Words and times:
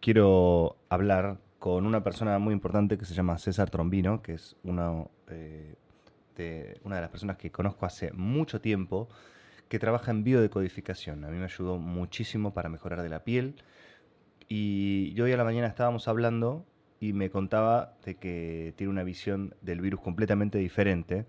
quiero 0.00 0.76
hablar 0.88 1.38
con 1.58 1.86
una 1.86 2.02
persona 2.02 2.38
muy 2.38 2.54
importante 2.54 2.96
que 2.98 3.04
se 3.04 3.14
llama 3.14 3.38
César 3.38 3.70
Trombino, 3.70 4.22
que 4.22 4.34
es 4.34 4.56
una, 4.64 5.04
eh, 5.28 5.74
de, 6.36 6.80
una 6.84 6.96
de 6.96 7.02
las 7.02 7.10
personas 7.10 7.36
que 7.36 7.50
conozco 7.50 7.86
hace 7.86 8.12
mucho 8.12 8.60
tiempo, 8.60 9.08
que 9.68 9.78
trabaja 9.78 10.10
en 10.10 10.24
biodecodificación. 10.24 11.24
A 11.24 11.28
mí 11.28 11.36
me 11.36 11.44
ayudó 11.44 11.76
muchísimo 11.76 12.54
para 12.54 12.68
mejorar 12.68 13.02
de 13.02 13.08
la 13.08 13.22
piel. 13.24 13.54
Y 14.48 15.12
yo 15.12 15.26
hoy 15.26 15.32
a 15.32 15.36
la 15.36 15.44
mañana 15.44 15.68
estábamos 15.68 16.08
hablando 16.08 16.64
y 16.98 17.12
me 17.12 17.30
contaba 17.30 17.94
de 18.04 18.16
que 18.16 18.74
tiene 18.76 18.90
una 18.90 19.04
visión 19.04 19.54
del 19.60 19.80
virus 19.80 20.00
completamente 20.00 20.58
diferente. 20.58 21.26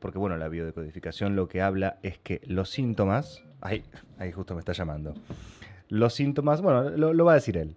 Porque 0.00 0.18
bueno, 0.18 0.36
la 0.36 0.48
biodecodificación 0.48 1.36
lo 1.36 1.48
que 1.48 1.62
habla 1.62 1.98
es 2.02 2.18
que 2.18 2.42
los 2.44 2.70
síntomas... 2.70 3.42
Ahí, 3.62 3.82
ahí 4.18 4.30
justo 4.30 4.52
me 4.54 4.60
está 4.60 4.72
llamando. 4.72 5.14
Los 5.88 6.12
síntomas, 6.12 6.60
bueno, 6.60 6.90
lo 6.90 7.24
va 7.24 7.32
a 7.32 7.36
decir 7.36 7.56
él. 7.56 7.76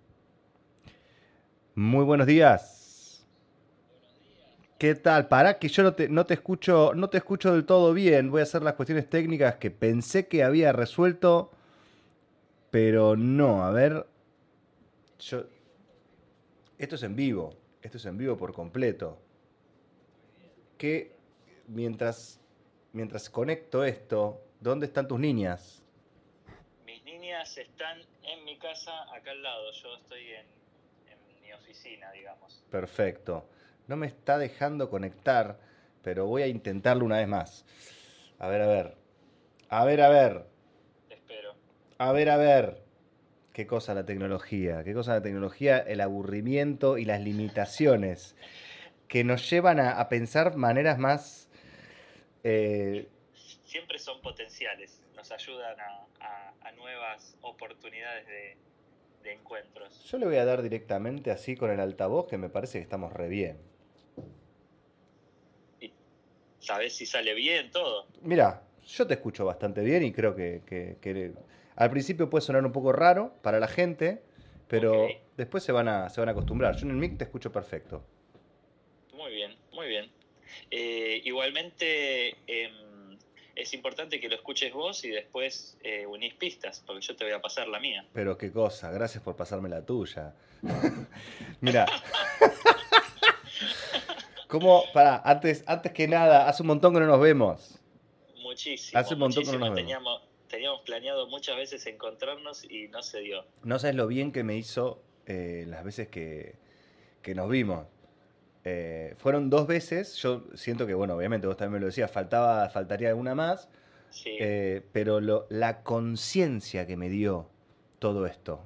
Muy 1.78 2.06
buenos 2.06 2.26
días. 2.26 3.24
¿Qué 4.80 4.96
tal? 4.96 5.28
Para 5.28 5.60
que 5.60 5.68
yo 5.68 5.84
no 5.84 5.94
te, 5.94 6.10
no 6.10 6.26
te 6.26 6.34
escucho, 6.34 6.94
no 6.96 7.08
te 7.08 7.20
escucho 7.20 7.54
del 7.54 7.68
todo 7.68 7.94
bien. 7.94 8.32
Voy 8.32 8.40
a 8.40 8.44
hacer 8.46 8.64
las 8.64 8.74
cuestiones 8.74 9.08
técnicas 9.08 9.58
que 9.58 9.70
pensé 9.70 10.28
que 10.28 10.44
había 10.44 10.72
resuelto, 10.72 11.52
pero 12.72 13.16
no. 13.16 13.64
A 13.64 13.70
ver, 13.70 14.08
esto 15.20 16.96
es 16.96 17.04
en 17.04 17.16
vivo. 17.16 17.54
Esto 17.84 17.98
es 17.98 18.06
en 18.06 18.18
vivo 18.18 18.36
por 18.38 18.54
completo. 18.54 19.20
Que 20.80 21.16
mientras, 21.68 22.42
mientras 22.92 23.30
conecto 23.30 23.84
esto, 23.84 24.42
¿dónde 24.62 24.88
están 24.88 25.08
tus 25.08 25.20
niñas? 25.20 25.84
Mis 26.88 27.04
niñas 27.04 27.56
están 27.56 28.00
en 28.24 28.46
mi 28.46 28.58
casa, 28.58 29.04
acá 29.14 29.30
al 29.30 29.44
lado. 29.44 29.72
Yo 29.74 29.96
estoy 29.98 30.32
en 30.32 30.57
oficina, 31.56 32.12
digamos. 32.12 32.64
Perfecto. 32.70 33.50
No 33.88 33.96
me 33.96 34.08
está 34.08 34.38
dejando 34.38 34.90
conectar, 34.90 35.60
pero 36.04 36.26
voy 36.26 36.44
a 36.44 36.48
intentarlo 36.48 37.06
una 37.06 37.18
vez 37.18 37.28
más. 37.28 37.66
A 38.40 38.48
ver, 38.48 38.62
a 38.62 38.68
ver. 38.68 38.96
A 39.70 39.86
ver, 39.86 40.02
a 40.02 40.10
ver. 40.10 40.46
espero. 41.10 41.56
A 41.98 42.12
ver, 42.12 42.30
a 42.30 42.38
ver. 42.38 42.84
Qué 43.54 43.66
cosa 43.66 43.96
la 43.96 44.06
tecnología, 44.06 44.84
qué 44.84 44.94
cosa 44.94 45.14
la 45.14 45.22
tecnología, 45.24 45.80
el 45.80 46.02
aburrimiento 46.02 47.00
y 47.00 47.06
las 47.06 47.22
limitaciones 47.22 48.36
que 49.08 49.24
nos 49.24 49.50
llevan 49.50 49.80
a, 49.80 50.08
pensar 50.10 50.56
maneras 50.58 51.00
más... 51.00 51.50
Eh, 52.44 53.08
Siempre 53.64 53.98
son 53.98 54.22
potenciales, 54.22 55.02
nos 55.16 55.32
ayudan 55.32 55.76
a 55.80 56.72
nuevas 56.74 57.36
oportunidades 57.42 58.28
de, 58.28 58.58
encuentros. 59.26 60.04
Yo 60.06 60.18
le 60.18 60.26
voy 60.26 60.38
a 60.38 60.46
dar 60.46 60.62
directamente 60.62 61.32
así 61.32 61.56
con 61.56 61.70
el 61.72 61.80
altavoz, 61.80 62.28
que 62.28 62.38
me 62.38 62.50
parece 62.50 62.80
que 62.80 62.84
estamos 62.84 63.14
re 63.14 63.28
bien. 63.28 63.58
¿Sabes 66.60 66.94
si 66.96 67.06
sale 67.06 67.34
bien 67.34 67.72
todo? 67.72 68.08
Mira, 68.22 68.64
yo 68.86 69.08
te 69.08 69.14
escucho 69.14 69.46
bastante 69.46 69.82
bien 69.82 70.04
y 70.04 70.12
creo 70.12 70.36
que, 70.36 71.36
al 71.76 71.90
principio 71.90 72.30
puede 72.30 72.42
sonar 72.42 72.66
un 72.66 72.72
poco 72.72 72.92
raro 72.92 73.34
para 73.42 73.60
la 73.60 73.68
gente, 73.68 74.22
pero 74.68 75.08
después 75.38 75.64
se 75.64 75.72
van, 75.72 75.88
a, 75.88 76.10
se 76.10 76.20
van 76.20 76.30
a 76.30 76.32
acostumbrar. 76.34 76.76
Yo 76.76 76.86
en 76.86 76.92
el 76.92 76.98
mic 76.98 77.18
te 77.18 77.24
escucho 77.24 77.52
perfecto. 77.52 78.04
Muy 79.14 79.32
bien, 79.32 79.56
muy 79.72 79.88
bien. 79.88 80.10
Eh, 80.72 81.22
igualmente, 81.24 82.36
em, 82.48 82.87
es 83.58 83.74
importante 83.74 84.20
que 84.20 84.30
lo 84.30 84.36
escuches 84.36 84.72
vos 84.72 85.04
y 85.04 85.10
después 85.10 85.78
eh, 85.82 86.06
unís 86.06 86.36
pistas, 86.36 86.84
porque 86.86 87.02
yo 87.02 87.16
te 87.16 87.26
voy 87.26 87.34
a 87.34 87.42
pasar 87.42 87.68
la 87.68 87.80
mía. 87.80 88.06
Pero 88.14 88.38
qué 88.38 88.52
cosa, 88.52 88.92
gracias 88.92 89.24
por 89.24 89.36
pasarme 89.36 89.68
la 89.68 89.84
tuya. 89.84 90.36
Mira. 91.62 91.88
¿Cómo? 94.48 94.84
Para, 94.94 95.18
antes, 95.26 95.64
antes 95.66 95.92
que 95.92 96.08
nada, 96.08 96.48
hace 96.48 96.62
un 96.62 96.68
montón 96.68 96.94
que 96.94 97.00
no 97.00 97.08
nos 97.08 97.20
vemos. 97.20 97.80
Muchísimo. 98.44 99.00
Hace 99.00 99.16
un 99.16 99.22
montón 99.22 99.44
que 99.44 99.52
no 99.52 99.58
nos 99.58 99.76
teníamos, 99.76 100.22
vemos. 100.22 100.48
Teníamos 100.48 100.82
planeado 100.82 101.28
muchas 101.28 101.58
veces 101.58 101.86
encontrarnos 101.88 102.64
y 102.64 102.88
no 102.90 103.02
se 103.02 103.22
dio. 103.22 103.44
No 103.64 103.80
sabes 103.80 103.96
lo 103.96 104.06
bien 104.06 104.32
que 104.32 104.44
me 104.44 104.56
hizo 104.56 105.02
eh, 105.26 105.66
las 105.68 105.84
veces 105.84 106.08
que, 106.10 106.54
que 107.24 107.34
nos 107.34 107.50
vimos. 107.50 107.88
Eh, 108.70 109.14
fueron 109.16 109.50
dos 109.50 109.66
veces, 109.66 110.18
yo 110.18 110.44
siento 110.54 110.86
que, 110.86 110.94
bueno, 110.94 111.16
obviamente 111.16 111.48
vos 111.48 111.56
también 111.56 111.76
me 111.76 111.80
lo 111.80 111.86
decías, 111.86 112.12
faltaba, 112.12 112.70
faltaría 112.70 113.08
alguna 113.08 113.34
más, 113.34 113.70
eh, 114.26 114.82
pero 114.92 115.22
la 115.22 115.84
conciencia 115.84 116.86
que 116.86 116.98
me 116.98 117.08
dio 117.08 117.50
todo 118.00 118.26
esto. 118.26 118.62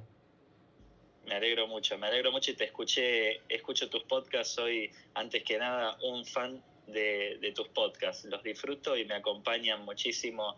Me 1.27 1.35
alegro 1.35 1.67
mucho, 1.67 1.99
me 1.99 2.07
alegro 2.07 2.31
mucho 2.31 2.49
y 2.49 2.55
te 2.55 2.63
escuché, 2.63 3.41
escucho 3.47 3.91
tus 3.91 4.03
podcasts, 4.05 4.55
soy 4.55 4.89
antes 5.13 5.43
que 5.43 5.59
nada 5.59 5.95
un 6.01 6.25
fan 6.25 6.63
de, 6.87 7.53
tus 7.53 7.67
podcasts, 7.67 8.25
los 8.25 8.41
disfruto 8.41 8.97
y 8.97 9.05
me 9.05 9.13
acompañan 9.13 9.85
muchísimo 9.85 10.57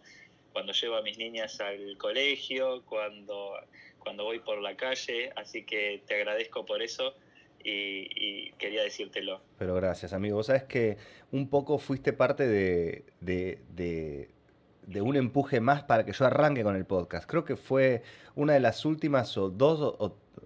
cuando 0.53 0.71
llevo 0.71 0.95
a 0.95 1.01
mis 1.01 1.17
niñas 1.17 1.59
al 1.59 1.97
colegio, 1.97 2.81
cuando, 2.85 3.55
cuando 3.99 4.23
voy 4.23 4.39
por 4.39 4.61
la 4.61 4.77
calle, 4.77 5.33
así 5.35 5.65
que 5.65 6.01
te 6.07 6.15
agradezco 6.15 6.65
por 6.65 6.81
eso 6.81 7.13
y, 7.63 8.51
quería 8.57 8.83
decírtelo. 8.83 9.41
Pero 9.57 9.75
gracias, 9.75 10.13
amigo. 10.13 10.37
Vos 10.37 10.47
sabes 10.47 10.63
que 10.63 10.97
un 11.31 11.49
poco 11.49 11.77
fuiste 11.77 12.13
parte 12.13 12.47
de, 12.47 13.05
de, 13.21 15.01
un 15.01 15.15
empuje 15.15 15.59
más 15.59 15.83
para 15.83 16.05
que 16.05 16.13
yo 16.13 16.25
arranque 16.25 16.63
con 16.63 16.75
el 16.75 16.85
podcast. 16.85 17.29
Creo 17.29 17.43
que 17.43 17.55
fue 17.55 18.03
una 18.35 18.53
de 18.53 18.59
las 18.59 18.85
últimas 18.85 19.37
o 19.37 19.49
dos 19.49 19.95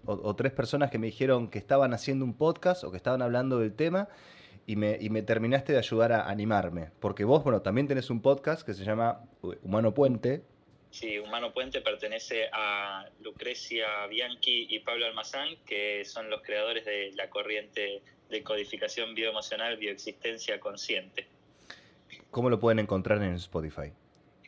o, 0.06 0.36
tres 0.36 0.52
personas 0.52 0.90
que 0.90 1.00
me 1.00 1.08
dijeron 1.08 1.50
que 1.50 1.58
estaban 1.58 1.94
haciendo 1.94 2.24
un 2.24 2.34
podcast 2.34 2.84
o 2.84 2.92
que 2.92 2.98
estaban 2.98 3.22
hablando 3.22 3.60
del 3.60 3.74
tema. 3.74 4.08
Y 4.66 4.76
me, 4.76 4.98
y 5.00 5.10
me, 5.10 5.22
terminaste 5.22 5.72
de 5.72 5.80
ayudar 5.80 6.12
a 6.12 6.30
animarme. 6.30 6.92
Porque 7.00 7.24
vos, 7.24 7.42
bueno, 7.42 7.62
también 7.62 7.88
tenés 7.88 8.10
un 8.10 8.22
podcast 8.22 8.66
que 8.66 8.74
se 8.74 8.84
llama 8.84 9.22
Humano 9.64 9.94
Puente, 9.94 10.44
Sí, 10.98 11.20
Humano 11.20 11.54
Puente 11.54 11.82
pertenece 11.82 12.50
a 12.52 13.08
Lucrecia 13.22 14.08
Bianchi 14.08 14.66
y 14.68 14.80
Pablo 14.80 15.06
Almazán, 15.06 15.56
que 15.64 16.04
son 16.04 16.28
los 16.32 16.42
creadores 16.42 16.86
de 16.86 17.12
la 17.14 17.30
corriente 17.30 18.02
de 18.32 18.44
codificación 18.44 19.14
bioemocional 19.14 19.78
bioexistencia 19.78 20.60
consciente. 20.60 21.28
¿Cómo 22.32 22.50
lo 22.50 22.60
pueden 22.60 22.80
encontrar 22.80 23.22
en 23.22 23.36
Spotify? 23.36 23.94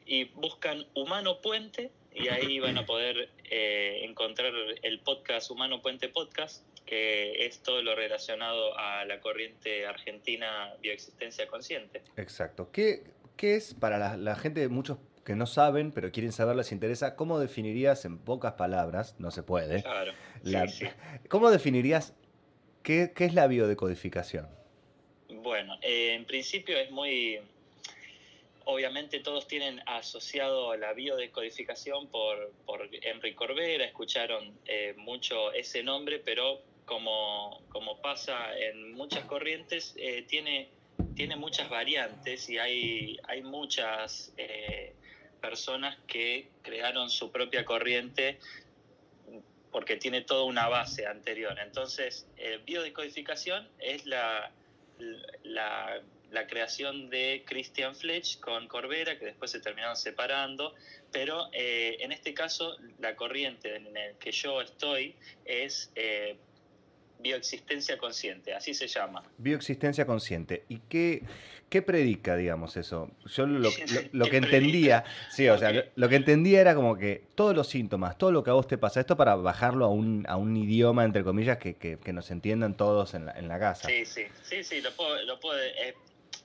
Y 0.07 0.23
buscan 0.23 0.87
Humano 0.95 1.39
Puente 1.39 1.91
y 2.15 2.29
ahí 2.29 2.59
van 2.59 2.79
a 2.79 2.85
poder 2.87 3.29
eh, 3.43 3.99
encontrar 4.01 4.51
el 4.81 5.01
podcast 5.01 5.51
Humano 5.51 5.83
Puente 5.83 6.09
Podcast, 6.09 6.65
que 6.87 7.45
es 7.45 7.61
todo 7.61 7.83
lo 7.83 7.93
relacionado 7.93 8.75
a 8.75 9.05
la 9.05 9.19
corriente 9.19 9.85
argentina 9.85 10.73
bioexistencia 10.81 11.45
consciente. 11.45 12.01
Exacto. 12.17 12.71
¿Qué, 12.71 13.03
qué 13.37 13.53
es 13.53 13.75
para 13.75 13.99
la, 13.99 14.17
la 14.17 14.35
gente, 14.35 14.67
muchos 14.67 14.97
que 15.29 15.35
no 15.35 15.45
saben, 15.45 15.91
pero 15.91 16.11
quieren 16.11 16.31
saber, 16.31 16.55
les 16.55 16.71
interesa, 16.71 17.15
¿cómo 17.15 17.37
definirías 17.37 18.03
en 18.03 18.17
pocas 18.17 18.53
palabras, 18.53 19.13
no 19.19 19.29
se 19.29 19.43
puede, 19.43 19.83
claro, 19.83 20.11
¿cómo 21.27 21.51
definirías 21.51 22.15
qué, 22.81 23.13
es 23.15 23.35
la 23.35 23.45
biodecodificación? 23.45 24.47
Bueno, 25.29 25.77
eh, 25.83 26.15
en 26.15 26.25
principio 26.25 26.79
es 26.79 26.89
muy, 26.89 27.37
obviamente 28.65 29.19
todos 29.19 29.45
tienen 29.45 29.83
asociado 29.85 30.75
la 30.75 30.93
biodecodificación 30.93 32.07
por, 32.07 32.51
por 32.65 32.89
Henry 32.91 33.35
Corbera, 33.35 33.85
escucharon 33.85 34.57
eh, 34.65 34.95
mucho 34.97 35.53
ese 35.53 35.83
nombre, 35.83 36.17
pero 36.17 36.59
como, 36.85 37.61
como 37.69 38.01
pasa 38.01 38.57
en 38.57 38.93
muchas 38.93 39.25
corrientes, 39.25 39.93
eh, 39.95 40.25
tiene, 40.27 40.69
tiene 41.13 41.35
muchas 41.35 41.69
variantes 41.69 42.49
y 42.49 42.57
hay, 42.57 43.19
hay 43.27 43.43
muchas 43.43 44.33
personas 45.39 45.97
que 46.07 46.49
crearon 46.61 47.09
su 47.09 47.31
propia 47.31 47.65
corriente 47.65 48.39
porque 49.71 49.97
tiene 49.97 50.21
toda 50.21 50.43
una 50.43 50.67
base 50.67 51.05
anterior. 51.05 51.57
Entonces, 51.59 52.27
eh, 52.37 52.59
biodecodificación 52.65 53.67
es 53.79 54.05
la, 54.05 54.51
la, 55.43 56.01
creación 56.47 57.09
de 57.09 57.43
Christian 57.45 57.95
Fletch 57.95 58.39
con 58.39 58.67
Corbera, 58.67 59.19
que 59.19 59.25
después 59.25 59.51
se 59.51 59.59
terminaron 59.59 59.95
separando, 59.95 60.73
pero 61.11 61.49
eh, 61.53 61.97
en 61.99 62.11
este 62.11 62.33
caso 62.33 62.77
la 62.99 63.15
corriente 63.15 63.75
en 63.75 63.93
la 63.93 64.13
que 64.19 64.31
yo 64.31 64.61
estoy 64.61 65.15
es 65.45 65.91
eh, 65.95 66.37
bioexistencia 67.19 67.97
consciente, 67.97 68.53
así 68.53 68.73
se 68.73 68.87
llama. 68.87 69.23
Bioexistencia 69.37 70.05
consciente. 70.05 70.63
¿Y 70.69 70.79
qué, 70.89 71.23
qué 71.69 71.81
predica, 71.81 72.35
digamos, 72.35 72.77
eso? 72.77 73.11
Yo 73.25 73.45
lo, 73.45 73.69
que 74.29 74.37
entendía, 74.37 75.03
sí, 75.29 75.47
o 75.49 75.57
sea, 75.57 75.85
lo, 75.95 76.09
que 76.09 76.15
entendía 76.15 76.61
era 76.61 76.75
como 76.75 76.97
que 76.97 77.23
todos 77.35 77.55
los 77.55 77.67
síntomas, 77.67 78.17
todo 78.17 78.31
lo 78.31 78.43
que 78.43 78.49
a 78.49 78.53
vos 78.53 78.67
te 78.67 78.77
pasa, 78.77 78.99
esto 78.99 79.17
para 79.17 79.35
bajarlo 79.35 79.85
a 79.85 79.89
un, 79.89 80.25
a 80.27 80.37
un 80.37 80.55
idioma, 80.55 81.03
entre 81.03 81.23
comillas, 81.23 81.57
que, 81.57 81.75
que, 81.75 82.13
nos 82.13 82.31
entiendan 82.31 82.75
todos 82.75 83.13
en 83.13 83.25
la, 83.25 83.33
en 83.33 83.47
la, 83.47 83.59
casa. 83.59 83.87
Sí, 83.87 84.05
sí, 84.05 84.23
sí, 84.41 84.63
sí, 84.63 84.81
lo 84.81 84.91
puedo, 84.95 85.21
lo 85.23 85.39
puedo, 85.39 85.59
eh, 85.59 85.93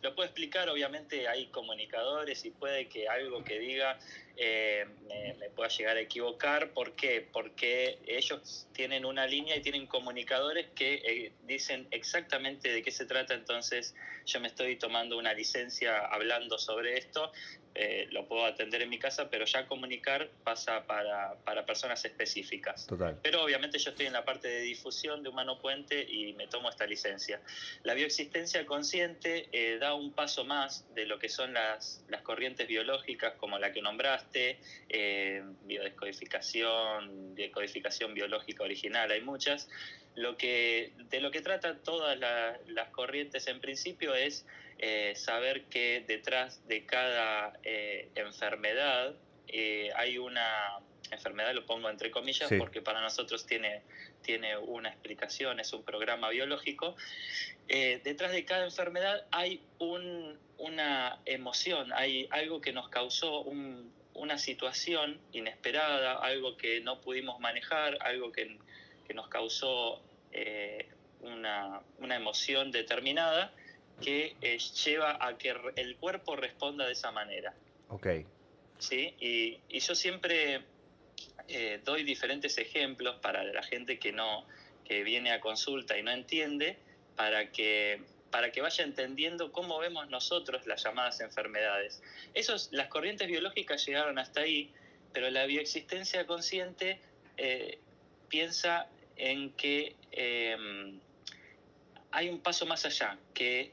lo 0.05 0.15
puedo 0.15 0.27
explicar, 0.27 0.69
obviamente 0.69 1.27
hay 1.27 1.47
comunicadores 1.47 2.45
y 2.45 2.51
puede 2.51 2.91
que 2.91 3.09
algo 3.09 3.43
que 3.43 3.59
diga 3.59 3.99
eh, 4.37 4.85
me, 5.09 5.49
pueda 5.57 5.71
llegar 5.71 5.97
a 5.97 6.01
equivocar. 6.01 6.75
¿Por 6.75 6.95
qué? 6.95 7.27
Porque 7.33 7.99
ellos 8.07 8.69
tienen 8.75 9.07
una 9.07 9.27
línea 9.27 9.57
y 9.57 9.63
tienen 9.63 9.87
comunicadores 9.87 10.67
que 10.75 10.95
eh, 10.97 11.33
dicen 11.45 11.89
exactamente 11.91 12.71
de 12.71 12.83
qué 12.83 12.91
se 12.91 13.07
trata, 13.07 13.33
entonces 13.33 13.95
yo 14.27 14.41
me 14.41 14.49
estoy 14.49 14.77
tomando 14.77 15.17
una 15.17 15.33
licencia 15.33 16.05
hablando 16.05 16.59
sobre 16.59 16.99
esto, 16.99 17.33
eh, 17.75 18.07
lo 18.11 18.27
puedo 18.27 18.45
atender 18.45 18.83
en 18.83 18.91
mi 18.91 18.99
casa, 18.99 19.29
pero 19.31 19.45
ya 19.45 19.67
comunicar 19.67 20.29
pasa 20.45 20.87
para, 20.87 21.35
para, 21.45 21.67
personas 21.67 22.05
específicas. 22.05 22.87
Total. 22.87 23.19
Pero 23.23 23.43
obviamente 23.43 23.79
yo 23.79 23.91
estoy 23.91 24.07
en 24.07 24.13
la 24.13 24.25
parte 24.25 24.49
de 24.49 24.61
difusión 24.61 25.23
de 25.23 25.29
Humano 25.29 25.59
Puente 25.59 26.03
y 26.09 26.33
me 26.35 26.47
tomo 26.47 26.69
esta 26.69 26.87
licencia. 26.87 27.41
La 27.83 27.95
bioexistencia 27.95 28.65
consciente 28.67 29.49
da 29.81 29.95
un 29.95 30.13
paso 30.13 30.45
más 30.45 30.87
de 30.95 31.07
lo 31.07 31.19
que 31.19 31.29
son 31.29 31.55
las, 31.55 32.05
las 32.09 32.23
corrientes 32.23 32.67
biológicas 32.69 33.35
como 33.39 33.59
la 33.59 33.73
que 33.73 33.83
nombraste 33.83 34.59
eh, 34.89 35.43
biodescodificación, 35.65 37.35
decodificación 37.35 38.15
biológica 38.15 38.63
original, 38.65 39.11
hay 39.11 39.21
muchas. 39.21 39.69
Lo 40.15 40.37
que, 40.37 40.93
de 41.11 41.21
lo 41.21 41.31
que 41.31 41.41
tratan 41.41 41.83
todas 41.83 42.19
las 42.19 42.89
corrientes 42.91 43.49
en 43.49 43.61
principio 43.61 44.15
es 44.15 44.47
eh, 44.79 45.15
saber 45.17 45.65
que 45.65 46.05
detrás 46.07 46.67
de 46.67 46.85
cada 46.87 47.59
eh, 47.63 48.09
enfermedad 48.15 49.15
hay 49.95 50.19
una 50.19 50.81
enfermedad, 51.13 51.55
lo 51.55 51.65
pongo 51.65 51.89
entre 51.89 52.11
comillas, 52.11 52.51
porque 52.59 52.83
para 52.83 53.01
nosotros 53.01 53.47
tiene, 53.47 53.83
tiene 54.23 54.57
una 54.57 54.89
explicación, 54.89 55.61
es 55.61 55.73
un 55.73 55.85
programa 55.85 56.31
biológico. 56.31 56.97
detrás 57.69 58.33
de 58.33 58.45
cada 58.45 58.65
enfermedad 58.65 59.25
hay 59.31 59.63
un, 59.79 60.37
una 60.59 61.21
emoción, 61.25 61.93
hay 61.93 62.27
algo 62.33 62.61
que 62.61 62.73
nos 62.73 62.89
causó 62.89 63.43
un, 63.43 63.93
una 64.15 64.39
situación 64.39 65.19
inesperada, 65.33 66.15
algo 66.15 66.57
que 66.57 66.81
no 66.81 67.01
pudimos 67.01 67.41
manejar, 67.41 67.99
algo 68.01 68.33
que, 68.33 68.59
nos 69.15 69.29
causó 69.29 70.03
eh, 70.33 70.89
una, 71.21 71.83
emoción 72.01 72.71
determinada 72.71 73.53
que 74.01 74.37
eh, 74.41 74.59
lleva 74.85 75.19
a 75.25 75.37
que 75.39 75.55
el 75.77 75.97
cuerpo 75.97 76.37
responda 76.37 76.87
de 76.87 76.93
esa 76.93 77.11
manera. 77.11 77.55
Ok. 77.89 78.07
¿Sí? 78.79 79.15
Y, 79.21 79.79
yo 79.79 79.95
siempre 79.95 80.63
eh, 81.49 81.81
doy 81.85 82.03
diferentes 82.03 82.59
ejemplos 82.59 83.17
para 83.17 83.45
la 83.45 83.63
gente 83.63 83.99
que 83.99 84.13
no 84.13 84.47
que 84.85 85.03
viene 85.03 85.33
a 85.33 85.41
consulta 85.41 85.97
y 85.97 86.03
no 86.03 86.11
entiende 86.11 86.77
para 87.17 87.51
que 87.51 88.03
para 88.31 88.51
que 88.51 88.61
vaya 88.61 88.83
entendiendo 88.83 89.53
cómo 89.53 89.79
vemos 89.79 90.11
nosotros 90.11 90.67
las 90.67 90.83
llamadas 90.83 91.21
enfermedades. 91.21 92.03
Esos, 92.35 92.69
las 92.73 92.89
corrientes 92.89 93.29
biológicas 93.29 93.87
llegaron 93.87 94.19
hasta 94.19 94.41
ahí, 94.41 94.73
pero 95.13 95.31
la 95.31 95.47
bioexistencia 95.47 96.27
consciente 96.27 97.01
eh, 97.37 97.79
piensa 98.29 98.89
en 99.15 99.53
que 99.53 99.95
em, 100.11 100.99
hay 102.11 102.29
un 102.29 102.41
paso 102.41 102.67
más 102.67 102.85
allá, 102.85 103.17
que 103.35 103.71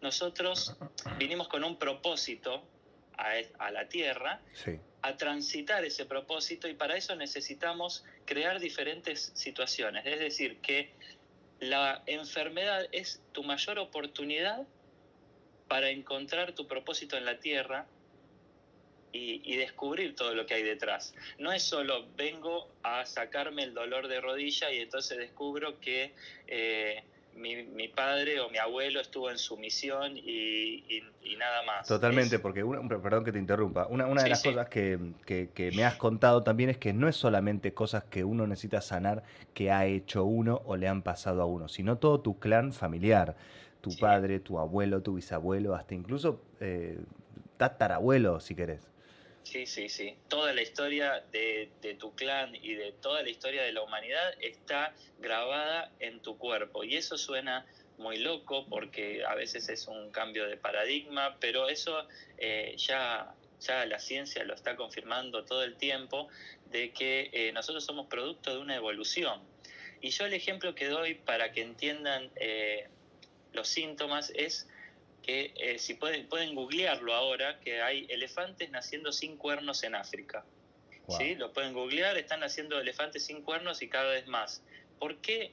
nosotros 0.00 0.76
vinimos 1.18 1.48
con 1.48 1.64
un 1.64 1.78
propósito 1.78 2.62
a, 3.16 3.70
la 3.70 3.88
Tierra, 3.88 4.40
a 5.02 5.16
transitar 5.16 5.84
ese 5.84 6.06
propósito 6.06 6.68
y 6.68 6.74
para 6.74 6.96
eso 6.96 7.14
necesitamos 7.16 8.04
crear 8.24 8.60
diferentes 8.60 9.32
situaciones. 9.34 10.06
Es 10.06 10.18
decir, 10.18 10.58
que 10.60 10.90
la 11.60 12.02
enfermedad 12.06 12.86
es 12.92 13.22
tu 13.32 13.42
mayor 13.42 13.78
oportunidad 13.78 14.66
para 15.68 15.90
encontrar 15.90 16.54
tu 16.54 16.66
propósito 16.66 17.16
en 17.16 17.24
la 17.24 17.38
tierra 17.38 17.86
y, 19.12 19.56
descubrir 19.56 20.14
todo 20.14 20.34
lo 20.34 20.46
que 20.46 20.54
hay 20.54 20.62
detrás. 20.62 21.14
No 21.38 21.52
es 21.52 21.62
solo 21.62 22.06
vengo 22.16 22.68
a 22.82 23.04
sacarme 23.06 23.64
el 23.64 23.74
dolor 23.74 24.08
de 24.08 24.20
rodilla 24.20 24.72
y 24.72 24.78
entonces 24.78 25.18
descubro 25.18 25.80
que 25.80 26.14
eh, 26.46 27.02
mi, 27.34 27.88
padre 27.88 28.40
o 28.40 28.50
mi 28.50 28.58
abuelo 28.58 29.00
estuvo 29.00 29.30
en 29.30 29.38
su 29.38 29.56
misión 29.56 30.16
y, 30.16 31.02
nada 31.38 31.62
más. 31.64 31.86
Totalmente, 31.86 32.38
porque, 32.38 32.64
perdón 33.02 33.24
que 33.24 33.32
te 33.32 33.38
interrumpa, 33.38 33.86
una, 33.86 34.06
una 34.06 34.22
de 34.22 34.30
las 34.30 34.42
cosas 34.42 34.68
que, 34.68 34.98
me 35.74 35.84
has 35.84 35.94
contado 35.96 36.42
también 36.42 36.70
es 36.70 36.78
que 36.78 36.92
no 36.92 37.08
es 37.08 37.16
solamente 37.16 37.72
cosas 37.72 38.04
que 38.04 38.24
uno 38.24 38.46
necesita 38.46 38.80
sanar 38.80 39.22
que 39.54 39.70
ha 39.70 39.86
hecho 39.86 40.24
uno 40.24 40.62
o 40.64 40.76
le 40.76 40.88
han 40.88 41.02
pasado 41.02 41.42
a 41.42 41.46
uno, 41.46 41.68
sino 41.68 41.98
todo 41.98 42.20
tu 42.20 42.38
clan 42.38 42.72
familiar, 42.72 43.36
tu 43.80 43.96
padre, 43.96 44.40
tu 44.40 44.58
abuelo, 44.58 45.02
tu 45.02 45.14
bisabuelo, 45.14 45.74
hasta 45.74 45.94
incluso 45.94 46.42
eh, 46.60 46.98
tatarabuelo, 47.56 48.40
si 48.40 48.54
querés. 48.54 48.90
Sí, 49.50 49.66
sí, 49.66 49.88
sí. 49.88 50.14
Toda 50.28 50.52
la 50.52 50.62
historia 50.62 51.24
de, 51.32 51.72
tu 51.98 52.14
clan 52.14 52.54
y 52.54 52.74
de 52.74 52.92
toda 52.92 53.20
la 53.24 53.30
historia 53.30 53.64
de 53.64 53.72
la 53.72 53.82
humanidad 53.82 54.32
está 54.40 54.94
grabada 55.18 55.90
en 55.98 56.20
tu 56.20 56.38
cuerpo. 56.38 56.84
Y 56.84 56.94
eso 56.94 57.18
suena 57.18 57.66
muy 57.98 58.18
loco 58.18 58.66
porque 58.68 59.24
a 59.24 59.34
veces 59.34 59.68
es 59.68 59.88
un 59.88 60.12
cambio 60.12 60.46
de 60.46 60.56
paradigma, 60.56 61.36
pero 61.40 61.68
eso 61.68 62.06
eh, 62.38 62.76
ya, 62.76 63.34
ya 63.60 63.84
la 63.86 63.98
ciencia 63.98 64.44
lo 64.44 64.54
está 64.54 64.76
confirmando 64.76 65.44
todo 65.44 65.64
el 65.64 65.74
tiempo 65.74 66.28
de 66.70 66.92
que 66.92 67.30
eh, 67.32 67.50
nosotros 67.50 67.84
somos 67.84 68.06
producto 68.06 68.52
de 68.52 68.58
una 68.60 68.76
evolución. 68.76 69.40
Y 70.00 70.10
yo 70.10 70.26
el 70.26 70.32
ejemplo 70.32 70.76
que 70.76 70.86
doy 70.86 71.14
para 71.14 71.50
que 71.50 71.62
entiendan 71.62 72.30
eh, 72.36 72.86
los 73.52 73.66
síntomas 73.66 74.32
es 74.36 74.68
que 75.22 75.52
eh, 75.56 75.78
si 75.78 75.94
pueden, 75.94 76.28
pueden 76.28 76.54
googlearlo 76.54 77.14
ahora, 77.14 77.60
que 77.60 77.82
hay 77.82 78.06
elefantes 78.08 78.70
naciendo 78.70 79.12
sin 79.12 79.36
cuernos 79.36 79.82
en 79.82 79.94
África. 79.94 80.44
¿Sí? 81.08 81.34
Lo 81.34 81.52
pueden 81.52 81.74
googlear, 81.74 82.16
están 82.16 82.38
naciendo 82.38 82.78
elefantes 82.78 83.24
sin 83.24 83.42
cuernos 83.42 83.82
y 83.82 83.88
cada 83.88 84.12
vez 84.12 84.28
más. 84.28 84.62
¿Por 85.00 85.16
qué? 85.16 85.52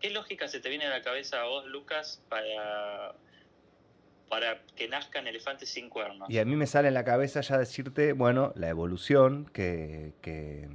¿Qué 0.00 0.08
lógica 0.08 0.48
se 0.48 0.60
te 0.60 0.70
viene 0.70 0.86
a 0.86 0.90
la 0.90 1.02
cabeza 1.02 1.42
a 1.42 1.44
vos, 1.44 1.66
Lucas, 1.66 2.22
para, 2.30 3.14
para 4.30 4.62
que 4.76 4.88
nazcan 4.88 5.26
elefantes 5.26 5.68
sin 5.68 5.90
cuernos? 5.90 6.30
Y 6.30 6.38
a 6.38 6.46
mí 6.46 6.56
me 6.56 6.66
sale 6.66 6.88
en 6.88 6.94
la 6.94 7.04
cabeza 7.04 7.42
ya 7.42 7.58
decirte, 7.58 8.14
bueno, 8.14 8.54
la 8.56 8.70
evolución, 8.70 9.44
que, 9.52 10.14
que, 10.22 10.68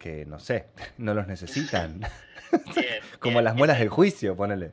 que 0.00 0.26
no 0.26 0.40
sé, 0.40 0.66
no 0.98 1.14
los 1.14 1.28
necesitan. 1.28 2.00
Como 3.20 3.40
las 3.40 3.54
muelas 3.54 3.78
del 3.78 3.88
juicio, 3.88 4.36
ponele. 4.36 4.72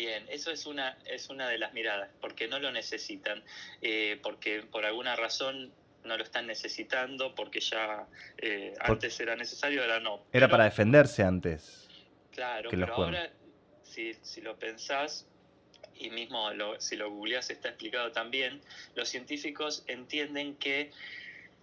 Bien, 0.00 0.24
eso 0.30 0.50
es 0.50 0.64
una, 0.64 0.96
es 1.04 1.28
una 1.28 1.46
de 1.46 1.58
las 1.58 1.74
miradas, 1.74 2.08
porque 2.22 2.48
no 2.48 2.58
lo 2.58 2.72
necesitan, 2.72 3.42
eh, 3.82 4.18
porque 4.22 4.62
por 4.62 4.86
alguna 4.86 5.14
razón 5.14 5.74
no 6.04 6.16
lo 6.16 6.24
están 6.24 6.46
necesitando, 6.46 7.34
porque 7.34 7.60
ya 7.60 8.06
eh, 8.38 8.72
antes 8.80 9.20
era 9.20 9.36
necesario, 9.36 9.82
ahora 9.82 10.00
no. 10.00 10.24
Era 10.32 10.48
para 10.48 10.64
defenderse 10.64 11.22
antes. 11.22 11.86
Claro, 12.32 12.70
pero 12.70 12.94
ahora, 12.94 13.30
si, 13.82 14.14
si, 14.22 14.40
lo 14.40 14.58
pensás, 14.58 15.26
y 15.94 16.08
mismo 16.08 16.48
si 16.78 16.96
lo 16.96 17.10
googleás 17.10 17.50
está 17.50 17.68
explicado 17.68 18.10
también, 18.10 18.62
los 18.94 19.06
científicos 19.06 19.84
entienden 19.86 20.56
que 20.56 20.92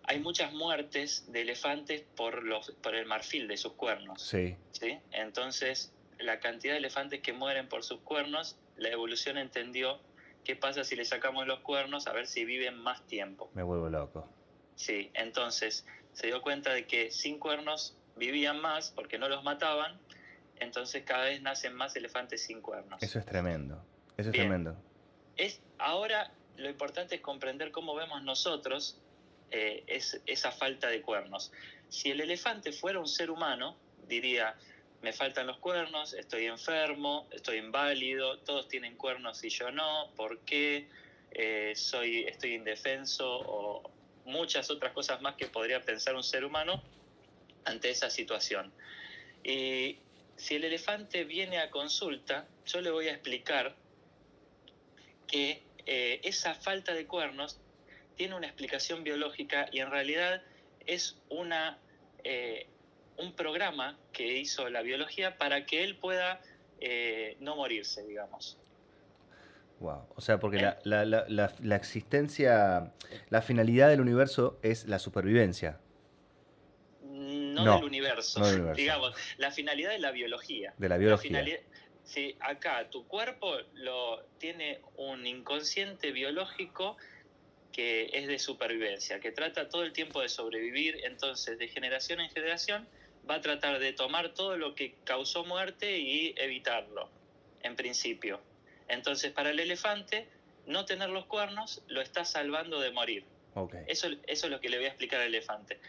hay 0.04 0.20
muchas 0.20 0.54
muertes 0.54 1.26
de 1.32 1.42
elefantes 1.42 2.04
por, 2.16 2.44
los, 2.44 2.70
por 2.84 2.94
el 2.94 3.08
marfil 3.08 3.48
de 3.48 3.58
sus 3.58 3.74
cuernos. 3.74 4.22
Sí. 4.22 4.56
¿sí? 4.74 5.00
Entonces, 5.12 5.92
la 6.20 6.40
cantidad 6.40 6.74
de 6.74 6.80
elefantes 6.80 7.22
que 7.22 7.34
mueren 7.34 7.68
por 7.70 7.84
sus 7.84 8.00
cuernos, 8.02 8.58
la 8.76 8.90
evolución 8.90 9.38
entendió 9.38 10.00
qué 10.44 10.56
pasa 10.56 10.84
si 10.84 10.96
le 10.96 11.06
sacamos 11.06 11.46
los 11.48 11.60
cuernos 11.60 12.08
a 12.08 12.14
ver 12.14 12.28
si 12.28 12.46
viven 12.46 12.78
más 12.78 13.06
tiempo. 13.08 13.52
Me 13.54 13.64
vuelvo 13.64 13.90
loco. 13.90 14.28
Sí, 14.76 15.12
entonces 15.14 15.86
se 16.14 16.28
dio 16.28 16.42
cuenta 16.42 16.74
de 16.74 16.86
que 16.86 17.12
sin 17.12 17.40
cuernos 17.40 17.98
vivían 18.16 18.60
más 18.60 18.92
porque 18.92 19.18
no 19.18 19.30
los 19.30 19.44
mataban, 19.44 20.00
entonces 20.60 21.04
cada 21.04 21.26
vez 21.26 21.42
nacen 21.42 21.74
más 21.74 21.96
elefantes 21.96 22.44
sin 22.44 22.62
cuernos. 22.62 23.02
Eso 23.02 23.20
es 23.20 23.26
tremendo, 23.26 23.84
eso 24.18 24.30
es 24.30 24.36
tremendo. 24.36 24.76
Es, 25.36 25.62
ahora 25.78 26.32
lo 26.58 26.70
importante 26.70 27.16
es 27.16 27.22
comprender 27.22 27.72
cómo 27.72 27.96
vemos 27.96 28.24
nosotros 28.24 29.00
eh, 29.52 29.84
es, 29.88 30.22
esa 30.26 30.52
falta 30.52 30.88
de 30.88 31.02
cuernos. 31.02 31.52
Si 31.90 32.12
el 32.12 32.22
elefante 32.22 32.72
fuera 32.72 33.00
un 33.00 33.08
ser 33.08 33.30
humano, 33.30 33.78
diría, 34.08 34.56
me 35.02 35.14
faltan 35.14 35.48
los 35.48 35.58
cuernos, 35.58 36.14
estoy 36.14 36.46
enfermo, 36.46 37.28
estoy 37.32 37.58
inválido, 37.58 38.40
todos 38.40 38.68
tienen 38.68 38.96
cuernos 38.96 39.44
y 39.44 39.50
yo 39.50 39.72
no, 39.72 40.12
¿por 40.16 40.40
qué? 40.40 40.88
Eh, 41.32 41.74
soy, 41.76 42.24
estoy 42.24 42.56
indefenso 42.56 43.28
o 43.30 43.92
muchas 44.26 44.70
otras 44.72 44.94
cosas 44.94 45.22
más 45.22 45.36
que 45.36 45.48
podría 45.48 45.84
pensar 45.84 46.16
un 46.16 46.24
ser 46.24 46.44
humano 46.46 46.82
ante 47.66 47.90
esa 47.90 48.10
situación. 48.10 48.72
Y 49.44 50.00
si 50.36 50.56
el 50.56 50.64
elefante 50.64 51.24
viene 51.26 51.60
a 51.60 51.70
consulta, 51.70 52.48
yo 52.66 52.82
le 52.82 52.92
voy 52.92 53.08
a 53.08 53.12
explicar 53.12 53.76
que 55.28 55.64
eh, 55.86 56.20
esa 56.24 56.56
falta 56.56 56.94
de 56.94 57.06
cuernos 57.06 57.60
tiene 58.16 58.36
una 58.36 58.48
explicación 58.48 59.04
biológica 59.04 59.68
y 59.72 59.80
en 59.80 59.92
realidad 59.92 60.42
es 60.86 61.18
una, 61.30 61.78
eh, 62.24 62.68
un 63.18 63.34
programa 63.34 63.98
que 64.12 64.38
hizo 64.38 64.70
la 64.70 64.82
biología 64.82 65.38
para 65.38 65.66
que 65.66 65.84
él 65.84 65.98
pueda 65.98 66.40
eh, 66.80 67.38
no 67.40 67.56
morirse, 67.56 68.06
digamos. 68.06 68.58
Wow. 69.80 70.08
O 70.16 70.22
sea, 70.22 70.40
porque 70.40 70.60
la, 70.60 70.80
la, 70.84 71.06
la, 71.06 71.54
la, 71.62 71.76
existencia, 71.76 72.94
la 73.30 73.42
finalidad 73.42 73.90
del 73.90 74.02
universo 74.02 74.58
es 74.64 74.88
la 74.88 74.98
supervivencia. 75.00 75.80
No, 77.04 77.76
del 77.76 77.84
universo, 77.84 78.74
digamos. 78.74 79.16
La 79.38 79.52
finalidad 79.52 79.92
de 79.92 80.00
la 80.00 80.12
biología. 80.12 80.74
De 80.78 80.90
la 80.90 80.98
biología. 80.98 81.44
si 82.04 82.36
acá 82.40 82.90
tu 82.90 83.08
cuerpo 83.08 83.56
lo 83.74 84.24
tiene 84.40 84.82
un 84.96 85.26
inconsciente 85.26 86.12
biológico 86.12 86.98
que 87.72 88.10
es 88.14 88.28
de 88.28 88.40
supervivencia, 88.40 89.20
que 89.20 89.32
trata 89.32 89.70
todo 89.70 89.84
el 89.84 89.94
tiempo 89.94 90.22
de 90.22 90.30
sobrevivir, 90.30 91.00
entonces 91.04 91.60
de 91.60 91.68
generación 91.68 92.20
en 92.20 92.30
generación 92.30 92.88
va 93.30 93.36
a 93.36 93.42
tratar 93.42 93.80
de 93.80 93.94
tomar 93.94 94.34
todo 94.34 94.58
lo 94.58 94.76
que 94.76 94.96
causó 95.04 95.46
muerte 95.46 96.00
y 96.00 96.34
evitarlo, 96.38 97.10
en 97.62 97.76
principio. 97.76 98.40
Entonces, 98.88 99.32
para 99.32 99.50
el 99.50 99.60
elefante, 99.60 100.28
no 100.66 100.86
tener 100.86 101.10
los 101.10 101.26
cuernos 101.26 101.82
lo 101.88 102.02
está 102.02 102.26
salvando 102.26 102.80
de 102.80 102.92
morir. 102.92 103.26
Eso, 103.88 104.08
eso 104.28 104.46
es 104.48 104.52
lo 104.52 104.60
que 104.60 104.70
le 104.70 104.78
voy 104.78 104.86
a 104.86 104.90
explicar 104.90 105.20
al 105.22 105.28
elefante. 105.28 105.80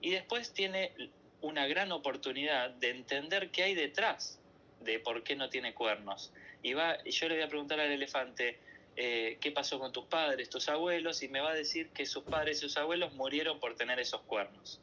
Y 0.00 0.10
después 0.10 0.52
tiene 0.52 0.92
una 1.40 1.66
gran 1.66 1.92
oportunidad 1.92 2.70
de 2.70 2.90
entender 2.90 3.50
qué 3.50 3.62
hay 3.62 3.74
detrás 3.74 4.40
de 4.80 4.98
por 4.98 5.22
qué 5.22 5.36
no 5.36 5.48
tiene 5.48 5.74
cuernos. 5.74 6.32
Y 6.62 6.74
va, 6.74 7.02
yo 7.04 7.28
le 7.28 7.36
voy 7.36 7.44
a 7.44 7.48
preguntar 7.48 7.80
al 7.80 7.92
elefante, 7.92 8.58
eh, 8.96 9.38
¿qué 9.40 9.52
pasó 9.52 9.78
con 9.78 9.92
tus 9.92 10.06
padres, 10.06 10.48
tus 10.48 10.68
abuelos? 10.68 11.22
Y 11.22 11.28
me 11.28 11.40
va 11.40 11.50
a 11.50 11.54
decir 11.54 11.90
que 11.90 12.06
sus 12.06 12.24
padres 12.24 12.58
y 12.58 12.60
sus 12.60 12.76
abuelos 12.76 13.12
murieron 13.14 13.60
por 13.60 13.76
tener 13.76 14.00
esos 14.00 14.22
cuernos. 14.22 14.80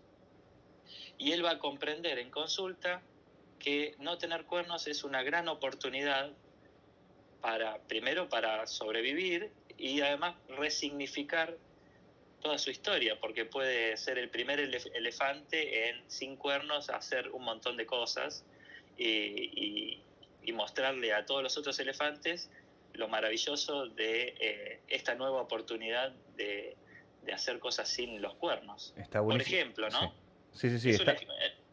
Y 1.23 1.31
él 1.31 1.45
va 1.45 1.51
a 1.51 1.59
comprender 1.59 2.19
en 2.19 2.29
consulta 2.29 3.01
que 3.57 3.95
no 3.97 4.17
tener 4.17 4.43
cuernos 4.43 4.87
es 4.87 5.05
una 5.05 5.23
gran 5.23 5.47
oportunidad 5.47 6.33
para, 7.39 7.77
primero, 7.83 8.27
para 8.27 8.67
sobrevivir 8.67 9.49
y 9.77 10.01
además 10.01 10.35
resignificar 10.49 11.55
toda 12.41 12.57
su 12.57 12.71
historia, 12.71 13.17
porque 13.21 13.45
puede 13.45 13.95
ser 13.95 14.17
el 14.17 14.29
primer 14.29 14.59
elefante 14.59 15.87
en 15.87 16.03
sin 16.11 16.35
cuernos 16.35 16.89
hacer 16.89 17.29
un 17.29 17.45
montón 17.45 17.77
de 17.77 17.85
cosas 17.85 18.43
y, 18.97 20.01
mostrarle 20.51 21.13
a 21.13 21.25
todos 21.25 21.41
los 21.41 21.57
otros 21.57 21.79
elefantes 21.79 22.51
lo 22.93 23.07
maravilloso 23.07 23.87
de 23.87 24.35
eh, 24.39 24.81
esta 24.89 25.15
nueva 25.15 25.41
oportunidad 25.41 26.11
de, 26.35 26.75
hacer 27.33 27.59
cosas 27.59 27.87
sin 27.87 28.21
los 28.21 28.35
cuernos. 28.35 28.93
Está 28.97 29.23
Por 29.23 29.41
ejemplo, 29.41 29.89
¿no? 29.89 30.01
Sí, 30.01 30.22
sí, 30.53 30.79
sí. 30.79 30.91
Está, 30.91 31.15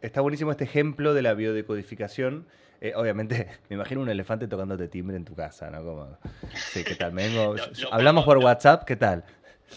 está, 0.01 0.21
buenísimo 0.21 0.51
este 0.51 0.65
ejemplo 0.65 1.15
de 1.15 1.23
la 1.23 1.35
biodecodificación. 1.35 2.47
Eh, 2.81 2.93
obviamente, 2.95 3.49
me 3.69 3.77
imagino 3.77 4.01
un 4.01 4.09
elefante 4.09 4.49
tocándote 4.49 4.89
timbre 4.89 5.17
en 5.17 5.25
tu 5.25 5.35
casa, 5.35 5.71
¿no? 5.71 5.85
Como, 5.85 6.19
sí, 6.55 6.85
¿qué 6.85 6.95
tal? 6.95 7.13
Hablamos 7.91 8.25
por 8.25 8.39
WhatsApp, 8.39 8.85
¿qué 8.85 8.97
tal? 8.97 9.25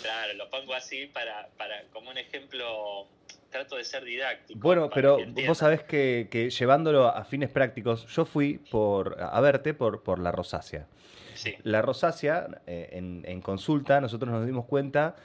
Claro, 0.02 0.34
lo 0.34 0.50
pongo 0.50 0.74
así 0.74 1.06
para, 1.08 1.50
para 1.58 1.84
como 1.92 2.10
un 2.10 2.18
ejemplo, 2.18 3.08
trato 3.52 3.76
de 3.76 3.84
ser 3.84 4.04
didáctico. 4.04 4.60
Bueno, 4.60 4.90
pero 4.90 5.20
vos 5.48 5.58
sabés 5.58 5.84
que, 5.84 6.28
que, 6.32 6.50
llevándolo 6.50 7.08
a 7.08 7.24
fines 7.26 7.50
prácticos, 7.50 8.08
yo 8.08 8.26
fui 8.26 8.58
por 8.58 9.18
a 9.20 9.40
verte 9.42 9.74
por, 9.74 10.02
por 10.02 10.20
la 10.20 10.32
rosácea. 10.32 10.88
Sí. 11.36 11.56
La 11.64 11.82
rosácea, 11.82 12.62
eh, 12.68 12.90
en, 12.94 13.24
en, 13.26 13.42
consulta, 13.42 14.02
nosotros 14.02 14.32
nos 14.32 14.46
dimos 14.46 14.66
cuenta, 14.66 15.16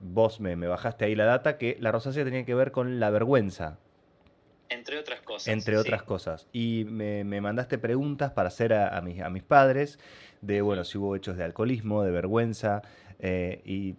vos 0.00 0.40
me, 0.40 0.56
me, 0.56 0.66
bajaste 0.66 1.04
ahí 1.04 1.14
la 1.14 1.24
data, 1.24 1.58
que 1.58 1.76
la 1.80 1.92
rosácea 1.92 2.24
tenía 2.24 2.44
que 2.44 2.54
ver 2.54 2.72
con 2.72 3.00
la 3.00 3.10
vergüenza. 3.10 3.78
Entre 4.68 4.98
otras 4.98 5.20
cosas. 5.22 5.48
Entre 5.48 5.76
otras 5.76 6.02
cosas. 6.04 6.46
Y 6.52 6.84
me, 6.88 7.24
me, 7.24 7.40
mandaste 7.40 7.76
preguntas 7.78 8.30
para 8.30 8.48
hacer 8.48 8.72
a, 8.72 8.96
a, 8.96 9.00
mis, 9.00 9.20
a 9.20 9.28
mis 9.28 9.42
padres 9.42 9.98
de, 10.40 10.62
bueno, 10.62 10.84
si 10.84 10.96
hubo 10.98 11.16
hechos 11.16 11.36
de 11.36 11.44
alcoholismo, 11.44 12.02
de 12.02 12.10
vergüenza, 12.10 12.82
eh, 13.18 13.60
y, 13.64 13.96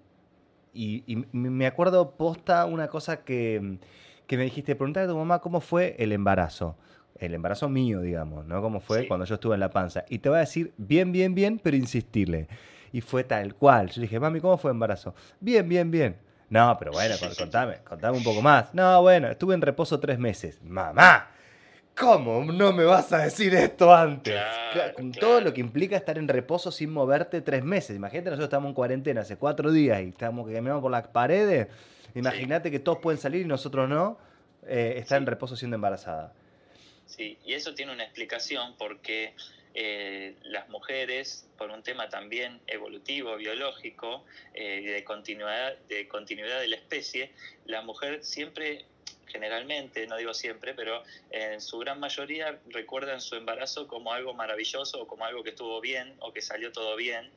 y, 0.74 1.16
me 1.34 1.68
acuerdo 1.68 2.12
posta 2.12 2.66
una 2.66 2.88
cosa 2.88 3.24
que, 3.24 3.80
que 4.28 4.38
me 4.38 4.44
dijiste, 4.44 4.76
preguntar 4.76 5.04
a 5.04 5.08
tu 5.08 5.16
mamá 5.18 5.40
cómo 5.40 5.62
fue 5.62 5.96
el 6.00 6.12
embarazo. 6.12 6.78
El 7.22 7.36
embarazo 7.36 7.70
mío, 7.70 8.02
digamos, 8.02 8.46
¿no? 8.48 8.62
Cómo 8.62 8.80
fue 8.80 9.08
cuando 9.08 9.26
yo 9.26 9.36
estuve 9.36 9.54
en 9.54 9.60
la 9.60 9.70
panza. 9.70 10.04
Y 10.10 10.20
te 10.20 10.30
va 10.30 10.38
a 10.38 10.40
decir 10.42 10.74
bien, 10.78 11.12
bien, 11.12 11.36
bien, 11.36 11.60
pero 11.60 11.78
insistirle. 11.78 12.48
Y 12.92 13.02
fue 13.02 13.24
tal 13.24 13.54
cual. 13.56 13.90
Yo 13.92 14.02
dije, 14.02 14.20
mami, 14.20 14.42
¿cómo 14.42 14.58
fue 14.58 14.72
el 14.72 14.76
embarazo? 14.76 15.14
Bien, 15.40 15.70
bien, 15.70 15.92
bien. 15.92 16.18
No, 16.50 16.76
pero 16.78 16.92
bueno, 16.92 17.16
contame, 17.38 17.78
contame 17.88 18.18
un 18.18 18.24
poco 18.24 18.42
más. 18.42 18.74
No, 18.74 19.02
bueno, 19.04 19.30
estuve 19.30 19.54
en 19.54 19.62
reposo 19.62 20.00
tres 20.00 20.20
meses. 20.20 20.60
Mamá, 20.64 21.30
¿Cómo 21.98 22.44
no 22.52 22.74
me 22.74 22.84
vas 22.84 23.12
a 23.14 23.20
decir 23.20 23.54
esto 23.54 23.94
antes? 23.94 24.36
con 24.96 25.12
todo 25.12 25.42
lo 25.42 25.54
que 25.54 25.62
implica 25.62 25.96
estar 25.96 26.18
en 26.18 26.28
reposo 26.28 26.72
sin 26.72 26.92
moverte 26.92 27.42
tres 27.42 27.64
meses. 27.64 27.96
Imagínate, 27.96 28.32
nosotros 28.32 28.48
estamos 28.48 28.70
en 28.70 28.74
cuarentena 28.74 29.22
hace 29.22 29.38
cuatro 29.38 29.72
días 29.72 30.02
y 30.02 30.10
estamos 30.10 30.48
que 30.48 30.54
caminamos 30.54 30.82
por 30.82 30.92
las 30.92 31.08
paredes. 31.10 31.68
Imagínate 32.16 32.72
que 32.72 32.80
todos 32.80 32.98
pueden 33.00 33.20
salir 33.20 33.42
y 33.42 33.46
nosotros 33.46 33.88
no. 33.88 34.18
Eh, 34.66 34.96
estar 34.98 35.18
en 35.18 35.26
reposo 35.28 35.56
siendo 35.56 35.76
embarazada. 35.76 36.34
Sí, 37.16 37.38
y 37.46 37.54
eso 37.54 37.76
tiene 37.76 37.92
una 37.92 38.04
explicación 38.04 38.78
porque 38.78 39.34
eh, 39.74 40.34
las 40.44 40.70
mujeres, 40.70 41.46
por 41.58 41.70
un 41.70 41.84
tema 41.84 42.08
también 42.08 42.62
evolutivo, 42.68 43.36
biológico, 43.36 44.24
eh, 44.54 44.82
de, 44.82 45.04
continuidad, 45.04 45.78
de 45.90 46.08
continuidad 46.08 46.62
de 46.62 46.70
la 46.70 46.78
especie, 46.78 47.34
la 47.66 47.82
mujer 47.82 48.24
siempre 48.24 48.86
generalmente, 49.28 50.08
no 50.08 50.18
digo 50.18 50.34
siempre, 50.34 50.74
pero 50.74 51.04
en 51.32 51.62
su 51.62 51.80
gran 51.80 52.00
mayoría 52.00 52.60
recuerdan 52.68 53.22
su 53.22 53.36
embarazo 53.36 53.88
como 53.88 54.14
algo 54.14 54.34
maravilloso 54.34 55.02
o 55.02 55.08
como 55.08 55.26
algo 55.26 55.44
que 55.44 55.52
estuvo 55.52 55.80
bien 55.80 56.16
o 56.20 56.34
que 56.34 56.42
salió 56.42 56.72
todo 56.72 56.96
bien, 56.96 57.32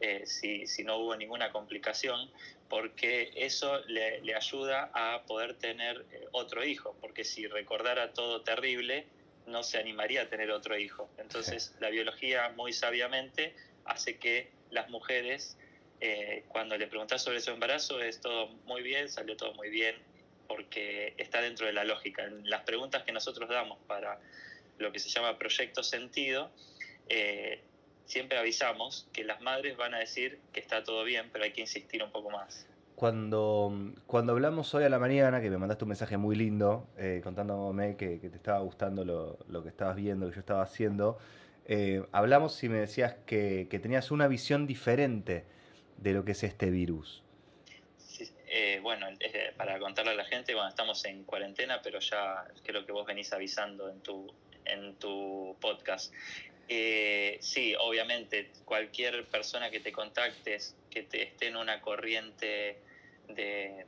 eh, 0.00 0.22
si, 0.26 0.66
si, 0.66 0.84
no 0.84 0.96
hubo 0.98 1.16
ninguna 1.16 1.50
complicación, 1.50 2.30
porque 2.68 3.32
eso 3.34 3.80
le, 3.86 4.20
le 4.20 4.34
ayuda 4.34 4.90
a 4.94 5.24
poder 5.24 5.54
tener 5.54 6.04
eh, 6.12 6.26
otro 6.32 6.64
hijo, 6.64 6.96
porque 7.00 7.24
si 7.24 7.46
recordara 7.48 8.12
todo 8.12 8.42
terrible, 8.42 9.06
no 9.50 9.62
se 9.62 9.78
animaría 9.78 10.22
a 10.22 10.28
tener 10.28 10.50
otro 10.50 10.78
hijo. 10.78 11.10
Entonces 11.18 11.74
la 11.80 11.90
biología 11.90 12.50
muy 12.50 12.72
sabiamente 12.72 13.54
hace 13.84 14.18
que 14.18 14.50
las 14.70 14.88
mujeres, 14.88 15.58
eh, 16.00 16.44
cuando 16.48 16.76
le 16.76 16.86
preguntas 16.86 17.22
sobre 17.22 17.40
su 17.40 17.50
embarazo, 17.50 18.00
es 18.00 18.20
todo 18.20 18.48
muy 18.64 18.82
bien, 18.82 19.08
salió 19.08 19.36
todo 19.36 19.52
muy 19.54 19.68
bien, 19.68 19.96
porque 20.48 21.14
está 21.16 21.40
dentro 21.40 21.66
de 21.66 21.72
la 21.72 21.84
lógica. 21.84 22.24
En 22.24 22.48
las 22.48 22.62
preguntas 22.62 23.02
que 23.02 23.12
nosotros 23.12 23.48
damos 23.48 23.78
para 23.86 24.20
lo 24.78 24.92
que 24.92 24.98
se 24.98 25.08
llama 25.08 25.38
proyecto 25.38 25.82
sentido, 25.82 26.50
eh, 27.08 27.60
siempre 28.06 28.38
avisamos 28.38 29.08
que 29.12 29.24
las 29.24 29.40
madres 29.40 29.76
van 29.76 29.94
a 29.94 29.98
decir 29.98 30.40
que 30.52 30.60
está 30.60 30.82
todo 30.82 31.04
bien, 31.04 31.30
pero 31.32 31.44
hay 31.44 31.52
que 31.52 31.60
insistir 31.60 32.02
un 32.02 32.10
poco 32.10 32.30
más. 32.30 32.66
Cuando, 33.00 33.72
cuando 34.06 34.32
hablamos 34.32 34.74
hoy 34.74 34.84
a 34.84 34.90
la 34.90 34.98
mañana, 34.98 35.40
que 35.40 35.48
me 35.48 35.56
mandaste 35.56 35.84
un 35.84 35.88
mensaje 35.88 36.18
muy 36.18 36.36
lindo 36.36 36.86
eh, 36.98 37.22
contándome 37.24 37.96
que, 37.96 38.18
te 38.18 38.26
estaba 38.26 38.58
gustando 38.58 39.06
lo, 39.06 39.38
lo, 39.48 39.62
que 39.62 39.70
estabas 39.70 39.96
viendo, 39.96 40.28
que 40.28 40.34
yo 40.34 40.40
estaba 40.40 40.60
haciendo, 40.60 41.16
eh, 41.64 42.04
hablamos 42.12 42.62
y 42.62 42.68
me 42.68 42.80
decías 42.80 43.14
que, 43.24 43.68
que 43.70 43.78
tenías 43.78 44.10
una 44.10 44.28
visión 44.28 44.66
diferente 44.66 45.46
de 45.96 46.12
lo 46.12 46.26
que 46.26 46.32
es 46.32 46.42
este 46.42 46.68
virus. 46.68 47.22
Eh, 48.46 48.80
bueno, 48.82 49.06
para 49.56 49.78
contarle 49.78 50.10
a 50.10 50.14
la 50.16 50.26
gente, 50.26 50.52
bueno, 50.52 50.68
estamos 50.68 51.02
en 51.06 51.24
cuarentena, 51.24 51.80
pero 51.80 52.00
ya 52.00 52.44
creo 52.62 52.84
que 52.84 52.92
vos 52.92 53.06
venís 53.06 53.32
avisando 53.32 53.88
en 53.88 54.02
tu, 54.02 54.30
en 54.66 54.94
tu 54.96 55.56
podcast. 55.58 56.12
Eh, 56.68 57.38
sí, 57.40 57.74
obviamente, 57.80 58.50
cualquier 58.66 59.24
persona 59.24 59.70
que 59.70 59.80
te 59.80 59.90
contactes, 59.90 60.76
que 60.90 61.02
te 61.02 61.22
esté 61.22 61.46
en 61.48 61.56
una 61.56 61.80
corriente 61.80 62.89
de 63.34 63.86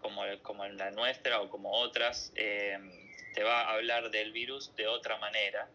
como, 0.00 0.22
como 0.42 0.64
en 0.64 0.76
la 0.76 0.90
nuestra 0.90 1.40
o 1.40 1.50
como 1.50 1.72
otras, 1.72 2.32
te 2.34 3.42
va 3.42 3.62
a 3.62 3.74
hablar 3.74 4.10
del 4.10 4.32
virus 4.32 4.74
de 4.76 4.86
otra 4.86 5.18
manera, 5.18 5.68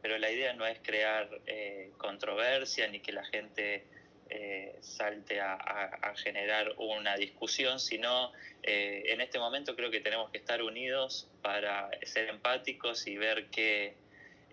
pero 0.00 0.18
la 0.18 0.30
idea 0.30 0.52
no 0.52 0.66
es 0.66 0.78
crear 0.82 1.28
controversia 1.98 2.86
ni 2.88 3.00
que 3.00 3.12
la 3.12 3.24
gente 3.24 3.84
eh, 4.34 4.78
salte 4.80 5.42
a, 5.42 6.14
generar 6.16 6.72
una 6.78 7.16
discusión, 7.16 7.78
sino 7.78 8.32
eh, 8.62 9.02
en 9.08 9.20
este 9.20 9.38
momento 9.38 9.76
creo 9.76 9.90
que 9.90 10.00
tenemos 10.00 10.30
que 10.30 10.38
estar 10.38 10.62
unidos 10.62 11.28
para 11.42 11.90
ser 12.04 12.30
empáticos 12.30 13.06
y 13.06 13.18
ver 13.18 13.48
que, 13.48 13.94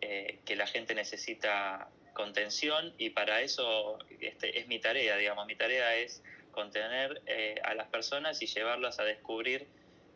eh, 0.01 0.39
que 0.45 0.57
la 0.57 0.67
gente 0.67 0.93
necesita 0.95 1.87
contención 2.11 2.93
y 2.97 3.11
para 3.11 3.41
eso 3.41 3.99
este, 4.19 4.59
es 4.59 4.67
mi 4.67 4.79
tarea, 4.79 5.15
digamos, 5.15 5.45
mi 5.47 5.55
tarea 5.55 5.95
es 5.95 6.21
contener 6.51 7.21
a 7.63 7.73
las 7.73 7.87
personas 7.87 8.41
y 8.41 8.47
llevarlas 8.47 8.99
a 8.99 9.03
descubrir 9.03 9.67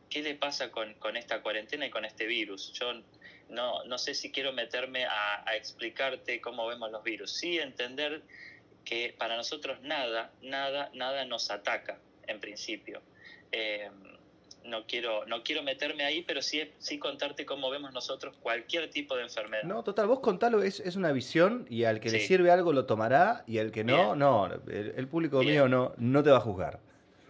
qué 0.10 0.22
le 0.22 0.36
pasa 0.36 0.72
con, 0.72 0.94
con, 0.96 1.18
esta 1.18 1.42
cuarentena 1.42 1.88
y 1.88 1.90
con 1.90 2.06
este 2.06 2.26
virus. 2.28 2.72
Yo 2.74 2.94
no, 3.50 3.84
no 3.86 3.98
sé 3.98 4.14
si 4.14 4.32
quiero 4.32 4.54
meterme 4.54 5.06
a, 5.06 5.44
explicarte 5.56 6.42
cómo 6.42 6.68
vemos 6.68 6.92
los 6.92 7.04
virus. 7.04 7.32
Sí 7.32 7.58
entender 7.58 8.22
que 8.86 9.16
para 9.18 9.38
nosotros 9.38 9.82
nada, 9.82 10.32
nada, 10.42 10.90
nada 10.94 11.26
nos 11.26 11.50
ataca 11.52 12.00
en 12.28 12.40
principio. 12.40 13.02
Eh, 13.52 13.90
no 14.66 14.86
quiero, 14.86 15.26
no 15.26 15.44
quiero 15.44 15.64
meterme 15.64 16.04
ahí, 16.04 16.22
pero 16.22 16.42
sí, 16.42 16.70
sí 16.80 17.00
contarte 17.00 17.46
cómo 17.46 17.70
vemos 17.70 17.94
nosotros 17.94 18.36
cualquier 18.42 18.90
tipo 18.90 19.16
de 19.16 19.24
enfermedad. 19.24 19.64
No, 19.64 19.84
total, 19.84 20.08
vos 20.08 20.20
contalo, 20.20 20.64
es, 20.64 20.80
es 20.80 20.96
una 20.96 21.12
visión 21.12 21.66
y 21.70 21.84
al 21.84 22.00
que 22.00 22.10
le 22.10 22.20
sirve 22.20 22.52
algo 22.52 22.74
lo 22.74 22.86
tomará 22.86 23.44
y 23.48 23.60
al 23.60 23.72
que 23.72 23.84
no, 23.84 24.16
no, 24.16 24.50
el, 24.68 25.08
público 25.08 25.42
mío 25.42 25.68
no, 25.68 25.94
no 25.98 26.24
te 26.24 26.30
va 26.30 26.38
a 26.38 26.42
juzgar. 26.42 26.80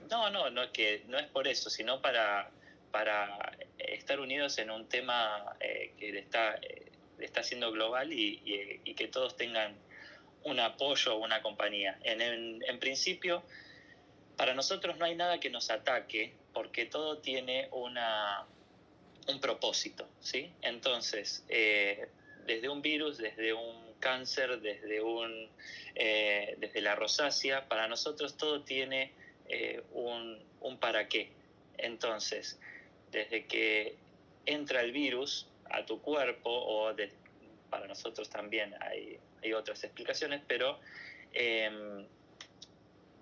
No, 0.09 0.29
no, 0.29 0.49
no 0.49 0.63
es 0.63 0.69
que 0.69 1.03
no 1.07 1.17
es 1.17 1.25
por 1.27 1.47
eso, 1.47 1.69
sino 1.69 2.01
para, 2.01 2.49
para 2.91 3.57
estar 3.77 4.19
unidos 4.19 4.57
en 4.59 4.69
un 4.69 4.87
tema 4.87 5.55
eh, 5.59 5.93
que 5.97 6.17
está, 6.17 6.55
eh, 6.55 6.91
está 7.19 7.43
siendo 7.43 7.71
global 7.71 8.13
y, 8.13 8.41
y, 8.83 8.93
que 8.93 9.07
todos 9.07 9.35
tengan 9.35 9.75
un 10.43 10.59
apoyo 10.59 11.15
o 11.15 11.17
una 11.17 11.41
compañía. 11.41 11.97
En, 12.03 12.21
en 12.63 12.79
principio, 12.79 13.43
para 14.37 14.53
nosotros 14.53 14.97
no 14.97 15.05
hay 15.05 15.15
nada 15.15 15.39
que 15.39 15.49
nos 15.49 15.71
ataque 15.71 16.33
porque 16.53 16.86
todo 16.86 17.17
tiene 17.17 17.67
una, 17.72 18.45
un 19.27 19.39
propósito, 19.39 20.07
¿sí? 20.19 20.51
Entonces, 20.62 21.43
eh, 21.50 22.07
desde 22.45 22.69
un 22.69 22.81
virus, 22.81 23.17
desde 23.17 23.53
un 23.53 23.93
cáncer, 24.00 24.62
desde, 24.62 25.01
un, 25.01 25.50
eh, 25.95 26.55
desde 26.60 26.81
la 26.81 26.95
rosácea, 26.95 27.67
para 27.67 27.88
nosotros 27.88 28.38
todo 28.38 28.63
tiene 28.63 29.12
eh, 29.48 29.81
un, 29.93 30.39
un, 30.62 30.77
para 30.77 31.07
qué. 31.07 31.31
Entonces, 31.77 32.60
desde 33.12 33.45
que 33.45 33.95
entra 34.45 34.81
el 34.81 34.91
virus 34.91 35.48
a 35.69 35.86
tu 35.86 36.01
cuerpo, 36.01 36.50
o 36.51 36.93
para 37.69 37.88
nosotros 37.88 38.29
también 38.29 38.75
hay, 38.81 39.17
hay 39.41 39.53
otras 39.53 39.83
explicaciones, 39.83 40.41
pero 40.48 40.79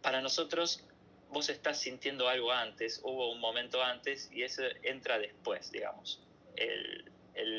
para 0.01 0.19
nosotros 0.19 0.83
vos 1.31 1.49
estás 1.49 1.79
sintiendo 1.79 2.27
algo 2.27 2.51
antes, 2.51 2.99
hubo 3.03 3.31
un 3.31 3.39
momento 3.39 3.81
antes 3.81 4.29
y 4.31 4.43
eso 4.43 4.63
entra 4.83 5.17
después, 5.17 5.71
digamos. 5.71 6.21
El, 6.55 7.05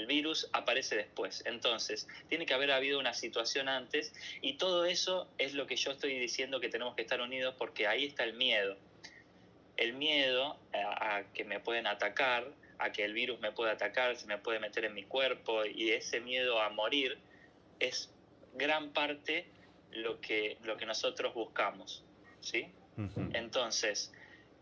virus 0.06 0.50
aparece 0.52 0.94
después. 0.96 1.42
Entonces, 1.46 2.06
tiene 2.28 2.44
que 2.44 2.52
haber 2.52 2.70
habido 2.70 2.98
una 3.00 3.14
situación 3.14 3.68
antes 3.68 4.12
y 4.42 4.54
todo 4.54 4.84
eso 4.84 5.26
es 5.38 5.54
lo 5.54 5.66
que 5.66 5.76
yo 5.76 5.92
estoy 5.92 6.18
diciendo 6.18 6.60
que 6.60 6.68
tenemos 6.68 6.94
que 6.94 7.02
estar 7.02 7.20
unidos 7.22 7.54
porque 7.56 7.86
ahí 7.86 8.04
está 8.04 8.24
el 8.24 8.34
miedo. 8.34 8.76
El 9.78 9.94
miedo 9.94 10.58
a, 10.74 11.22
que 11.32 11.44
me 11.44 11.60
pueden 11.60 11.86
atacar, 11.86 12.52
a 12.78 12.92
que 12.92 13.04
el 13.04 13.14
virus 13.14 13.40
me 13.40 13.52
pueda 13.52 13.72
atacar, 13.72 14.16
se 14.16 14.26
me 14.26 14.36
puede 14.36 14.58
meter 14.58 14.84
en 14.84 14.92
mi 14.92 15.04
cuerpo 15.04 15.64
y 15.64 15.92
ese 15.92 16.20
miedo 16.20 16.60
a 16.60 16.68
morir 16.68 17.18
es 17.80 18.12
gran 18.54 18.92
parte 18.92 19.46
lo 19.92 20.20
que, 20.20 20.58
lo 20.62 20.76
que 20.76 20.84
nosotros 20.84 21.32
buscamos. 21.32 22.04
¿sí? 22.40 22.70
Entonces, 23.32 24.12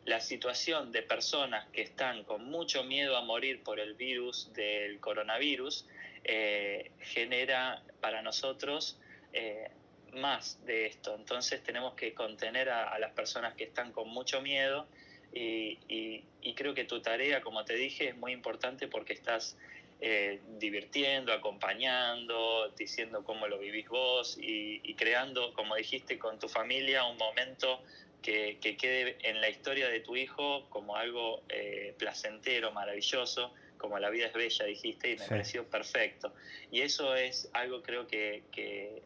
la 0.05 0.21
situación 0.21 0.93
de 0.93 1.03
personas 1.03 1.67
que 1.73 1.83
están 1.83 2.25
con 2.25 2.45
mucho 2.45 2.85
miedo 2.85 3.17
a 3.17 3.23
morir 3.23 3.63
por 3.63 3.81
el 3.81 3.95
virus 3.95 4.53
del 4.55 4.99
coronavirus 5.01 5.87
eh, 6.25 6.91
genera 7.01 7.83
para 8.01 8.23
nosotros 8.23 8.99
eh, 9.33 9.71
más 10.13 10.65
de 10.65 10.87
esto. 10.87 11.15
Entonces 11.15 11.63
tenemos 11.63 11.95
que 11.95 12.15
contener 12.15 12.71
a, 12.71 12.99
las 12.99 13.13
personas 13.13 13.55
que 13.55 13.65
están 13.65 13.93
con 13.93 14.09
mucho 14.09 14.41
miedo 14.41 14.87
y, 15.33 16.25
creo 16.57 16.75
que 16.75 16.85
tu 16.85 17.01
tarea, 17.01 17.41
como 17.41 17.65
te 17.65 17.75
dije, 17.75 18.09
es 18.09 18.17
muy 18.17 18.33
importante 18.33 18.87
porque 18.87 19.15
estás 19.15 19.57
eh, 20.01 20.41
divirtiendo, 20.59 21.33
acompañando, 21.33 22.69
diciendo 22.77 23.25
cómo 23.25 23.47
lo 23.47 23.59
vivís 23.59 23.89
vos 23.89 24.37
y, 24.39 24.81
y, 24.83 24.95
creando, 24.95 25.55
como 25.55 25.77
dijiste, 25.77 26.19
con 26.19 26.39
tu 26.39 26.49
familia 26.49 27.05
un 27.05 27.17
momento 27.17 27.81
que, 28.21 28.59
quede 28.61 29.19
en 29.23 29.41
la 29.41 29.49
historia 29.49 29.89
de 29.89 30.01
tu 30.01 30.17
hijo 30.17 30.69
como 30.71 30.97
algo 30.97 31.43
eh, 31.49 31.95
placentero, 31.99 32.73
maravilloso, 32.73 33.53
como 33.79 33.99
la 33.99 34.11
vida 34.11 34.27
es 34.27 34.33
bella, 34.33 34.65
dijiste, 34.67 35.13
y 35.13 35.17
me 35.17 35.27
pareció 35.27 35.69
perfecto. 35.69 36.35
Y 36.71 36.83
eso 36.83 37.15
es 37.15 37.49
algo 37.53 37.83
creo 37.83 38.07
que, 38.07 38.43
que, 38.53 39.03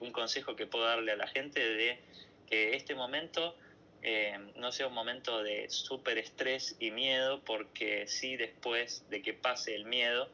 un 0.00 0.12
consejo 0.12 0.56
que 0.56 0.66
puedo 0.66 0.84
darle 0.84 1.12
a 1.12 1.16
la 1.16 1.26
gente 1.26 1.60
de 1.60 1.98
que 2.46 2.76
este 2.76 2.94
momento 2.94 3.56
eh, 4.02 4.38
no 4.56 4.70
sea 4.70 4.86
un 4.88 4.94
momento 4.94 5.42
de 5.42 5.70
súper 5.70 6.18
estrés 6.18 6.76
y 6.78 6.90
miedo, 6.90 7.42
porque 7.44 8.06
sí 8.06 8.36
después 8.36 9.08
de 9.08 9.22
que 9.22 9.32
pase 9.32 9.74
el 9.74 9.86
miedo, 9.86 10.28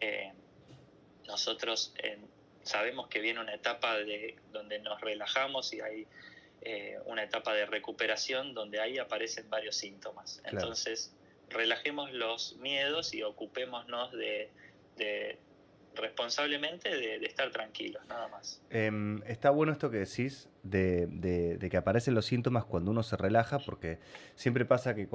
eh, 0.00 0.32
nosotros 1.26 1.92
sabemos 2.62 3.08
que 3.08 3.20
viene 3.20 3.40
una 3.40 3.54
etapa 3.54 3.96
de, 3.96 4.36
donde 4.52 4.78
nos 4.78 5.00
relajamos 5.00 5.72
y 5.72 5.80
hay 5.80 6.06
eh, 6.62 6.98
una 7.06 7.22
etapa 7.22 7.54
de 7.54 7.66
recuperación 7.66 8.54
donde 8.54 8.80
ahí 8.80 8.98
aparecen 8.98 9.48
varios 9.48 9.76
síntomas. 9.76 10.42
Entonces, 10.44 11.14
relajemos 11.50 12.12
los 12.12 12.56
miedos 12.56 13.14
y 13.14 13.22
ocupémonos 13.22 14.12
de, 14.12 14.50
responsablemente 15.94 16.90
de, 16.90 17.16
estar 17.24 17.50
tranquilos, 17.50 18.02
nada 18.08 18.28
más. 18.28 18.62
Em, 18.70 19.22
está 19.26 19.50
bueno 19.50 19.72
esto 19.72 19.90
que 19.90 19.98
decís 19.98 20.48
de, 20.62 21.58
que 21.70 21.76
aparecen 21.76 22.14
los 22.14 22.26
síntomas 22.26 22.64
cuando 22.64 22.90
uno 22.90 23.02
se 23.02 23.16
relaja, 23.16 23.58
porque 23.60 23.98
siempre 24.34 24.64
pasa 24.64 24.94
que 24.94 25.08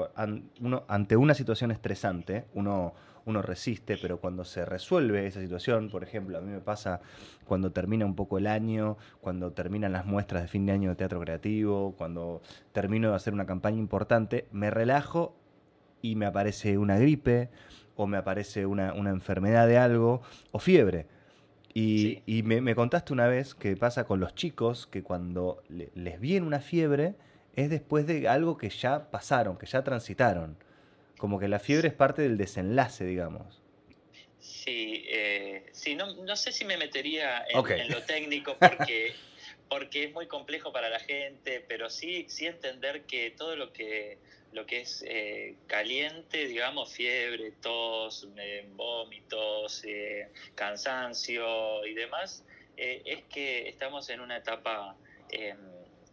uno, 0.60 0.86
ante 0.88 1.16
una 1.18 1.34
situación 1.34 1.72
estresante, 1.72 2.46
uno 2.54 2.94
uno 3.26 3.42
resiste, 3.42 3.98
pero 4.02 4.20
cuando 4.20 4.44
se 4.44 4.66
resuelve 4.66 5.28
esa 5.28 5.40
situación, 5.40 5.90
por 5.90 6.04
ejemplo, 6.04 6.38
a 6.38 6.42
mí 6.42 6.52
me 6.52 6.60
pasa 6.60 7.02
cuando 7.46 7.72
termina 7.72 8.06
un 8.06 8.16
poco 8.16 8.38
el 8.38 8.48
año, 8.48 8.98
cuando 9.22 9.52
terminan 9.52 9.92
las 9.94 10.06
muestras 10.06 10.44
de 10.44 10.48
fin 10.48 10.66
de 10.66 10.74
año 10.74 10.90
de 10.90 10.96
teatro 10.96 11.20
creativo, 11.20 11.96
cuando 11.98 12.42
termino 12.72 13.10
de 13.10 13.16
hacer 13.16 13.34
una 13.34 13.46
campaña 13.46 13.78
importante, 13.78 14.48
me 14.52 14.70
relajo 14.70 15.36
y 16.02 16.16
me 16.16 16.26
aparece 16.26 16.78
una 16.78 16.98
gripe 16.98 17.50
o 17.96 18.08
me 18.08 18.18
aparece 18.18 18.66
una, 18.66 18.90
enfermedad 19.10 19.68
de 19.68 19.78
algo 19.78 20.22
o 20.52 20.60
fiebre. 20.60 21.08
Y, 21.76 22.22
me, 22.44 22.76
contaste 22.76 23.14
una 23.14 23.28
vez 23.28 23.56
que 23.56 23.76
pasa 23.76 24.04
con 24.04 24.20
los 24.20 24.36
chicos 24.36 24.86
que 24.86 25.02
cuando 25.02 25.64
les 25.70 26.20
viene 26.20 26.46
una 26.46 26.60
fiebre 26.60 27.16
es 27.56 27.70
después 27.70 28.06
de 28.06 28.28
algo 28.28 28.58
que 28.58 28.70
ya 28.70 29.10
pasaron, 29.10 29.58
que 29.58 29.66
ya 29.66 29.84
transitaron. 29.84 30.58
Como 31.24 31.40
que 31.40 31.48
la 31.48 31.60
fiebre 31.60 31.88
es 31.88 31.94
parte 31.94 32.22
del 32.22 32.36
desenlace, 32.36 33.06
digamos. 33.06 33.62
Sí, 34.42 35.06
eh, 35.08 35.70
sí 35.72 35.96
no, 35.96 36.14
no, 36.16 36.36
sé 36.36 36.52
si 36.52 36.66
me 36.66 36.76
metería 36.76 37.46
en, 37.48 37.90
lo 37.90 38.02
técnico 38.06 38.58
porque, 38.60 39.14
porque 39.70 40.04
es 40.04 40.14
muy 40.14 40.28
complejo 40.28 40.74
para 40.74 40.90
la 40.90 41.00
gente, 41.00 41.64
pero 41.66 41.90
sí, 41.90 42.26
sí 42.28 42.46
entender 42.46 43.04
que 43.04 43.32
todo 43.32 43.56
lo 43.56 43.72
que, 43.72 44.18
lo 44.52 44.66
que 44.66 44.82
es 44.82 45.02
eh, 45.08 45.56
caliente, 45.66 46.46
digamos, 46.46 46.92
fiebre, 46.92 47.54
tos, 47.62 48.28
eh, 48.36 48.68
vómitos, 48.74 49.82
cansancio 50.56 51.86
y 51.86 51.94
demás, 51.94 52.44
es 52.76 53.24
que 53.34 53.70
estamos 53.70 54.10
en 54.10 54.20
una 54.20 54.36
etapa 54.36 54.98
em, 55.30 55.58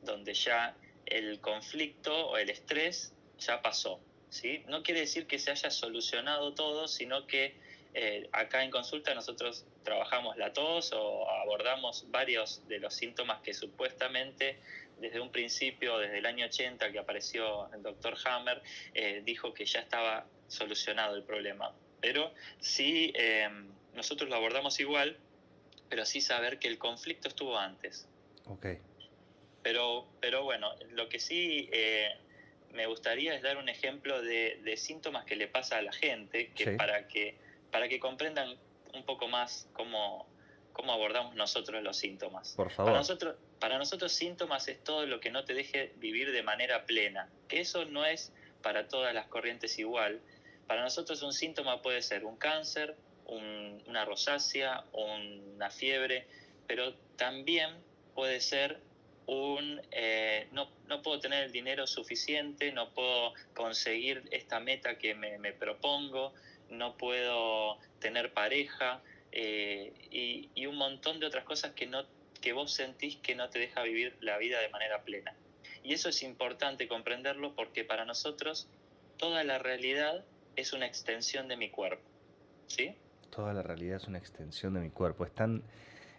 donde 0.05 0.35
ya 0.35 0.77
el 1.05 1.41
conflicto 1.41 2.29
o 2.29 2.37
el 2.37 2.49
estrés 2.49 3.13
ya 3.41 3.61
pasó. 3.61 4.01
¿Sí? 4.31 4.65
No 4.69 4.83
quiere 4.83 5.01
decir 5.01 5.27
que 5.27 5.39
se 5.39 5.51
haya 5.51 5.71
solucionado 5.71 6.55
todo, 6.55 6.89
sino 6.89 7.27
que 7.27 7.55
eh, 7.93 8.29
acá 8.33 8.65
en 8.65 8.71
consulta 8.71 9.15
nosotros 9.15 9.67
trabajamos 9.83 10.37
la 10.37 10.53
tos 10.53 10.93
o 10.93 11.29
abordamos 11.29 12.07
varios 12.11 12.67
de 12.69 12.79
los 12.79 12.95
síntomas 12.95 13.43
que 13.43 13.53
supuestamente 13.53 14.59
desde 15.01 15.21
un 15.21 15.33
principio, 15.33 15.99
desde 15.99 16.19
el 16.19 16.27
año 16.27 16.47
80 16.47 16.93
que 16.93 16.99
apareció 16.99 17.73
el 17.73 17.83
doctor 17.83 18.17
Hammer, 18.25 18.63
eh, 18.95 19.23
dijo 19.25 19.53
que 19.55 19.65
ya 19.65 19.81
estaba 19.81 20.27
solucionado 20.47 21.17
el 21.17 21.23
problema. 21.23 21.75
Pero 22.01 22.33
sí, 22.61 23.13
em, 23.17 23.69
nosotros 23.95 24.29
lo 24.29 24.37
abordamos 24.37 24.79
igual, 24.79 25.17
pero 25.89 26.05
sí 26.05 26.21
saber 26.21 26.59
que 26.59 26.69
el 26.69 26.79
conflicto 26.79 27.29
estuvo 27.29 27.59
antes. 27.59 28.07
Ok. 28.47 28.67
Pero, 29.63 30.07
pero 30.21 30.45
bueno, 30.45 30.75
lo 30.91 31.09
que 31.09 31.19
sí 31.19 31.69
eh, 31.73 32.11
me 32.73 32.87
gustaría 32.87 33.35
es 33.35 33.43
dar 33.43 33.57
un 33.57 33.69
ejemplo 33.69 34.23
de, 34.23 34.75
síntomas 34.77 35.25
que 35.25 35.37
le 35.37 35.49
pasa 35.49 35.79
a 35.79 35.83
la 35.83 35.93
gente, 35.93 36.53
que 36.55 36.73
para 36.73 37.09
que 37.09 37.37
para 37.71 37.89
que 37.89 38.01
comprendan 38.01 38.57
un 38.95 39.05
poco 39.05 39.29
más 39.29 39.69
cómo, 39.73 40.27
cómo 40.73 40.93
abordamos 40.93 41.35
nosotros 41.35 41.83
los 41.83 41.97
síntomas. 41.97 42.55
Por 42.57 42.71
favor. 42.71 42.91
Para 42.91 42.99
nosotros, 42.99 43.37
para 43.61 43.79
nosotros 43.79 44.13
síntomas 44.13 44.67
es 44.69 44.83
todo 44.83 45.07
lo 45.07 45.21
que 45.21 45.31
no 45.31 45.45
te 45.45 45.55
deje 45.55 45.93
vivir 45.97 46.33
de 46.33 46.43
manera 46.43 46.85
plena. 46.85 47.29
Que 47.49 47.61
eso 47.61 47.85
no 47.85 48.05
es 48.05 48.33
para 48.63 48.89
todas 48.89 49.15
las 49.15 49.27
corrientes 49.27 49.79
igual. 49.79 50.21
Para 50.67 50.83
nosotros 50.83 51.23
un 51.23 51.33
síntoma 51.33 51.83
puede 51.83 52.03
ser 52.03 52.25
un 52.25 52.37
cáncer, 52.37 52.97
una 53.27 54.05
rosácea, 54.05 54.85
una 54.93 55.71
fiebre, 55.71 56.27
pero 56.67 56.95
también 57.17 57.77
puede 58.15 58.41
ser 58.41 58.81
un 59.31 59.81
eh, 59.93 60.49
no, 60.51 60.69
no, 60.89 61.03
puedo 61.03 61.21
tener 61.21 61.45
el 61.45 61.53
dinero 61.53 61.87
suficiente, 61.87 62.73
no 62.73 62.93
puedo 62.93 63.33
conseguir 63.55 64.25
esta 64.33 64.59
meta 64.59 64.99
que 64.99 65.15
me, 65.15 65.53
propongo, 65.53 66.35
no 66.69 66.97
puedo 66.97 67.79
tener 68.01 68.33
pareja 68.33 69.01
eh, 69.31 69.93
y, 70.11 70.67
un 70.67 70.77
montón 70.77 71.21
de 71.21 71.27
otras 71.27 71.45
cosas 71.45 71.73
que, 71.75 71.87
no, 71.87 72.05
que 72.41 72.53
vos 72.53 72.73
sentís 72.73 73.19
que 73.19 73.37
no 73.37 73.49
te 73.51 73.61
deja 73.61 73.85
vivir 73.85 74.17
la 74.21 74.37
vida 74.37 74.61
de 74.61 74.69
manera 74.69 75.05
plena. 75.05 75.33
Y 75.85 75.93
eso 75.93 76.09
es 76.09 76.25
importante 76.25 76.89
comprenderlo 76.89 77.55
porque 77.55 77.85
para 77.85 78.05
nosotros 78.05 78.69
toda 79.17 79.45
la 79.45 79.59
realidad 79.59 80.25
es 80.57 80.73
una 80.73 80.87
extensión 80.87 81.47
de 81.47 81.57
mi 81.57 81.71
cuerpo. 81.71 82.03
¿Sí? 82.67 82.97
Toda 83.31 83.53
la 83.53 83.63
realidad 83.63 83.99
es 83.99 84.09
una 84.09 84.19
extensión 84.19 84.75
de 84.75 84.81
mi 84.81 84.91
cuerpo. 84.91 85.25
Es 85.25 85.33
tan, 85.33 85.63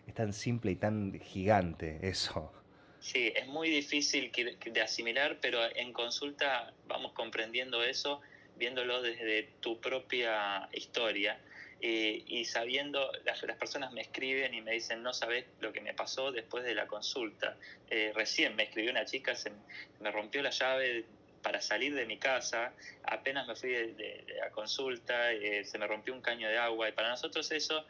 es 0.07 0.13
tan 0.13 0.31
simple 0.31 0.71
y 0.71 0.75
tan 0.77 1.19
gigante 1.19 1.99
eso. 2.07 2.53
Sí, 3.01 3.33
es 3.35 3.47
muy 3.47 3.67
difícil 3.69 4.31
de 4.31 4.81
asimilar, 4.81 5.39
pero 5.41 5.59
en 5.75 5.91
consulta 5.91 6.71
vamos 6.85 7.13
comprendiendo 7.13 7.83
eso, 7.83 8.21
viéndolo 8.57 9.01
desde 9.01 9.49
tu 9.59 9.81
propia 9.81 10.69
historia. 10.71 11.39
Eh, 11.81 12.23
y 12.27 12.45
sabiendo, 12.45 13.11
las, 13.25 13.41
personas 13.55 13.91
me 13.91 14.01
escriben 14.01 14.53
y 14.53 14.61
me 14.61 14.73
dicen, 14.73 15.01
no 15.01 15.15
sabes 15.15 15.45
lo 15.61 15.73
que 15.73 15.81
me 15.81 15.95
pasó 15.95 16.31
después 16.31 16.63
de 16.63 16.75
la 16.75 16.85
consulta. 16.85 17.57
Eh, 17.89 18.11
recién 18.13 18.55
me 18.55 18.63
escribió 18.63 18.91
una 18.91 19.05
chica, 19.05 19.35
se 19.35 19.51
me 19.99 20.11
rompió 20.11 20.43
la 20.43 20.51
llave 20.51 21.05
para 21.41 21.59
salir 21.59 21.95
de 21.95 22.05
mi 22.05 22.19
casa, 22.19 22.71
apenas 23.01 23.47
me 23.47 23.55
fui 23.55 23.71
de, 23.71 24.25
la 24.37 24.51
consulta, 24.51 25.33
eh, 25.33 25.65
se 25.65 25.79
me 25.79 25.87
rompió 25.87 26.13
un 26.13 26.21
caño 26.21 26.47
de 26.47 26.59
agua 26.59 26.87
y 26.87 26.91
para 26.91 27.09
nosotros 27.09 27.51
eso 27.51 27.83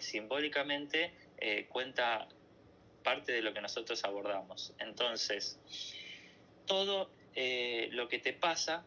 simbólicamente 0.00 1.10
cuenta 1.70 2.28
parte 3.02 3.32
de 3.32 3.42
lo 3.42 3.52
que 3.52 3.60
nosotros 3.60 4.04
abordamos. 4.04 4.74
Entonces, 4.78 5.58
todo 6.66 7.10
lo 7.92 8.08
que 8.08 8.18
te 8.18 8.32
pasa 8.32 8.84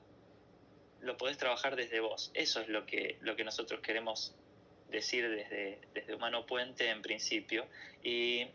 lo 1.04 1.17
podés 1.17 1.38
trabajar 1.38 1.76
desde 1.76 1.99
vos. 1.99 2.32
Eso 2.34 2.62
es 2.62 2.69
lo 2.69 2.86
que, 2.86 3.17
lo 3.21 3.36
que 3.36 3.43
nosotros 3.43 3.82
queremos 3.82 4.34
decir 4.89 5.30
desde, 5.30 5.80
desde 5.93 6.15
Humano 6.15 6.45
Puente 6.45 6.89
en 6.89 7.02
principio. 7.02 7.67
Y 8.02 8.47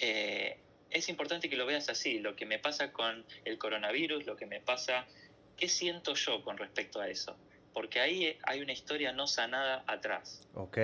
eh, 0.00 0.58
es 0.90 1.08
importante 1.08 1.48
que 1.48 1.56
lo 1.56 1.66
veas 1.66 1.88
así, 1.88 2.20
lo 2.20 2.36
que 2.36 2.46
me 2.46 2.58
pasa 2.58 2.92
con 2.92 3.24
el 3.44 3.58
coronavirus, 3.58 4.26
lo 4.26 4.36
que 4.36 4.46
me 4.46 4.60
pasa, 4.60 5.06
¿qué 5.56 5.68
siento 5.68 6.14
yo 6.14 6.42
con 6.44 6.56
respecto 6.56 7.00
a 7.00 7.08
eso? 7.08 7.36
Porque 7.72 8.00
ahí 8.00 8.38
hay 8.44 8.60
una 8.60 8.72
historia 8.72 9.12
no 9.12 9.26
sanada 9.26 9.84
atrás. 9.86 10.46
Ok. 10.54 10.78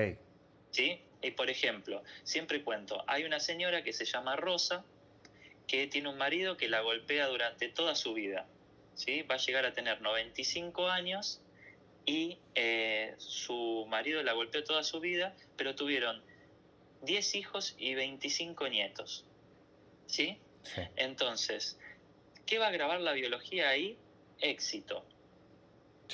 ¿Sí? 0.71 1.01
Y 1.23 1.31
por 1.31 1.49
ejemplo, 1.49 2.03
siempre 2.25 2.63
cuento, 2.63 3.05
hay 3.07 3.25
una 3.25 3.41
señora 3.41 3.83
que 3.83 3.93
se 3.93 4.05
llama 4.05 4.37
Rosa, 4.37 4.85
que 5.67 5.87
tiene 5.87 6.09
un 6.09 6.19
marido 6.19 6.57
que 6.57 6.69
la 6.69 6.81
golpea 6.81 7.29
durante 7.29 7.69
toda 7.69 7.95
su 7.95 8.13
vida. 8.15 8.47
¿sí? 8.95 9.23
va 9.23 9.37
a 9.37 9.39
llegar 9.39 9.67
a 9.67 9.73
tener 9.73 10.01
95 10.01 10.89
años 10.89 11.41
y 12.05 12.39
eh, 12.55 13.15
su 13.19 13.87
marido 13.89 14.23
la 14.23 14.33
golpeó 14.33 14.65
toda 14.65 14.83
su 14.83 15.01
vida, 15.01 15.35
pero 15.57 15.75
tuvieron 15.75 16.23
10 17.03 17.35
hijos 17.37 17.75
y 17.79 17.95
25 17.95 18.69
nietos. 18.69 19.25
¿Sí? 20.07 20.39
Entonces, 20.97 21.79
¿qué 22.47 22.59
va 22.59 22.69
a 22.69 22.71
grabar 22.71 23.01
la 23.01 23.13
biología 23.13 23.69
ahí? 23.69 23.97
Éxito. 24.41 25.05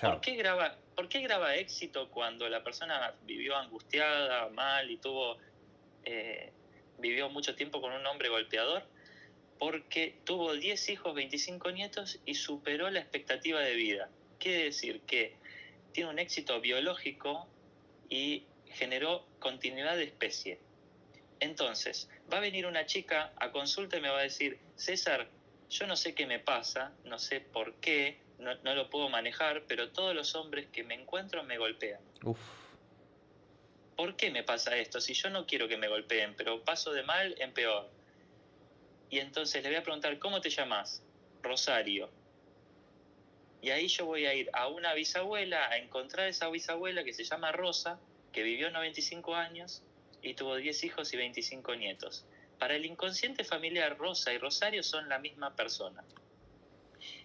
¿Por 0.01 0.21
qué, 0.21 0.37
graba, 0.37 0.79
¿Por 0.99 1.09
qué 1.09 1.21
graba 1.21 1.55
éxito 1.55 2.11
cuando 2.11 2.49
la 2.49 2.65
persona 2.65 3.15
vivió 3.23 3.57
angustiada, 3.57 4.49
mal 4.49 4.91
y 4.91 4.97
tuvo, 4.97 5.37
eh, 6.05 6.51
vivió 6.99 7.29
mucho 7.29 7.55
tiempo 7.55 7.81
con 7.81 7.93
un 7.93 8.05
hombre 8.05 8.29
golpeador? 8.29 8.83
porque 9.61 10.17
tuvo 10.25 10.55
10 10.55 10.89
hijos, 10.89 11.15
25 11.15 11.71
nietos 11.71 12.19
y 12.25 12.35
superó 12.35 12.91
la 12.91 12.99
expectativa 12.99 13.61
de 13.61 13.75
vida. 13.75 14.09
Quiere 14.41 14.65
decir 14.65 15.01
que 15.03 15.37
tiene 15.93 16.11
un 16.11 16.19
éxito 16.19 16.61
biológico 16.61 17.47
y 18.09 18.45
generó 18.67 19.25
continuidad 19.39 19.97
de 19.97 20.05
especie. 20.05 20.59
Entonces, 21.39 22.11
va 22.33 22.39
a 22.39 22.41
venir 22.41 22.67
una 22.67 22.87
chica 22.87 23.33
a 23.37 23.53
consulta 23.53 23.99
y 23.99 24.01
me 24.01 24.09
va 24.09 24.19
a 24.19 24.23
decir, 24.23 24.59
César, 24.75 25.29
yo 25.71 25.87
no 25.87 25.95
sé 25.95 26.15
qué 26.15 26.27
me 26.27 26.41
pasa, 26.41 26.93
no 27.05 27.21
sé 27.21 27.41
por 27.41 27.75
qué, 27.77 28.19
no, 28.39 28.75
lo 28.75 28.91
puedo 28.91 29.09
manejar, 29.09 29.65
pero 29.67 29.91
todos 29.91 30.15
los 30.15 30.35
hombres 30.35 30.69
que 30.69 30.85
me 30.85 30.95
encuentro 30.95 31.43
me 31.43 31.59
golpean. 31.59 32.01
Uf. 32.23 32.39
¿Por 33.97 34.17
qué 34.17 34.31
me 34.31 34.45
pasa 34.45 34.77
esto? 34.77 35.01
Si 35.01 35.13
yo 35.15 35.29
no 35.29 35.47
quiero 35.47 35.67
que 35.67 35.77
me 35.77 35.89
golpeen, 35.89 36.35
pero 36.37 36.63
paso 36.63 36.93
de 36.93 37.03
mal 37.03 37.35
en 37.39 37.53
peor 37.53 37.91
y 39.11 39.19
entonces 39.19 39.63
le 39.63 39.71
voy 39.71 39.79
a 39.79 39.83
preguntar, 39.83 40.19
¿cómo 40.19 40.41
te 40.41 40.51
llamas? 40.51 41.03
Rosario. 41.43 42.11
Y 43.63 43.71
ahí 43.71 43.89
yo 43.89 44.07
voy 44.07 44.27
a 44.27 44.35
ir 44.35 44.51
a 44.53 44.69
una 44.69 44.95
bisabuela, 44.95 45.69
a 45.69 45.79
encontrar 45.79 46.27
a 46.27 46.29
esa 46.29 46.49
bisabuela 46.49 47.05
que 47.05 47.13
se 47.13 47.25
llama 47.25 47.51
Rosa, 47.53 47.99
que 48.33 48.43
vivió 48.43 48.71
95 48.71 49.35
años 49.35 49.83
y 50.23 50.35
tuvo 50.35 50.57
10 50.57 50.85
hijos 50.85 51.13
y 51.13 51.17
25 51.17 51.75
nietos. 51.77 52.27
Para 52.59 52.77
el 52.77 52.85
inconsciente 52.85 53.45
familiar, 53.45 53.97
Rosa 53.97 54.33
y 54.33 54.39
Rosario 54.39 54.83
son 54.83 55.09
la 55.09 55.19
misma 55.19 55.57
persona. 55.57 56.05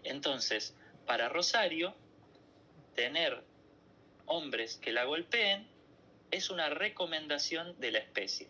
Entonces, 0.03 0.75
para 1.05 1.29
Rosario, 1.29 1.93
tener 2.95 3.43
hombres 4.25 4.77
que 4.77 4.91
la 4.91 5.03
golpeen 5.03 5.67
es 6.31 6.49
una 6.49 6.69
recomendación 6.69 7.79
de 7.79 7.91
la 7.91 7.99
especie 7.99 8.49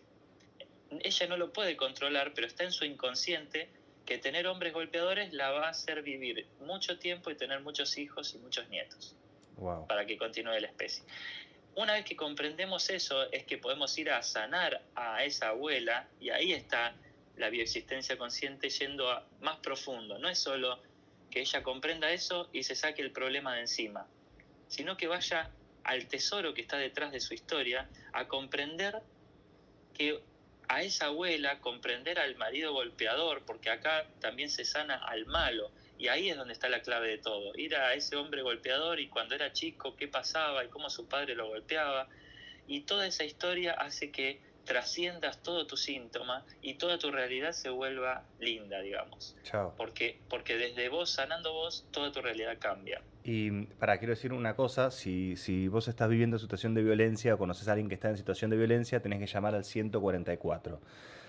ella 1.02 1.26
no 1.26 1.36
lo 1.36 1.52
puede 1.52 1.76
controlar, 1.76 2.32
pero 2.34 2.46
está 2.46 2.64
en 2.64 2.72
su 2.72 2.84
inconsciente 2.84 3.68
que 4.06 4.18
tener 4.18 4.46
hombres 4.46 4.72
golpeadores 4.72 5.32
la 5.32 5.50
va 5.50 5.66
a 5.66 5.70
hacer 5.70 6.02
vivir 6.02 6.46
mucho 6.60 6.98
tiempo 6.98 7.30
y 7.30 7.36
tener 7.36 7.60
muchos 7.60 7.96
hijos 7.96 8.34
y 8.34 8.38
muchos 8.38 8.68
nietos 8.68 9.16
para 9.88 10.04
que 10.04 10.18
continúe 10.18 10.58
la 10.60 10.66
especie. 10.66 11.04
Una 11.76 11.94
vez 11.94 12.04
que 12.04 12.16
comprendemos 12.16 12.90
eso 12.90 13.30
es 13.32 13.44
que 13.44 13.58
podemos 13.58 13.96
ir 13.98 14.10
a 14.10 14.22
sanar 14.22 14.82
a 14.94 15.24
esa 15.24 15.48
abuela 15.48 16.08
y 16.20 16.30
ahí 16.30 16.52
está 16.52 16.94
la 17.36 17.48
bioexistencia 17.48 18.16
consciente 18.16 18.68
yendo 18.68 19.10
a 19.10 19.26
más 19.40 19.56
profundo. 19.58 20.18
No 20.18 20.28
es 20.28 20.38
solo 20.38 20.80
que 21.34 21.40
ella 21.40 21.64
comprenda 21.64 22.12
eso 22.12 22.48
y 22.52 22.62
se 22.62 22.76
saque 22.76 23.02
el 23.02 23.10
problema 23.10 23.56
de 23.56 23.62
encima, 23.62 24.06
sino 24.68 24.96
que 24.96 25.08
vaya 25.08 25.50
al 25.82 26.06
tesoro 26.06 26.54
que 26.54 26.60
está 26.60 26.78
detrás 26.78 27.10
de 27.10 27.18
su 27.18 27.34
historia 27.34 27.88
a 28.12 28.28
comprender 28.28 29.02
que 29.94 30.22
a 30.68 30.82
esa 30.84 31.06
abuela 31.06 31.60
comprender 31.60 32.20
al 32.20 32.36
marido 32.36 32.72
golpeador, 32.72 33.44
porque 33.44 33.68
acá 33.68 34.06
también 34.20 34.48
se 34.48 34.64
sana 34.64 34.94
al 34.94 35.26
malo. 35.26 35.72
Y 35.98 36.06
ahí 36.06 36.30
es 36.30 36.36
donde 36.36 36.52
está 36.52 36.68
la 36.68 36.82
clave 36.82 37.08
de 37.08 37.18
todo. 37.18 37.52
Ir 37.56 37.74
a 37.74 37.94
ese 37.94 38.14
hombre 38.14 38.42
golpeador 38.42 39.00
y 39.00 39.08
cuando 39.08 39.34
era 39.34 39.52
chico, 39.52 39.96
qué 39.96 40.06
pasaba 40.06 40.64
y 40.64 40.68
cómo 40.68 40.88
su 40.88 41.08
padre 41.08 41.34
lo 41.34 41.48
golpeaba. 41.48 42.08
Y 42.68 42.82
toda 42.82 43.08
esa 43.08 43.24
historia 43.24 43.72
hace 43.72 44.12
que 44.12 44.40
trasciendas 44.64 45.42
todo 45.42 45.66
tu 45.66 45.76
síntoma 45.76 46.44
y 46.62 46.74
toda 46.74 46.98
tu 46.98 47.10
realidad 47.10 47.52
se 47.52 47.70
vuelva 47.70 48.24
linda, 48.40 48.80
digamos. 48.80 49.36
Chao. 49.42 49.74
Porque, 49.76 50.18
porque 50.28 50.56
desde 50.56 50.88
vos, 50.88 51.10
sanando 51.10 51.52
vos, 51.52 51.86
toda 51.90 52.12
tu 52.12 52.20
realidad 52.20 52.56
cambia. 52.58 53.02
Y 53.22 53.66
para, 53.66 53.98
quiero 53.98 54.12
decir 54.12 54.32
una 54.32 54.54
cosa, 54.54 54.90
si, 54.90 55.36
si 55.36 55.68
vos 55.68 55.88
estás 55.88 56.08
viviendo 56.08 56.38
situación 56.38 56.74
de 56.74 56.82
violencia 56.82 57.34
o 57.34 57.38
conoces 57.38 57.68
a 57.68 57.72
alguien 57.72 57.88
que 57.88 57.94
está 57.94 58.10
en 58.10 58.16
situación 58.16 58.50
de 58.50 58.56
violencia, 58.56 59.00
tenés 59.00 59.18
que 59.18 59.26
llamar 59.26 59.54
al 59.54 59.64
144. 59.64 60.80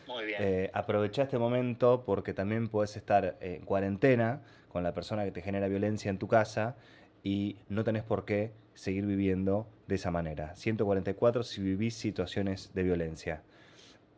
Muy 0.07 0.25
bien. 0.25 0.37
Eh, 0.41 0.71
aprovecha 0.73 1.23
este 1.23 1.37
momento 1.37 2.03
porque 2.05 2.33
también 2.33 2.67
puedes 2.67 2.95
estar 2.95 3.37
en 3.39 3.65
cuarentena 3.65 4.41
con 4.69 4.83
la 4.83 4.93
persona 4.93 5.23
que 5.23 5.31
te 5.31 5.41
genera 5.41 5.67
violencia 5.67 6.09
en 6.09 6.19
tu 6.19 6.27
casa 6.27 6.75
y 7.23 7.57
no 7.69 7.83
tenés 7.83 8.03
por 8.03 8.25
qué 8.25 8.51
seguir 8.75 9.05
viviendo 9.05 9.67
de 9.87 9.95
esa 9.95 10.11
manera. 10.11 10.55
144 10.55 11.43
si 11.43 11.61
vivís 11.61 11.95
situaciones 11.95 12.71
de 12.73 12.83
violencia. 12.83 13.41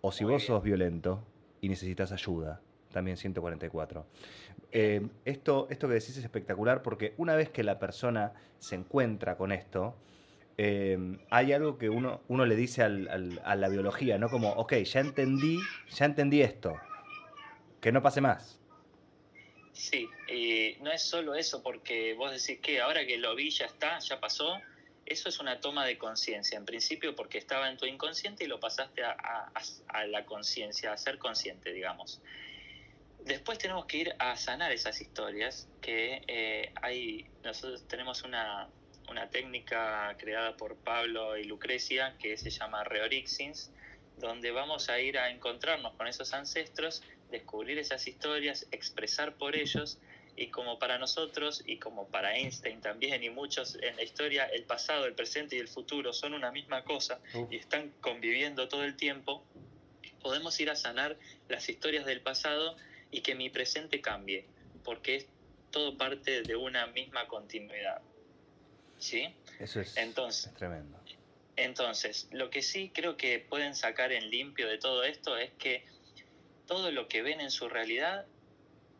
O 0.02 0.12
si 0.12 0.26
vos 0.26 0.46
sos 0.46 0.64
violento 0.64 1.24
y 1.62 1.70
necesitas 1.70 2.12
ayuda, 2.12 2.62
también 2.92 3.18
144. 3.18 4.06
Eh, 4.72 5.08
esto, 5.26 5.68
esto 5.70 5.88
que 5.88 5.94
decís 5.94 6.18
es 6.18 6.24
espectacular 6.24 6.82
porque 6.82 7.14
una 7.18 7.36
vez 7.36 7.50
que 7.50 7.64
la 7.64 7.80
persona 7.80 8.34
se 8.60 8.76
encuentra 8.76 9.38
con 9.38 9.52
esto, 9.52 9.96
eh, 10.58 11.18
hay 11.30 11.54
algo 11.54 11.78
que 11.78 11.90
uno, 11.90 12.22
uno 12.28 12.46
le 12.46 12.56
dice 12.56 12.84
a 12.84 12.90
la 12.90 13.70
biología, 13.70 14.18
¿no? 14.18 14.30
Como, 14.30 14.52
ok, 14.54 14.74
ya 14.74 15.02
entendí, 15.02 15.60
ya 15.92 16.06
entendí 16.06 16.42
esto, 16.42 16.76
que 17.80 17.92
no 17.92 18.02
pase 18.02 18.22
más. 18.22 18.60
Sí, 19.78 20.10
y 20.28 20.76
no 20.82 20.92
es 20.92 21.04
solo 21.04 21.36
eso, 21.36 21.62
porque 21.62 22.16
vos 22.16 22.32
decís 22.32 22.60
que 22.62 22.82
ahora 22.82 23.06
que 23.06 23.18
lo 23.18 23.36
vi 23.36 23.52
ya 23.52 23.68
está, 23.68 24.00
ya 24.00 24.20
pasó, 24.20 24.60
eso 25.06 25.30
es 25.30 25.40
una 25.40 25.62
toma 25.62 25.86
de 25.86 26.00
conciencia, 26.00 26.58
en 26.58 26.66
principio 26.66 27.16
porque 27.16 27.38
estaba 27.38 27.70
en 27.70 27.78
tu 27.78 27.86
inconsciente 27.86 28.44
y 28.44 28.48
lo 28.48 28.60
pasaste 28.60 29.04
a, 29.04 30.06
la 30.08 30.26
conciencia, 30.26 30.92
a 30.92 30.98
ser 30.98 31.20
consciente, 31.20 31.72
digamos. 31.72 32.22
Después 33.20 33.60
tenemos 33.60 33.86
que 33.86 33.98
ir 33.98 34.16
a 34.18 34.36
sanar 34.36 34.72
esas 34.72 35.00
historias, 35.00 35.70
que 35.80 36.24
eh, 36.28 36.74
hay, 36.82 37.28
nosotros 37.44 37.88
tenemos 37.88 38.24
una, 38.24 38.68
una 39.10 39.30
técnica 39.30 40.16
creada 40.18 40.58
por 40.58 40.76
Pablo 40.78 41.38
y 41.38 41.44
Lucrecia 41.44 42.18
que 42.18 42.36
se 42.36 42.50
llama 42.50 42.84
Reorixins, 42.84 43.72
donde 44.18 44.50
vamos 44.50 44.90
a 44.90 45.00
ir 45.00 45.20
a 45.20 45.30
encontrarnos 45.30 45.94
con 45.94 46.08
esos 46.08 46.34
ancestros 46.34 47.04
descubrir 47.30 47.78
esas 47.78 48.08
historias, 48.08 48.68
expresar 48.72 49.36
por 49.36 49.56
ellos 49.56 50.00
Y 50.40 50.50
como 50.50 50.78
para 50.78 51.00
nosotros 51.00 51.64
y 51.66 51.80
como 51.80 52.08
para 52.10 52.38
Einstein 52.38 52.80
también 52.80 53.24
y 53.24 53.30
muchos 53.32 53.76
en 53.82 53.96
la 53.96 54.04
historia, 54.04 54.46
el 54.46 54.66
pasado, 54.66 55.06
el 55.06 55.16
presente 55.16 55.56
y 55.56 55.60
el 55.60 55.68
futuro 55.68 56.14
son 56.14 56.36
una 56.36 56.52
misma 56.52 56.84
cosa 56.84 57.20
y 57.50 57.56
están 57.56 57.92
conviviendo 58.02 58.68
todo 58.68 58.84
el 58.84 58.96
tiempo, 58.96 59.44
podemos 60.22 60.60
ir 60.60 60.70
a 60.70 60.76
sanar 60.76 61.18
las 61.50 61.68
historias 61.70 62.06
del 62.06 62.22
pasado 62.22 62.78
y 63.10 63.22
que 63.22 63.34
mi 63.34 63.50
presente 63.50 64.00
cambie, 64.00 64.46
porque 64.84 65.16
es 65.16 65.28
todo 65.72 65.98
parte 65.98 66.44
de 66.44 66.56
una 66.56 66.86
misma 66.86 67.28
continuidad. 67.28 68.02
¿Sí? 69.00 69.34
Eso 69.60 69.82
es, 69.82 69.98
entonces, 69.98 70.54
tremendo. 70.54 71.00
Entonces, 71.56 72.28
lo 72.32 72.52
que 72.52 72.62
sí 72.62 72.92
creo 72.94 73.18
que 73.18 73.40
pueden 73.40 73.74
sacar 73.74 74.12
en 74.12 74.30
limpio 74.30 74.68
de 74.68 74.78
todo 74.78 75.04
esto 75.04 75.36
es 75.36 75.50
que 75.58 75.84
todo 76.68 76.92
lo 76.92 77.08
que 77.08 77.22
ven 77.24 77.42
en 77.42 77.50
su 77.50 77.68
realidad 77.70 78.26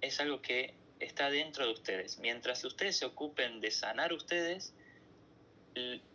es 0.02 0.20
algo 0.20 0.42
que 0.42 0.74
está 1.00 1.30
dentro 1.30 1.66
de 1.66 1.74
ustedes. 1.74 2.18
Mientras 2.20 2.64
ustedes 2.64 2.98
se 2.98 3.06
ocupen 3.06 3.60
de 3.60 3.72
sanar 3.72 4.14
ustedes, 4.14 4.74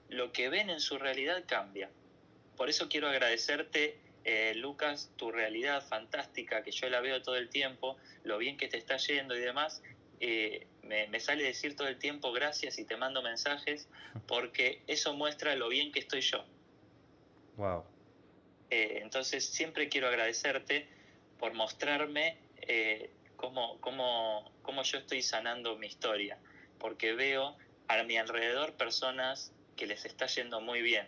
lo 0.09 0.33
que 0.33 0.49
ven 0.49 0.71
en 0.71 0.81
su 0.81 0.99
realidad 0.99 1.45
cambia. 1.47 1.91
Por 2.57 2.69
eso 2.69 2.89
quiero 2.89 3.09
agradecerte, 3.09 3.99
eh, 4.25 4.55
Lucas, 4.57 5.13
tu 5.17 5.31
realidad 5.31 5.87
fantástica, 5.87 6.63
que 6.63 6.73
yo 6.73 6.89
la 6.89 7.01
veo 7.01 7.23
todo 7.23 7.37
el 7.37 7.49
tiempo, 7.49 7.97
lo 8.25 8.39
bien 8.39 8.57
que 8.57 8.69
te 8.69 8.79
está 8.79 8.97
yendo 8.97 9.37
y 9.37 9.41
demás. 9.41 9.83
Eh, 10.21 10.67
me, 10.83 11.21
sale 11.21 11.45
decir 11.45 11.75
todo 11.75 11.89
el 11.89 11.99
tiempo 11.99 12.33
gracias 12.33 12.79
y 12.79 12.85
te 12.85 12.97
mando 12.97 13.23
mensajes 13.23 13.89
porque 14.29 14.83
eso 14.87 15.15
muestra 15.15 15.57
lo 15.57 15.69
bien 15.69 15.91
que 15.91 16.01
estoy 16.01 16.21
yo. 16.21 16.45
Wow. 17.57 17.85
Eh, 18.71 19.01
entonces 19.03 19.45
siempre 19.45 19.89
quiero 19.89 20.09
agradecerte 20.09 20.89
por 21.43 21.55
mostrarme 21.55 22.37
cómo, 23.35 23.81
cómo, 23.81 24.83
yo 24.85 24.99
estoy 24.99 25.23
sanando 25.23 25.77
mi 25.77 25.89
historia, 25.89 26.39
porque 26.79 27.15
veo 27.15 27.57
a 27.89 28.01
mi 28.05 28.17
alrededor 28.17 28.75
personas 28.75 29.51
que 29.75 29.89
les 29.89 30.05
está 30.05 30.27
yendo 30.27 30.61
muy 30.61 30.83
bien. 30.83 31.05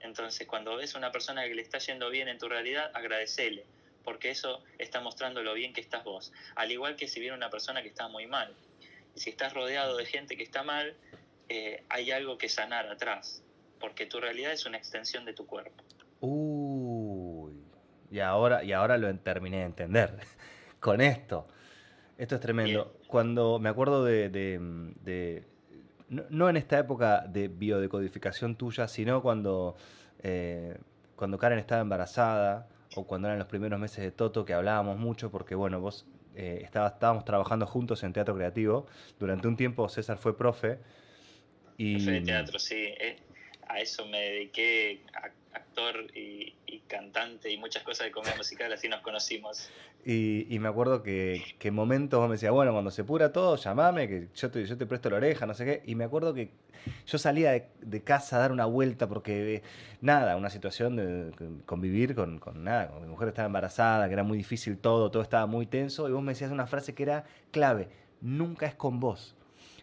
Entonces, 0.00 0.46
cuando 0.46 0.76
ves 0.76 0.94
a 0.94 0.98
una 0.98 1.10
persona 1.10 1.42
que 1.44 1.54
le 1.54 1.62
está 1.62 1.78
yendo 1.78 2.10
bien 2.10 2.28
en 2.28 2.36
tu 2.36 2.50
realidad, 2.50 2.90
agradecele, 2.92 3.64
porque 4.04 4.28
eso 4.28 4.62
está 4.76 5.00
mostrando 5.00 5.42
lo 5.42 5.54
bien 5.54 5.72
que 5.72 5.80
estás 5.80 6.04
vos. 6.04 6.34
Al 6.54 6.70
igual 6.70 6.94
que 6.94 7.08
si 7.08 7.18
viene 7.18 7.34
una 7.34 7.48
persona 7.48 7.80
que 7.80 7.88
está 7.88 8.08
muy 8.08 8.26
mal. 8.26 8.54
Y 9.16 9.20
si 9.20 9.30
estás 9.30 9.54
rodeado 9.54 9.96
de 9.96 10.04
gente 10.04 10.36
que 10.36 10.42
está 10.42 10.62
mal, 10.64 10.94
eh, 11.48 11.82
hay 11.88 12.10
algo 12.10 12.36
que 12.36 12.50
sanar 12.50 12.86
atrás, 12.88 13.42
porque 13.80 14.04
tu 14.04 14.20
realidad 14.20 14.52
es 14.52 14.66
una 14.66 14.76
extensión 14.76 15.24
de 15.24 15.32
tu 15.32 15.46
cuerpo. 15.46 15.82
Uy, 16.20 16.47
y 18.10 18.20
ahora, 18.20 18.64
y 18.64 18.72
ahora 18.72 18.98
lo 18.98 19.14
terminé 19.18 19.58
de 19.58 19.64
entender 19.64 20.14
con 20.80 21.00
esto. 21.00 21.46
Esto 22.16 22.34
es 22.34 22.40
tremendo. 22.40 22.96
Cuando 23.06 23.58
me 23.58 23.68
acuerdo 23.68 24.04
de, 24.04 25.44
no, 26.08 26.48
en 26.48 26.56
esta 26.56 26.78
época 26.78 27.24
de 27.28 27.48
biodecodificación 27.48 28.56
tuya, 28.56 28.88
sino 28.88 29.22
cuando, 29.22 29.76
eh, 30.22 30.76
cuando 31.14 31.38
Karen 31.38 31.58
estaba 31.60 31.80
embarazada 31.80 32.68
o 32.96 33.06
cuando 33.06 33.28
eran 33.28 33.38
los 33.38 33.46
primeros 33.46 33.78
meses 33.78 34.02
de 34.02 34.10
Toto, 34.10 34.44
que 34.44 34.52
hablábamos 34.52 34.98
mucho, 34.98 35.30
porque 35.30 35.54
bueno, 35.54 35.80
vos 35.80 36.06
eh, 36.34 36.60
estábamos 36.64 37.24
trabajando 37.24 37.66
juntos 37.66 38.02
en 38.02 38.12
teatro 38.12 38.34
creativo. 38.34 38.86
Durante 39.18 39.46
un 39.46 39.56
tiempo 39.56 39.88
César 39.88 40.18
fue 40.18 40.36
profe. 40.36 40.78
Y... 41.76 41.96
Profe 41.96 42.10
de 42.10 42.20
teatro, 42.22 42.58
sí. 42.58 42.76
Eh, 42.76 43.16
a 43.68 43.80
eso 43.80 44.06
me 44.06 44.18
dediqué, 44.18 45.02
actor 45.58 46.06
y, 46.14 46.54
cantante 46.86 47.50
y 47.50 47.58
muchas 47.58 47.82
cosas 47.82 48.06
de 48.06 48.12
comedia 48.12 48.34
musical, 48.34 48.72
así 48.72 48.88
nos 48.88 49.02
conocimos. 49.02 49.70
Y, 50.06 50.58
me 50.58 50.68
acuerdo 50.68 51.02
que, 51.02 51.44
que 51.58 51.68
en 51.68 51.74
momentos 51.74 52.18
vos 52.18 52.28
me 52.28 52.36
decías, 52.36 52.50
bueno, 52.50 52.72
cuando 52.72 52.90
se 52.90 53.04
pura 53.04 53.30
todo, 53.30 53.56
llamame, 53.56 54.08
que 54.08 54.28
yo 54.34 54.50
te, 54.50 54.64
yo 54.64 54.78
te 54.78 54.86
presto 54.86 55.10
la 55.10 55.16
oreja, 55.16 55.44
no 55.44 55.52
sé 55.52 55.66
qué. 55.66 55.82
Y 55.84 55.94
me 55.96 56.04
acuerdo 56.04 56.32
que 56.32 56.50
yo 57.06 57.18
salía 57.18 57.52
de, 57.80 58.02
casa 58.02 58.36
a 58.36 58.38
dar 58.40 58.52
una 58.52 58.64
vuelta 58.64 59.06
porque, 59.06 59.62
nada, 60.00 60.36
una 60.36 60.48
situación 60.48 60.96
de 60.96 61.60
convivir 61.66 62.14
con, 62.14 62.38
con 62.38 62.64
nada, 62.64 62.88
con 62.88 63.02
mi 63.02 63.08
mujer 63.08 63.28
estaba 63.28 63.46
embarazada, 63.46 64.06
que 64.06 64.14
era 64.14 64.22
muy 64.22 64.38
difícil 64.38 64.78
todo, 64.78 65.10
todo 65.10 65.22
estaba 65.22 65.46
muy 65.46 65.66
tenso. 65.66 66.08
Y 66.08 66.12
vos 66.12 66.22
me 66.22 66.32
decías 66.32 66.50
una 66.50 66.66
frase 66.66 66.94
que 66.94 67.02
era 67.02 67.24
clave, 67.50 67.88
nunca 68.22 68.66
es 68.66 68.74
con 68.74 69.00
vos. 69.00 69.34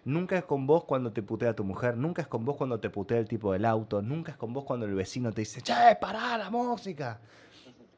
Nunca 0.06 0.38
es 0.38 0.44
con 0.44 0.68
vos 0.68 0.84
cuando 0.84 1.12
te 1.12 1.24
putea 1.24 1.56
tu 1.56 1.64
mujer, 1.64 1.98
nunca 1.98 2.22
es 2.22 2.28
con 2.28 2.46
vos 2.46 2.58
cuando 2.58 2.80
te 2.80 2.92
putea 2.92 3.18
el 3.18 3.28
tipo 3.28 3.52
del 3.52 3.66
auto, 3.66 4.04
nunca 4.04 4.32
es 4.32 4.38
con 4.38 4.54
vos 4.54 4.64
cuando 4.64 4.86
el 4.86 4.94
vecino 4.94 5.34
te 5.34 5.42
dice, 5.42 5.62
che, 5.64 5.74
pará 6.00 6.38
la 6.38 6.52
música. 6.52 7.20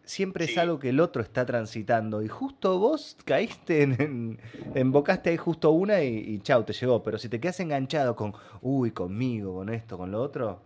Siempre 0.05 0.45
es 0.45 0.57
algo 0.57 0.79
que 0.79 0.87
el 0.87 1.01
otro 1.01 1.21
está 1.21 1.45
transitando 1.45 2.23
y 2.23 2.29
justo 2.29 2.79
vos 2.79 3.17
caíste 3.25 3.81
en, 3.81 4.39
embocaste 4.73 5.31
ahí 5.31 5.37
justo 5.37 5.71
una 5.71 6.01
y, 6.01 6.17
y 6.19 6.39
chau, 6.39 6.63
te 6.63 6.71
llegó. 6.71 7.03
Pero 7.03 7.17
si 7.17 7.27
te 7.27 7.41
quedas 7.41 7.59
enganchado 7.59 8.15
con, 8.15 8.33
uy, 8.61 8.91
conmigo, 8.91 9.55
con 9.55 9.67
esto, 9.67 9.97
con 9.97 10.09
lo 10.09 10.21
otro. 10.21 10.61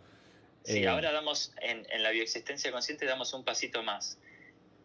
Sí, 0.64 0.84
eh, 0.84 0.88
ahora 0.88 1.12
damos, 1.12 1.54
en, 1.60 1.88
en 1.90 2.04
la 2.04 2.12
bioexistencia 2.12 2.72
consciente 2.72 3.08
damos 3.08 3.34
un 3.34 3.44
pasito 3.44 3.82
más 3.82 4.20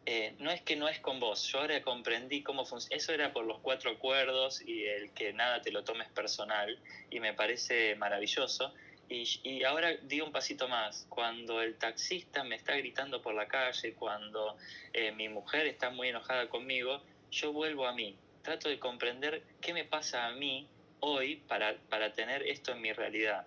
eh, 0.08 0.36
no 0.38 0.52
es 0.52 0.62
que 0.62 0.76
no 0.76 0.88
es 0.88 1.00
con 1.00 1.18
vos, 1.18 1.48
yo 1.48 1.58
ahora 1.58 1.82
comprendí 1.82 2.44
cómo 2.44 2.64
funciona, 2.64 2.96
eso 2.96 3.12
era 3.12 3.32
por 3.32 3.44
los 3.44 3.58
cuatro 3.58 3.90
acuerdos 3.90 4.62
y 4.64 4.84
el 4.84 5.10
que 5.10 5.32
nada 5.32 5.60
te 5.62 5.72
lo 5.72 5.82
tomes 5.82 6.08
personal 6.10 6.78
y 7.10 7.18
me 7.18 7.34
parece 7.34 7.96
maravilloso. 7.96 8.72
Y, 9.08 9.64
ahora 9.64 9.96
digo 10.02 10.26
un 10.26 10.32
pasito 10.32 10.68
más, 10.68 11.06
cuando 11.08 11.60
el 11.60 11.76
taxista 11.76 12.44
me 12.44 12.54
está 12.54 12.76
gritando 12.76 13.20
por 13.20 13.34
la 13.34 13.48
calle, 13.48 13.94
cuando 13.94 14.56
eh, 14.92 15.10
mi 15.10 15.28
mujer 15.28 15.66
está 15.66 15.90
muy 15.90 16.08
enojada 16.08 16.48
conmigo, 16.48 17.02
yo 17.32 17.52
vuelvo 17.52 17.86
a 17.86 17.92
mí, 17.92 18.16
trato 18.42 18.68
de 18.68 18.78
comprender 18.78 19.42
qué 19.60 19.72
me 19.72 19.84
pasa 19.84 20.26
a 20.26 20.32
mí 20.32 20.68
hoy 21.00 21.36
para, 21.48 21.76
para 21.88 22.12
tener 22.12 22.42
esto 22.44 22.72
en 22.72 22.80
mi 22.80 22.92
realidad. 22.92 23.46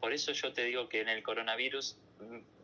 Por 0.00 0.12
eso 0.12 0.30
yo 0.30 0.52
te 0.52 0.64
digo 0.64 0.88
que 0.88 1.00
en 1.00 1.08
el 1.08 1.24
coronavirus 1.24 1.96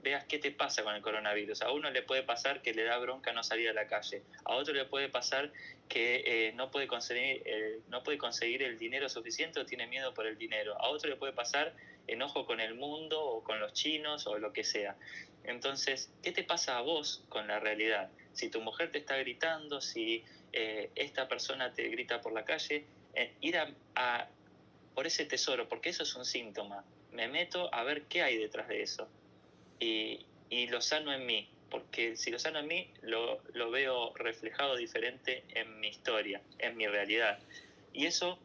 veas 0.02 0.24
qué 0.24 0.38
te 0.38 0.50
pasa 0.50 0.82
con 0.82 0.94
el 0.94 1.00
coronavirus. 1.00 1.62
A 1.62 1.72
uno 1.72 1.90
le 1.90 2.02
puede 2.02 2.22
pasar 2.22 2.60
que 2.60 2.74
le 2.74 2.84
da 2.84 2.98
bronca 2.98 3.32
no 3.32 3.42
salir 3.42 3.68
a 3.68 3.72
la 3.72 3.86
calle, 3.86 4.22
a 4.44 4.54
otro 4.54 4.74
le 4.74 4.84
puede 4.84 5.08
pasar 5.08 5.52
que 5.88 6.22
eh, 6.26 6.52
no, 6.54 6.70
puede 6.70 6.86
conseguir, 6.86 7.42
eh, 7.44 7.80
no 7.88 8.02
puede 8.02 8.18
conseguir 8.18 8.62
el 8.62 8.78
dinero 8.78 9.08
suficiente 9.08 9.60
o 9.60 9.66
tiene 9.66 9.86
miedo 9.86 10.12
por 10.12 10.26
el 10.26 10.36
dinero, 10.36 10.76
a 10.80 10.88
otro 10.88 11.08
le 11.08 11.16
puede 11.16 11.32
pasar 11.32 11.74
enojo 12.08 12.46
con 12.46 12.60
el 12.60 12.74
mundo 12.74 13.22
o 13.22 13.44
con 13.44 13.60
los 13.60 13.72
chinos 13.72 14.26
o 14.26 14.38
lo 14.38 14.52
que 14.52 14.64
sea. 14.64 14.96
Entonces, 15.44 16.12
¿qué 16.22 16.32
te 16.32 16.42
pasa 16.42 16.78
a 16.78 16.82
vos 16.82 17.24
con 17.28 17.46
la 17.46 17.60
realidad? 17.60 18.10
Si 18.32 18.48
tu 18.48 18.60
mujer 18.60 18.90
te 18.90 18.98
está 18.98 19.16
gritando, 19.16 19.80
si 19.80 20.24
eh, 20.52 20.90
esta 20.94 21.28
persona 21.28 21.72
te 21.72 21.88
grita 21.88 22.20
por 22.20 22.32
la 22.32 22.44
calle, 22.44 22.86
ir 23.40 23.58
a 23.58 24.28
por 24.94 25.06
ese 25.06 25.24
tesoro, 25.24 25.68
porque 25.68 25.90
eso 25.90 26.02
es 26.02 26.14
un 26.16 26.24
síntoma. 26.24 26.84
Me 27.12 27.28
meto 27.28 27.72
a 27.74 27.82
ver 27.82 28.02
qué 28.04 28.22
hay 28.22 28.36
detrás 28.36 28.68
de 28.68 28.82
eso 28.82 29.08
y, 29.82 30.66
lo 30.68 30.80
sano 30.80 31.12
en 31.12 31.26
mí, 31.26 31.48
porque 31.70 32.16
si 32.16 32.30
lo 32.30 32.38
sano 32.38 32.60
en 32.60 32.66
mí, 32.66 32.90
lo, 33.02 33.70
veo 33.70 34.12
reflejado 34.14 34.76
diferente 34.76 35.44
en 35.54 35.80
mi 35.80 35.88
historia, 35.88 36.40
en 36.58 36.76
mi 36.76 36.86
realidad. 36.86 37.38
Y 37.92 38.06
eso, 38.06 38.38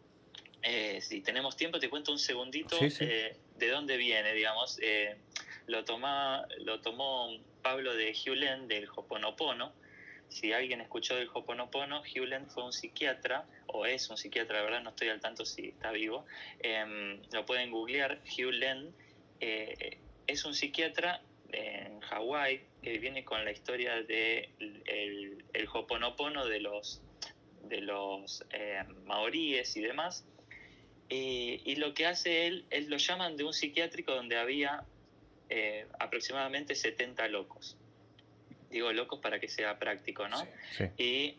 eh, 0.63 1.00
si 1.02 1.21
tenemos 1.21 1.56
tiempo, 1.56 1.80
te 1.80 1.89
cuento 1.89 2.12
un 2.12 2.19
segundito 2.19 2.78
eh, 2.82 3.36
de 3.58 3.69
dónde 3.69 3.97
viene, 3.97 4.34
digamos. 4.34 4.80
Eh, 4.82 5.17
lo, 5.67 5.84
toma, 5.86 6.47
lo 6.60 6.80
tomó 6.82 7.30
Pablo 7.62 7.93
de 7.93 8.13
Hewland 8.13 8.67
del 8.67 8.89
Hoponopono. 8.95 9.73
Si 10.30 10.52
alguien 10.52 10.82
escuchó 10.82 11.15
del 11.15 11.30
Hoponopono, 11.34 12.04
Hewland 12.04 12.50
fue 12.50 12.65
un 12.65 12.73
psiquiatra, 12.73 13.45
o 13.67 13.86
es 13.86 14.10
un 14.10 14.17
psiquiatra, 14.17 14.58
la 14.58 14.63
verdad 14.63 14.82
no 14.82 14.89
estoy 14.89 15.10
al 15.10 15.21
tanto 15.21 15.45
si 15.45 15.69
está 15.69 15.91
vivo. 15.91 16.26
Em, 16.60 17.21
lo 17.32 17.45
pueden 17.45 17.71
googlear, 17.71 18.19
Hewland 18.26 18.93
es 20.28 20.43
un 20.45 20.54
psiquiatra 20.54 21.21
en 21.52 22.00
Hawái 22.02 22.62
que 22.82 22.98
viene 22.98 23.24
con 23.24 23.44
la 23.44 23.52
historia 23.52 24.02
de 24.04 24.50
el, 24.60 25.44
el 25.54 25.68
Hoponopono 25.72 26.46
de 26.46 26.60
los, 26.60 27.02
de 27.64 27.82
los 27.82 28.46
eh, 28.52 28.84
maoríes 29.06 29.76
y 29.78 29.82
demás. 29.82 30.26
Y, 31.10 31.76
lo 31.76 31.94
que 31.94 32.06
hace 32.06 32.48
él, 32.48 32.66
él 32.70 32.90
lo 32.90 32.98
llaman 32.98 33.38
de 33.38 33.46
un 33.46 33.54
psiquiátrico 33.54 34.14
donde 34.14 34.38
había 34.38 34.84
eh, 35.50 35.88
aproximadamente 36.00 36.76
70 36.76 37.28
locos. 37.30 37.78
Digo 38.70 38.92
locos 38.92 39.20
para 39.20 39.40
que 39.40 39.48
sea 39.48 39.80
práctico, 39.80 40.28
¿no? 40.28 40.46
Y 40.98 41.36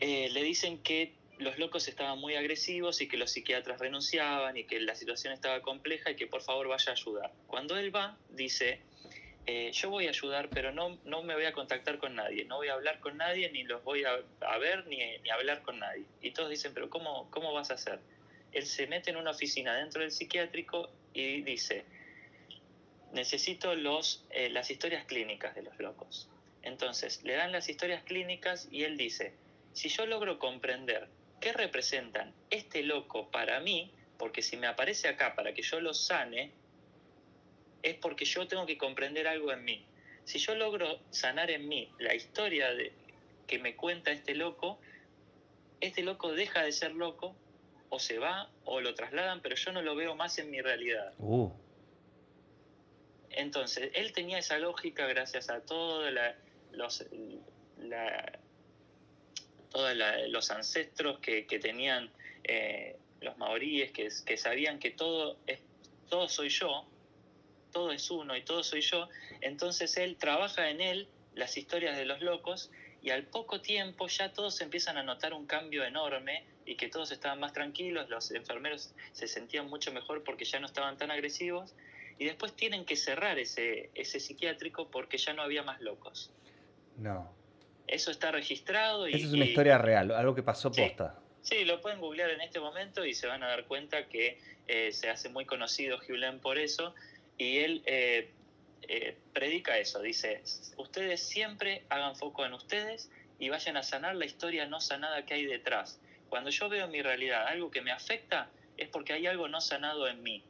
eh, 0.00 0.28
le 0.30 0.42
dicen 0.42 0.82
que 0.82 1.14
los 1.38 1.58
locos 1.58 1.86
estaban 1.86 2.18
muy 2.18 2.34
agresivos 2.34 3.00
y 3.00 3.08
que 3.08 3.16
los 3.16 3.30
psiquiatras 3.30 3.78
renunciaban 3.78 4.56
y 4.56 4.64
que 4.64 4.80
la 4.80 4.94
situación 4.94 5.32
estaba 5.32 5.62
compleja 5.62 6.10
y 6.10 6.16
que 6.16 6.26
por 6.26 6.42
favor 6.42 6.66
vaya 6.68 6.90
a 6.90 6.94
ayudar. 6.94 7.32
Cuando 7.46 7.76
él 7.76 7.94
va, 7.94 8.18
dice, 8.30 8.80
eh, 9.46 9.70
yo 9.72 9.90
voy 9.90 10.06
a 10.06 10.10
ayudar, 10.10 10.48
pero 10.50 10.72
no, 10.72 10.98
no 11.04 11.22
me 11.22 11.34
voy 11.34 11.44
a 11.44 11.52
contactar 11.52 11.98
con 11.98 12.14
nadie, 12.16 12.44
no 12.44 12.56
voy 12.56 12.68
a 12.68 12.74
hablar 12.74 13.00
con 13.00 13.16
nadie, 13.16 13.50
ni 13.50 13.64
los 13.64 13.82
voy 13.84 14.04
a, 14.04 14.58
ver, 14.58 14.86
ni, 14.86 14.96
ni, 15.18 15.30
hablar 15.30 15.62
con 15.62 15.78
nadie. 15.78 16.04
Y 16.20 16.32
todos 16.32 16.50
dicen, 16.50 16.74
pero 16.74 16.90
¿cómo, 16.90 17.30
¿cómo 17.30 17.52
vas 17.52 17.70
a 17.70 17.74
hacer? 17.74 18.00
Él 18.52 18.66
se 18.66 18.86
mete 18.86 19.10
en 19.10 19.16
una 19.16 19.30
oficina 19.30 19.76
dentro 19.76 20.02
del 20.02 20.10
psiquiátrico 20.10 20.90
y 21.14 21.42
dice, 21.42 21.84
necesito 23.12 23.74
los, 23.74 24.24
eh, 24.30 24.50
las 24.50 24.70
historias 24.70 25.04
clínicas 25.06 25.54
de 25.54 25.62
los 25.62 25.78
locos. 25.78 26.28
Entonces, 26.62 27.22
le 27.22 27.34
dan 27.34 27.52
las 27.52 27.68
historias 27.68 28.02
clínicas 28.02 28.68
y 28.70 28.82
él 28.82 28.96
dice, 28.96 29.34
si 29.72 29.88
yo 29.88 30.06
logro 30.06 30.38
comprender 30.38 31.08
¿qué 31.40 31.52
representan 31.52 32.32
este 32.50 32.82
loco 32.82 33.30
para 33.30 33.60
mí? 33.60 33.90
Porque 34.18 34.42
si 34.42 34.56
me 34.56 34.66
aparece 34.66 35.08
acá 35.08 35.34
para 35.34 35.52
que 35.52 35.62
yo 35.62 35.80
lo 35.80 35.94
sane, 35.94 36.50
es 37.86 37.94
porque 37.96 38.24
yo 38.24 38.46
tengo 38.48 38.66
que 38.66 38.76
comprender 38.76 39.28
algo 39.28 39.52
en 39.52 39.64
mí. 39.64 39.86
Si 40.24 40.38
yo 40.38 40.54
logro 40.56 40.98
sanar 41.10 41.50
en 41.52 41.68
mí 41.68 41.88
la 42.00 42.14
historia 42.14 42.74
de, 42.74 42.92
que 43.46 43.58
me 43.60 43.76
cuenta 43.76 44.10
este 44.10 44.34
loco, 44.34 44.80
este 45.80 46.02
loco 46.02 46.32
deja 46.32 46.62
de 46.64 46.72
ser 46.72 46.92
loco, 46.92 47.36
o 47.88 48.00
se 48.00 48.18
va, 48.18 48.50
o 48.64 48.80
lo 48.80 48.92
trasladan, 48.94 49.40
pero 49.40 49.54
yo 49.54 49.70
no 49.70 49.82
lo 49.82 49.94
veo 49.94 50.16
más 50.16 50.36
en 50.38 50.50
mi 50.50 50.60
realidad. 50.60 51.14
Uh, 51.18 51.48
Entonces, 53.30 53.90
él 53.94 54.12
tenía 54.12 54.38
esa 54.38 54.58
lógica 54.58 55.06
gracias 55.06 55.48
a 55.48 55.60
todos 55.60 56.12
los, 56.72 57.04
la- 57.78 58.38
todos 59.70 59.94
la- 59.94 60.26
los 60.26 60.50
ancestros 60.50 61.20
que, 61.20 61.46
que 61.46 61.60
tenían 61.60 62.10
eh, 62.42 62.96
los 63.20 63.36
maoríes, 63.38 63.92
que, 63.92 64.08
que 64.24 64.36
sabían 64.36 64.80
que 64.80 64.90
todo, 64.90 65.38
es, 65.46 65.60
todo 66.08 66.28
soy 66.28 66.48
yo, 66.48 66.88
todo 67.72 67.92
es 67.92 68.10
uno 68.10 68.36
y 68.36 68.42
todo 68.42 68.62
soy 68.62 68.80
yo. 68.80 69.08
Entonces 69.40 69.96
él 69.96 70.16
trabaja 70.16 70.70
en 70.70 70.80
él 70.80 71.08
las 71.34 71.56
historias 71.56 71.96
de 71.96 72.04
los 72.06 72.20
locos 72.22 72.70
y 73.02 73.10
al 73.10 73.24
poco 73.24 73.60
tiempo 73.60 74.08
ya 74.08 74.32
todos 74.32 74.60
empiezan 74.60 74.96
a 74.96 75.02
notar 75.02 75.34
un 75.34 75.46
cambio 75.46 75.84
enorme 75.84 76.44
y 76.64 76.76
que 76.76 76.88
todos 76.88 77.12
estaban 77.12 77.38
más 77.38 77.52
tranquilos, 77.52 78.08
los 78.08 78.30
enfermeros 78.32 78.94
se 79.12 79.28
sentían 79.28 79.68
mucho 79.68 79.92
mejor 79.92 80.24
porque 80.24 80.44
ya 80.44 80.58
no 80.58 80.66
estaban 80.66 80.96
tan 80.96 81.10
agresivos 81.10 81.74
y 82.18 82.24
después 82.24 82.56
tienen 82.56 82.84
que 82.84 82.96
cerrar 82.96 83.38
ese, 83.38 83.90
ese 83.94 84.18
psiquiátrico 84.18 84.90
porque 84.90 85.18
ya 85.18 85.34
no 85.34 85.42
había 85.42 85.62
más 85.62 85.80
locos. 85.80 86.30
no. 86.96 87.34
Eso 87.86 88.10
está 88.10 88.32
registrado 88.32 89.06
y... 89.06 89.14
Esa 89.14 89.26
es 89.26 89.32
una 89.32 89.44
y- 89.44 89.48
historia 89.50 89.78
real, 89.78 90.10
algo 90.10 90.34
que 90.34 90.42
pasó 90.42 90.72
Sí. 90.72 90.80
posta. 90.80 91.20
Sí, 91.42 91.64
lo 91.64 91.80
pueden 91.80 92.00
googlear 92.00 92.30
en 92.30 92.40
este 92.40 92.58
momento 92.58 93.04
y 93.04 93.14
se 93.14 93.28
van 93.28 93.44
a 93.44 93.46
dar 93.46 93.66
cuenta 93.66 94.08
que 94.08 94.40
eh, 94.66 94.90
se 94.90 95.08
hace 95.08 95.28
muy 95.28 95.44
conocido 95.46 95.96
Hugh 95.98 96.40
por 96.40 96.58
eso. 96.58 96.92
Y 97.38 97.58
él 97.58 97.82
eh, 97.86 98.30
eh, 98.82 99.16
predica 99.32 99.78
eso, 99.78 100.00
dice, 100.00 100.42
ustedes 100.76 101.22
siempre 101.22 101.82
hagan 101.88 102.16
foco 102.16 102.46
en 102.46 102.54
ustedes 102.54 103.10
y 103.38 103.48
vayan 103.48 103.76
a 103.76 103.82
sanar 103.82 104.16
la 104.16 104.24
historia 104.24 104.66
no 104.66 104.80
sanada 104.80 105.24
que 105.24 105.34
hay 105.34 105.44
detrás. 105.44 106.00
Cuando 106.28 106.50
yo 106.50 106.68
veo 106.68 106.86
en 106.86 106.90
mi 106.90 107.02
realidad 107.02 107.46
algo 107.46 107.70
que 107.70 107.82
me 107.82 107.92
afecta, 107.92 108.48
es 108.76 108.88
porque 108.88 109.12
hay 109.12 109.26
algo 109.26 109.48
no 109.48 109.60
sanado 109.60 110.08
en 110.08 110.22
mí. 110.22 110.42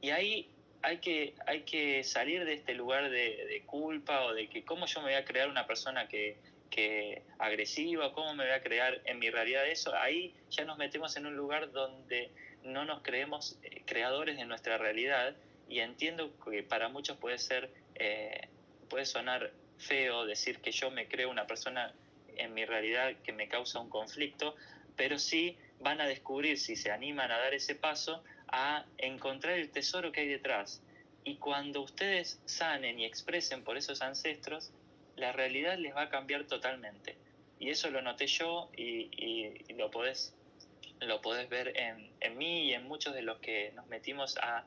Y 0.00 0.10
ahí 0.10 0.48
hay 0.82 0.98
que, 0.98 1.34
hay 1.46 1.62
que 1.62 2.02
salir 2.04 2.44
de 2.44 2.54
este 2.54 2.74
lugar 2.74 3.10
de, 3.10 3.46
de 3.46 3.62
culpa 3.66 4.24
o 4.24 4.34
de 4.34 4.48
que 4.48 4.64
cómo 4.64 4.86
yo 4.86 5.00
me 5.00 5.06
voy 5.06 5.14
a 5.14 5.24
crear 5.24 5.48
una 5.48 5.66
persona 5.66 6.08
que, 6.08 6.36
que 6.70 7.22
agresiva, 7.38 8.12
cómo 8.12 8.34
me 8.34 8.44
voy 8.44 8.52
a 8.54 8.62
crear 8.62 9.00
en 9.04 9.18
mi 9.18 9.28
realidad 9.30 9.66
eso. 9.66 9.94
Ahí 9.94 10.34
ya 10.50 10.64
nos 10.64 10.78
metemos 10.78 11.16
en 11.16 11.26
un 11.26 11.36
lugar 11.36 11.72
donde 11.72 12.30
no 12.62 12.84
nos 12.84 13.02
creemos 13.02 13.58
eh, 13.62 13.82
creadores 13.84 14.36
de 14.36 14.44
nuestra 14.44 14.78
realidad 14.78 15.34
y 15.70 15.80
entiendo 15.80 16.36
que 16.44 16.64
para 16.64 16.88
muchos 16.88 17.16
puede 17.18 17.38
ser, 17.38 17.72
eh, 17.94 18.48
puede 18.88 19.06
sonar 19.06 19.52
feo 19.78 20.26
decir 20.26 20.60
que 20.60 20.72
yo 20.72 20.90
me 20.90 21.08
creo 21.08 21.30
una 21.30 21.46
persona 21.46 21.94
en 22.26 22.54
mi 22.54 22.64
realidad 22.64 23.16
que 23.24 23.32
me 23.32 23.48
causa 23.48 23.78
un 23.80 23.88
conflicto, 23.88 24.56
pero 24.96 25.18
sí 25.18 25.56
van 25.78 26.00
a 26.00 26.06
descubrir, 26.08 26.58
si 26.58 26.76
se 26.76 26.90
animan 26.90 27.30
a 27.30 27.38
dar 27.38 27.54
ese 27.54 27.76
paso, 27.76 28.24
a 28.48 28.84
encontrar 28.98 29.58
el 29.58 29.70
tesoro 29.70 30.12
que 30.12 30.22
hay 30.22 30.28
detrás. 30.28 30.82
Y 31.24 31.38
cuando 31.38 31.82
ustedes 31.82 32.42
sanen 32.46 32.98
y 32.98 33.04
expresen 33.06 33.62
por 33.62 33.76
esos 33.76 34.02
ancestros, 34.02 34.72
la 35.16 35.32
realidad 35.32 35.78
les 35.78 35.94
va 35.94 36.02
a 36.02 36.10
cambiar 36.10 36.46
totalmente. 36.46 37.16
Y 37.60 37.70
eso 37.70 37.90
lo 37.90 38.02
noté 38.02 38.26
yo 38.26 38.70
y, 38.76 39.10
y- 39.16 39.72
lo, 39.74 39.90
podés, 39.90 40.34
lo 41.00 41.20
podés 41.20 41.48
ver 41.48 41.76
en, 41.76 42.12
en 42.20 42.38
mí 42.38 42.68
y 42.70 42.74
en 42.74 42.84
muchos 42.88 43.14
de 43.14 43.22
los 43.22 43.38
que 43.40 43.72
nos 43.72 43.86
metimos 43.86 44.36
a, 44.38 44.66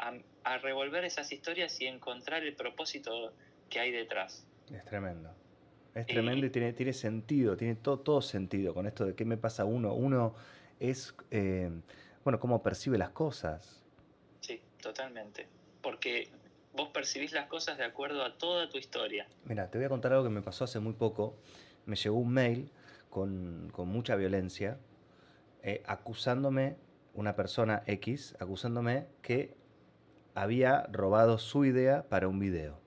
a- 0.00 0.18
a 0.44 0.58
revolver 0.58 1.04
esas 1.04 1.30
historias 1.32 1.80
y 1.80 1.86
encontrar 1.86 2.42
el 2.42 2.54
propósito 2.54 3.32
que 3.68 3.80
hay 3.80 3.90
detrás. 3.92 4.46
Es 4.72 4.84
tremendo. 4.84 5.30
Es 5.94 6.06
Y- 6.08 6.12
tremendo 6.12 6.46
y 6.46 6.50
tiene, 6.50 6.72
tiene 6.72 6.92
sentido, 6.92 7.56
tiene 7.56 7.74
todo, 7.74 7.98
todo 8.00 8.22
sentido 8.22 8.74
con 8.74 8.86
esto 8.86 9.04
de 9.04 9.14
qué 9.14 9.24
me 9.24 9.36
pasa 9.36 9.62
a 9.62 9.66
uno. 9.66 9.92
Uno 9.94 10.34
es, 10.78 11.14
eh, 11.30 11.70
bueno, 12.24 12.38
cómo 12.40 12.62
percibe 12.62 12.96
las 12.98 13.10
cosas. 13.10 13.82
Sí, 14.40 14.60
totalmente. 14.80 15.46
Porque 15.82 16.28
vos 16.74 16.88
percibís 16.90 17.32
las 17.32 17.46
cosas 17.48 17.76
de 17.78 17.84
acuerdo 17.84 18.24
a 18.24 18.38
toda 18.38 18.68
tu 18.68 18.78
historia. 18.78 19.26
Mira, 19.44 19.70
te 19.70 19.78
voy 19.78 19.84
a 19.86 19.88
contar 19.88 20.12
algo 20.12 20.24
que 20.24 20.30
me 20.30 20.42
pasó 20.42 20.64
hace 20.64 20.78
muy 20.78 20.92
poco. 20.92 21.36
Me 21.86 21.96
llegó 21.96 22.16
un 22.16 22.32
mail 22.32 22.70
con, 23.10 23.70
con 23.72 23.88
mucha 23.88 24.14
violencia, 24.14 24.78
eh, 25.62 25.82
acusándome, 25.86 26.76
una 27.14 27.34
persona 27.34 27.82
X, 27.86 28.36
acusándome 28.38 29.06
que 29.22 29.56
había 30.40 30.86
robado 30.90 31.36
su 31.36 31.66
idea 31.66 32.08
para 32.08 32.26
un 32.26 32.38
video. 32.38 32.80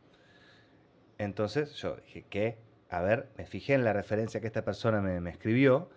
Entonces 1.20 1.76
yo 1.76 1.98
dije, 1.98 2.26
¿qué? 2.28 2.58
A 2.90 3.02
ver, 3.02 3.30
me 3.38 3.46
fijé 3.46 3.76
en 3.76 3.84
la 3.84 3.94
referencia 3.94 4.42
que 4.42 4.48
esta 4.48 4.66
persona 4.66 5.02
me, 5.02 5.22
me 5.22 5.30
escribió 5.30 5.90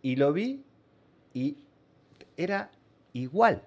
y 0.00 0.14
lo 0.16 0.32
vi 0.32 0.64
y 1.34 1.56
era 2.36 2.70
igual. 3.12 3.64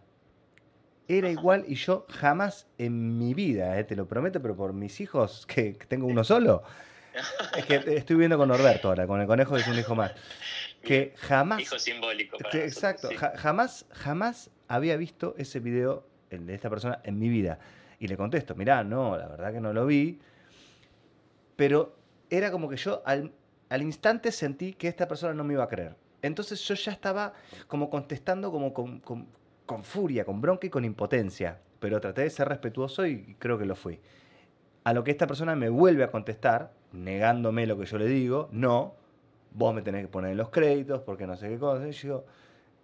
Era 1.09 1.29
igual 1.29 1.65
y 1.67 1.75
yo 1.75 2.05
jamás 2.09 2.67
en 2.77 3.17
mi 3.17 3.33
vida, 3.33 3.77
eh, 3.77 3.83
te 3.83 3.97
lo 3.97 4.07
prometo, 4.07 4.41
pero 4.41 4.55
por 4.55 4.71
mis 4.71 5.01
hijos, 5.01 5.45
que, 5.47 5.73
tengo 5.89 6.07
uno 6.07 6.23
solo, 6.23 6.63
es 7.57 7.65
que 7.65 7.75
estoy 7.75 8.15
viviendo 8.15 8.37
con 8.37 8.47
Norberto 8.47 8.87
ahora, 8.87 9.07
con 9.07 9.19
el 9.19 9.27
conejo 9.27 9.55
que 9.55 9.61
es 9.61 9.67
un 9.67 9.77
hijo 9.77 9.93
más, 9.93 10.13
que 10.81 11.13
jamás... 11.17 11.61
Hijo 11.61 11.77
simbólico. 11.77 12.37
Para 12.37 12.49
que- 12.49 12.65
nosotros, 12.65 13.03
exacto, 13.03 13.09
sí. 13.09 13.37
jamás, 13.37 13.85
jamás 13.91 14.51
había 14.67 14.95
visto 14.95 15.35
ese 15.37 15.59
video, 15.59 16.07
el 16.29 16.45
de 16.45 16.53
esta 16.55 16.69
persona, 16.69 16.99
en 17.03 17.17
mi 17.19 17.29
vida. 17.29 17.59
Y 17.99 18.07
le 18.07 18.17
contesto, 18.17 18.55
mirá, 18.55 18.83
no, 18.83 19.17
la 19.17 19.27
verdad 19.27 19.53
que 19.53 19.61
no 19.61 19.71
lo 19.73 19.85
vi, 19.85 20.19
pero 21.55 21.95
era 22.29 22.51
como 22.51 22.67
que 22.69 22.77
yo 22.77 23.01
al, 23.05 23.31
al 23.69 23.81
instante 23.81 24.31
sentí 24.31 24.73
que 24.73 24.87
esta 24.87 25.07
persona 25.07 25.33
no 25.33 25.43
me 25.43 25.53
iba 25.53 25.63
a 25.63 25.67
creer. 25.67 25.95
Entonces 26.21 26.59
yo 26.67 26.73
ya 26.73 26.91
estaba 26.91 27.33
como 27.67 27.89
contestando 27.89 28.51
como 28.51 28.73
con, 28.73 28.99
con- 28.99 29.27
furia, 29.83 30.25
con 30.25 30.41
bronca 30.41 30.67
y 30.67 30.69
con 30.69 30.85
impotencia. 30.85 31.59
Pero 31.79 31.99
traté 31.99 32.21
de 32.21 32.29
ser 32.29 32.47
respetuoso 32.47 33.05
y 33.05 33.35
creo 33.39 33.57
que 33.57 33.65
lo 33.65 33.75
fui. 33.75 33.99
A 34.83 34.93
lo 34.93 35.03
que 35.03 35.11
esta 35.11 35.25
persona 35.27 35.55
me 35.55 35.69
vuelve 35.69 36.03
a 36.03 36.11
contestar, 36.11 36.71
negándome 36.91 37.65
lo 37.65 37.77
que 37.77 37.85
yo 37.85 37.97
le 37.97 38.05
digo, 38.05 38.49
no, 38.51 38.93
vos 39.51 39.73
me 39.73 39.81
tenés 39.81 40.01
que 40.03 40.07
poner 40.07 40.31
en 40.31 40.37
los 40.37 40.49
créditos 40.49 41.01
porque 41.01 41.25
no 41.25 41.35
sé 41.35 41.49
qué 41.49 41.57
cosa. 41.57 41.87
Y 41.87 41.91
digo, 41.91 42.25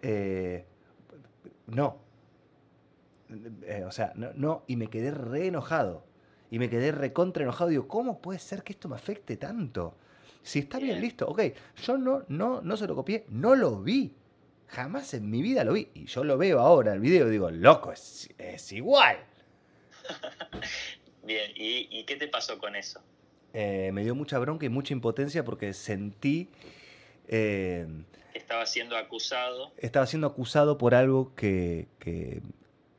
eh, 0.02 0.64
no. 1.68 1.96
Eh, 3.64 3.84
o 3.86 3.90
sea, 3.92 4.12
no, 4.16 4.30
no, 4.34 4.64
y 4.66 4.76
me 4.76 4.88
quedé 4.88 5.10
re 5.10 5.46
enojado. 5.48 6.04
Y 6.50 6.58
me 6.58 6.68
quedé 6.68 6.92
recontra 6.92 7.42
enojado. 7.42 7.70
Digo, 7.70 7.88
¿cómo 7.88 8.20
puede 8.20 8.38
ser 8.38 8.62
que 8.62 8.72
esto 8.72 8.88
me 8.88 8.96
afecte 8.96 9.36
tanto? 9.36 9.94
Si 10.42 10.58
está 10.60 10.78
bien, 10.78 11.00
listo, 11.00 11.26
ok. 11.28 11.40
Yo 11.82 11.96
no, 11.96 12.24
no, 12.28 12.60
no 12.60 12.76
se 12.76 12.86
lo 12.86 12.94
copié, 12.94 13.24
no 13.28 13.54
lo 13.54 13.80
vi. 13.80 14.12
Jamás 14.68 15.14
en 15.14 15.30
mi 15.30 15.40
vida 15.42 15.64
lo 15.64 15.72
vi. 15.74 15.88
Y 15.94 16.04
yo 16.06 16.24
lo 16.24 16.36
veo 16.36 16.58
ahora, 16.60 16.92
el 16.92 17.00
video, 17.00 17.28
y 17.28 17.30
digo, 17.30 17.50
loco, 17.50 17.92
es, 17.92 18.28
es 18.38 18.72
igual. 18.72 19.16
Bien, 21.24 21.50
¿Y, 21.54 21.88
¿y 21.90 22.04
qué 22.04 22.16
te 22.16 22.28
pasó 22.28 22.58
con 22.58 22.74
eso? 22.74 23.00
Eh, 23.54 23.90
me 23.92 24.02
dio 24.02 24.14
mucha 24.14 24.38
bronca 24.38 24.66
y 24.66 24.68
mucha 24.68 24.92
impotencia 24.92 25.44
porque 25.44 25.72
sentí. 25.72 26.48
eh, 27.28 27.86
Estaba 28.34 28.66
siendo 28.66 28.96
acusado. 28.96 29.72
estaba 29.76 30.06
siendo 30.06 30.26
acusado 30.26 30.78
por 30.78 30.94
algo 30.94 31.34
que, 31.34 31.86
que- 31.98 32.40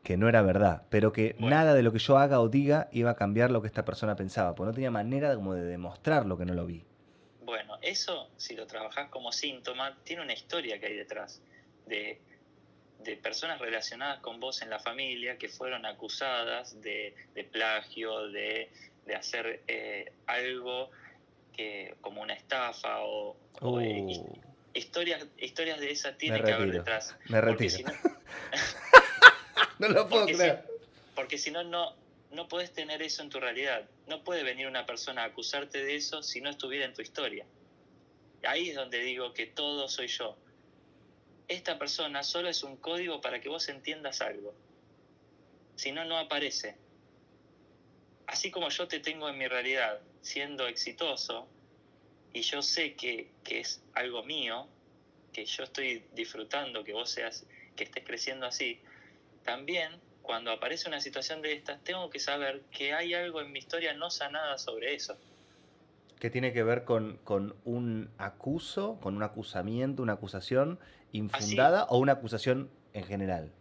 que 0.03 0.17
no 0.17 0.27
era 0.29 0.41
verdad, 0.41 0.83
pero 0.89 1.11
que 1.13 1.33
Bueno. 1.39 1.55
nada 1.55 1.73
de 1.73 1.81
lo 1.81 1.91
que 1.93 1.99
yo 1.99 2.17
haga 2.17 2.39
o 2.41 2.49
diga 2.49 2.89
iba 2.91 3.11
a 3.11 3.15
cambiar 3.15 3.51
lo 3.51 3.61
que 3.61 3.67
esta 3.67 3.85
persona 3.85 4.15
pensaba, 4.15 4.53
porque 4.53 4.67
no 4.67 4.73
tenía 4.73 4.91
manera 4.91 5.29
de, 5.29 5.35
como 5.35 5.53
de 5.53 5.63
demostrar 5.63 6.25
lo 6.25 6.37
que 6.37 6.45
no 6.45 6.53
lo 6.53 6.65
vi. 6.65 6.83
Bueno, 7.45 7.77
eso, 7.81 8.29
si 8.37 8.55
lo 8.55 8.67
trabajás 8.67 9.09
como 9.09 9.31
síntoma, 9.31 9.97
tiene 10.03 10.21
una 10.21 10.33
historia 10.33 10.79
que 10.79 10.87
hay 10.87 10.95
detrás 10.95 11.41
de, 11.87 12.21
de 13.03 13.17
personas 13.17 13.59
relacionadas 13.59 14.19
con 14.19 14.39
vos 14.39 14.61
en 14.61 14.69
la 14.69 14.79
familia 14.79 15.37
que 15.37 15.47
fueron 15.49 15.85
acusadas 15.85 16.81
de, 16.81 17.15
de 17.33 17.43
plagio, 17.45 18.27
de, 18.29 18.71
de 19.05 19.15
hacer 19.15 19.61
eh, 19.67 20.11
algo 20.27 20.89
que 21.53 21.95
como 22.01 22.21
una 22.21 22.33
estafa 22.33 23.01
o, 23.03 23.37
o, 23.61 23.79
eh, 23.79 24.05
his- 24.09 24.21
historias, 24.73 25.27
historias 25.37 25.79
de 25.79 25.91
esa 25.91 26.17
tiene 26.17 26.43
que 26.43 26.51
haber 26.51 26.71
detrás. 26.71 27.15
me 27.29 27.41
Porque 27.41 27.69
retiro. 27.69 27.77
si 27.77 27.83
no, 27.83 27.91
no 29.79 29.87
lo 29.89 30.07
puedo 30.07 30.21
porque 30.25 30.33
si- 30.33 30.39
creer. 30.39 30.65
porque 31.15 31.37
si 31.37 31.51
no, 31.51 31.63
no, 31.63 31.95
no 32.31 32.47
puedes 32.47 32.71
tener 32.73 33.01
eso 33.01 33.21
en 33.23 33.29
tu 33.29 33.39
realidad. 33.39 33.89
No 34.07 34.23
puede 34.23 34.43
venir 34.43 34.67
una 34.67 34.85
persona 34.85 35.23
a 35.23 35.25
acusarte 35.25 35.83
de 35.83 35.95
eso 35.95 36.23
si 36.23 36.41
no 36.41 36.49
estuviera 36.49 36.85
en 36.85 36.93
tu 36.93 37.01
historia. 37.01 37.45
Ahí 38.43 38.69
es 38.69 38.75
donde 38.75 38.99
digo 38.99 39.33
que 39.33 39.45
todo 39.47 39.87
soy 39.87 40.07
yo. 40.07 40.37
Esta 41.47 41.77
persona 41.77 42.23
solo 42.23 42.49
es 42.49 42.63
un 42.63 42.77
código 42.77 43.21
para 43.21 43.39
que 43.39 43.49
vos 43.49 43.69
entiendas 43.69 44.21
algo. 44.21 44.53
Si 45.75 45.91
no, 45.91 46.03
no 46.05 46.17
aparece. 46.17 46.75
Así 48.27 48.51
como 48.51 48.69
yo 48.69 48.87
te 48.87 48.99
tengo 48.99 49.29
en 49.29 49.37
mi 49.37 49.47
realidad 49.47 49.99
siendo 50.21 50.67
exitoso 50.67 51.47
y 52.33 52.41
yo 52.41 52.61
sé 52.61 52.95
que, 52.95 53.29
que 53.43 53.59
es 53.59 53.83
algo 53.93 54.23
mío, 54.23 54.67
que 55.33 55.45
yo 55.45 55.63
estoy 55.63 56.03
disfrutando, 56.13 56.83
que 56.83 56.93
vos 56.93 57.09
seas, 57.11 57.45
que 57.75 57.83
estés 57.83 58.03
creciendo 58.03 58.45
así, 58.45 58.81
también 59.43 59.99
cuando 60.21 60.51
aparece 60.51 60.87
una 60.87 61.01
situación 61.01 61.41
de 61.41 61.53
estas, 61.53 61.83
tengo 61.83 62.09
que 62.09 62.19
saber 62.19 62.61
que 62.71 62.93
hay 62.93 63.13
algo 63.13 63.41
en 63.41 63.51
mi 63.51 63.59
historia 63.59 63.93
no 63.93 64.09
sanada 64.09 64.57
sobre 64.57 64.95
eso. 64.95 65.17
Que 66.19 66.29
tiene 66.29 66.53
que 66.53 66.63
ver 66.63 66.85
con, 66.85 67.17
con 67.25 67.55
un 67.65 68.09
acuso, 68.17 68.97
con 69.01 69.15
un 69.15 69.23
acusamiento, 69.23 70.01
una 70.01 70.13
acusación 70.13 70.79
infundada 71.11 71.85
o 71.85 71.97
una 71.97 72.13
acusación 72.13 72.71
en 72.93 73.03
general 73.03 73.51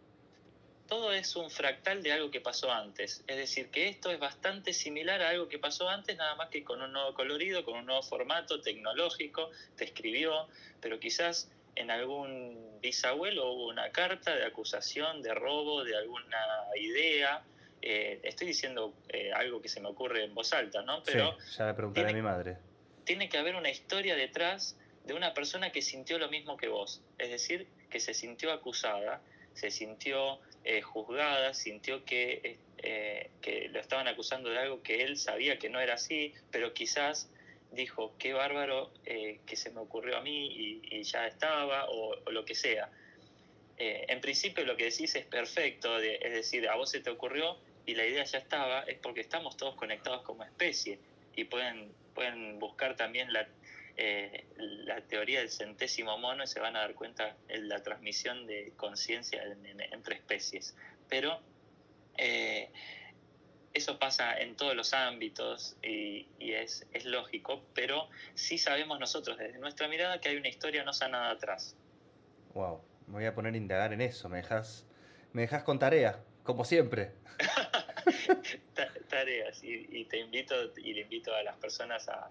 todo 0.93 1.11
es 1.11 1.37
un 1.37 1.51
fractal 1.51 2.03
de 2.03 2.13
algo 2.13 2.31
que 2.31 2.43
pasó 2.43 2.71
antes. 2.71 3.25
Es 3.27 3.37
decir, 3.39 3.71
que 3.71 3.89
esto 3.89 4.11
es 4.11 4.21
bastante 4.21 4.75
similar 4.75 5.23
a 5.23 5.31
algo 5.31 5.49
que 5.49 5.59
pasó 5.59 5.89
antes, 5.89 6.19
nada 6.19 6.35
más 6.35 6.51
que 6.51 6.65
con 6.65 6.83
un 6.83 6.93
nuevo 6.93 7.15
colorido, 7.15 7.65
con 7.65 7.79
un 7.79 7.87
nuevo 7.87 8.03
formato 8.03 8.61
tecnológico, 8.61 9.49
te 9.75 9.87
escribió, 9.87 10.49
pero 10.83 11.01
quizás 11.01 11.51
en 11.75 11.91
algún 11.91 12.79
bisabuelo 12.81 13.53
hubo 13.53 13.69
una 13.69 13.91
carta 13.91 14.35
de 14.35 14.45
acusación, 14.45 15.23
de 15.23 15.35
robo, 15.35 15.85
de 15.85 15.97
alguna 15.97 16.39
idea. 16.77 17.43
Eh, 17.81 18.21
estoy 18.23 18.49
diciendo 18.49 18.95
eh, 19.09 19.33
algo 19.33 19.61
que 19.61 19.69
se 19.69 19.81
me 19.81 19.89
ocurre 19.89 20.25
en 20.25 20.35
voz 20.35 20.53
alta, 20.53 20.83
¿no? 20.83 21.03
Pero 21.03 21.37
sí, 21.41 21.59
ya 21.59 21.67
le 21.67 21.75
preguntaré 21.75 22.11
a 22.11 22.13
mi 22.13 22.23
madre. 22.23 22.57
Tiene 23.05 23.29
que 23.29 23.39
haber 23.39 23.57
una 23.57 23.71
historia 23.71 24.15
detrás 24.15 24.77
de 25.05 25.15
una 25.15 25.35
persona 25.35 25.73
que 25.73 25.83
sintió 25.83 26.19
lo 26.19 26.29
mismo 26.29 26.57
que 26.57 26.69
vos, 26.69 27.03
es 27.19 27.31
decir, 27.31 27.67
que 27.91 27.99
se 27.99 28.15
sintió 28.15 28.53
acusada, 28.53 29.21
se 29.55 29.71
sintió 29.71 30.39
eh, 30.65 30.81
juzgada, 30.81 31.55
sintió 31.55 32.05
que, 32.05 32.59
eh, 32.79 33.31
que 33.41 33.69
lo 33.69 33.81
estaban 33.81 34.07
acusando 34.07 34.51
de 34.51 34.59
algo 34.59 34.83
que 34.83 35.03
él 35.03 35.17
sabía 35.17 35.59
que 35.59 35.69
no 35.69 35.81
era 35.81 35.95
así, 35.95 36.35
pero 36.51 36.73
quizás 36.73 37.29
dijo, 37.73 38.15
qué 38.19 38.33
bárbaro 38.33 38.93
eh, 39.05 39.41
que 39.47 39.57
se 39.57 39.71
me 39.71 39.81
ocurrió 39.81 40.19
a 40.19 40.21
mí 40.23 40.81
y, 40.91 41.03
ya 41.03 41.27
estaba, 41.27 41.87
o, 41.89 42.15
lo 42.31 42.45
que 42.45 42.55
sea. 42.55 42.91
en 43.77 44.21
principio 44.21 44.65
lo 44.65 44.77
que 44.77 44.85
decís 44.85 45.15
es 45.17 45.27
perfecto, 45.27 45.99
es 45.99 46.33
decir, 46.33 46.69
a 46.69 46.77
vos 46.77 46.91
se 46.91 47.01
te 47.01 47.11
ocurrió 47.11 47.59
y 47.85 47.95
la 47.95 48.07
idea 48.07 48.25
ya 48.25 48.39
estaba, 48.39 48.83
es 48.83 48.99
porque 48.99 49.21
estamos 49.21 49.57
todos 49.57 49.75
conectados 49.75 50.23
como 50.23 50.45
especie 50.45 51.01
y 51.35 51.45
pueden, 51.45 51.93
pueden 52.15 52.59
buscar 52.61 52.95
también 52.95 53.33
la 53.33 53.49
eh, 53.97 54.47
la 54.57 55.03
teoría 55.03 55.41
del 55.41 55.51
centésimo 55.51 56.17
mono 56.17 56.45
y 56.45 56.47
se 56.47 56.61
van 56.61 56.77
a 56.77 56.81
dar 56.81 56.95
cuenta 56.95 57.37
de 57.47 57.59
la 57.59 57.83
transmisión 57.83 58.47
de 58.47 58.73
conciencia 58.77 59.43
entre 59.91 60.15
especies. 60.15 60.75
Pero 61.11 61.41
eh, 62.17 62.71
eso 63.75 63.99
pasa 63.99 64.39
en 64.39 64.57
todos 64.57 64.75
los 64.75 64.93
ámbitos 64.93 65.77
y, 65.83 66.27
es, 66.39 66.87
es, 66.93 67.05
lógico, 67.05 67.63
pero 67.75 68.09
sí 68.35 68.59
sabemos 68.59 69.01
nosotros 69.01 69.39
desde 69.39 69.59
nuestra 69.59 69.89
mirada 69.89 70.21
que 70.21 70.29
hay 70.29 70.37
una 70.37 70.49
historia 70.49 70.85
no 70.85 70.93
sanada 70.93 71.31
atrás. 71.31 71.77
Wow, 72.55 72.83
me 73.07 73.15
voy 73.15 73.25
a 73.27 73.35
poner 73.35 73.55
a 73.55 73.57
indagar 73.57 73.93
en 73.93 74.01
eso, 74.01 74.29
me 74.29 74.39
dejas, 74.39 74.85
me 75.33 75.43
dejas 75.43 75.63
con 75.63 75.79
tarea, 75.79 76.23
como 76.43 76.65
siempre. 76.65 77.13
tareas 79.09 79.63
y, 79.63 80.05
te 80.05 80.19
invito 80.19 80.55
y 80.77 80.95
le 80.95 81.03
invito 81.03 81.35
a 81.35 81.43
las 81.43 81.57
personas 81.57 82.09
a, 82.09 82.31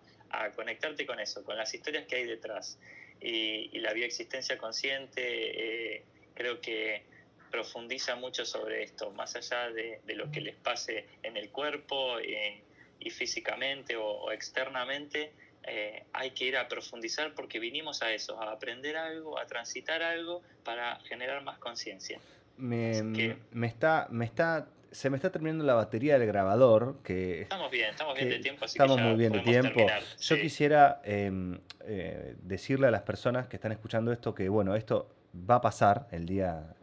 conectarte 0.56 1.06
con 1.06 1.20
eso, 1.20 1.44
con 1.44 1.58
las 1.58 1.74
historias 1.74 2.06
que 2.08 2.18
hay 2.18 2.26
detrás. 2.26 2.80
Y, 3.20 3.80
la 3.80 3.94
bioexistencia 3.94 4.58
consciente 4.58 5.96
eh, 5.96 6.04
creo 6.34 6.62
que 6.62 7.04
profundiza 7.52 8.16
mucho 8.16 8.46
sobre 8.46 8.84
esto, 8.84 9.12
más 9.12 9.36
allá 9.36 9.70
de, 9.70 10.02
lo 10.16 10.32
que 10.32 10.42
les 10.42 10.56
pase 10.56 11.06
en 11.24 11.38
el 11.38 11.50
cuerpo 11.50 12.20
eh, 12.20 12.62
y 13.00 13.10
físicamente 13.10 13.96
o, 13.98 14.32
externamente, 14.32 15.32
eh, 15.64 16.04
hay 16.14 16.32
que 16.32 16.46
ir 16.46 16.58
a 16.58 16.68
profundizar 16.68 17.34
porque 17.36 17.60
vinimos 17.60 18.02
a 18.02 18.12
eso, 18.12 18.42
a 18.42 18.52
aprender 18.52 18.98
algo, 18.98 19.38
a 19.38 19.46
transitar 19.46 20.02
algo 20.02 20.42
para 20.64 21.00
generar 21.02 21.44
más 21.44 21.60
conciencia. 21.60 22.20
Me, 22.58 23.04
me, 23.04 23.68
está, 23.68 24.08
me 24.10 24.26
está 24.26 24.68
se 24.92 25.10
me 25.10 25.16
está 25.16 25.32
terminando 25.32 25.64
la 25.64 25.74
batería 25.74 26.20
del 26.20 26.28
grabador. 26.28 26.98
Que, 27.04 27.44
estamos 27.44 27.72
bien, 27.72 27.90
estamos 27.92 28.16
bien 28.16 28.30
de 28.30 28.40
tiempo. 28.40 28.66
estamos 28.66 29.00
muy 29.00 29.16
bien 29.16 29.32
de 29.32 29.40
tiempo. 29.40 29.80
Yo 30.20 30.36
quisiera 30.36 31.02
em, 31.04 31.60
eh, 31.86 32.36
decirle 32.42 32.88
a 32.88 32.92
las 32.92 33.02
personas 33.04 33.48
que 33.48 33.56
están 33.56 33.72
escuchando 33.72 34.12
esto 34.12 34.36
que, 34.36 34.50
bueno, 34.50 34.76
esto 34.76 35.10
va 35.50 35.56
a 35.56 35.62
pasar 35.62 36.08
el 36.12 36.26
día. 36.26 36.76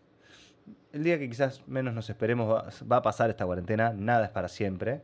El 0.93 1.05
día 1.05 1.19
que 1.19 1.29
quizás 1.29 1.67
menos 1.67 1.95
nos 1.95 2.09
esperemos 2.09 2.49
va, 2.91 2.97
a 2.97 3.03
pasar 3.03 3.31
esta 3.31 3.45
cuarentena, 3.45 3.93
nada 3.93 4.27
es 4.27 4.31
para 4.31 4.49
siempre. 4.49 5.03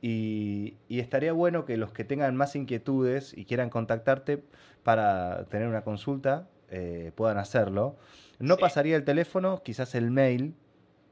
Y, 0.00 0.76
estaría 0.88 1.32
bueno 1.32 1.64
que 1.64 1.76
los 1.76 1.92
que 1.92 2.04
tengan 2.04 2.36
más 2.36 2.54
inquietudes 2.54 3.36
y 3.36 3.44
quieran 3.44 3.70
contactarte 3.70 4.42
para 4.84 5.46
tener 5.46 5.66
una 5.66 5.82
consulta 5.82 6.48
eh, 6.70 7.10
puedan 7.16 7.38
hacerlo. 7.38 7.96
No 8.38 8.56
pasaría 8.58 8.96
el 8.96 9.04
teléfono, 9.04 9.62
quizás 9.62 9.94
el 9.94 10.10
mail, 10.10 10.54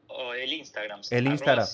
o 0.09 0.35
el 0.35 0.53
Instagram. 0.53 1.01
El 1.11 1.27
Instagram. 1.27 1.67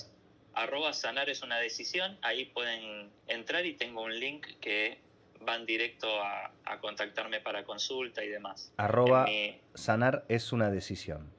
Arroba, 0.53 0.93
sanar 0.93 1.29
es 1.29 1.43
una 1.43 1.57
decisión. 1.57 2.17
Ahí 2.21 2.45
pueden 2.45 3.09
entrar 3.27 3.65
y 3.65 3.73
tengo 3.73 4.03
un 4.03 4.19
link 4.19 4.47
que 4.59 4.99
van 5.41 5.65
directo 5.65 6.07
a, 6.21 6.51
contactarme 6.81 7.39
para 7.41 7.63
consulta 7.63 8.23
y 8.23 8.29
demás. 8.29 8.73
Arroba 8.77 9.27
sanar 9.75 10.25
es 10.29 10.51
una 10.51 10.71
decisión. 10.71 11.29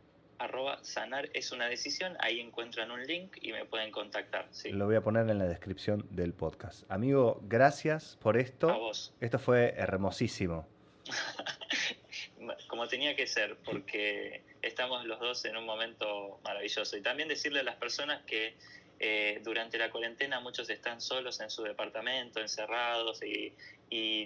Arroba 0.43 0.82
sanar 0.82 1.30
es 1.34 1.53
una 1.53 1.68
decisión. 1.68 2.16
Ahí 2.18 2.40
encuentran 2.40 2.90
un 2.90 3.05
link 3.05 3.36
y 3.40 3.53
me 3.53 3.64
pueden 3.64 3.93
contactar. 3.93 4.49
Lo 4.72 4.86
voy 4.86 4.97
a 4.97 5.01
poner 5.01 5.30
en 5.30 5.38
la 5.38 5.45
descripción 5.45 6.05
del 6.11 6.32
podcast. 6.32 6.82
Amigo, 6.90 7.40
gracias 7.45 8.18
por 8.20 8.36
esto. 8.36 8.68
A 8.68 8.76
vos. 8.76 9.14
Esto 9.20 9.38
fue 9.38 9.72
hermosísimo. 9.76 10.66
como 12.66 12.88
tenía 12.88 13.14
que 13.14 13.28
ser, 13.28 13.57
porque 13.64 14.43
estamos 14.62 15.05
los 15.05 15.20
dos 15.20 15.45
en 15.45 15.57
un 15.57 15.64
momento 15.64 16.40
maravilloso. 16.43 16.97
Y 16.97 17.03
también 17.03 17.28
decirle 17.28 17.61
a 17.61 17.62
las 17.62 17.76
personas 17.76 18.22
que 18.22 18.57
eh, 19.05 19.40
durante 19.42 19.78
la 19.78 19.90
cuarentena 19.90 20.38
muchos 20.38 20.70
están 20.70 21.00
solos 21.00 21.40
en 21.40 21.50
su 21.50 21.64
departamento, 21.64 22.38
encerrados 22.40 23.20
y, 23.24 23.53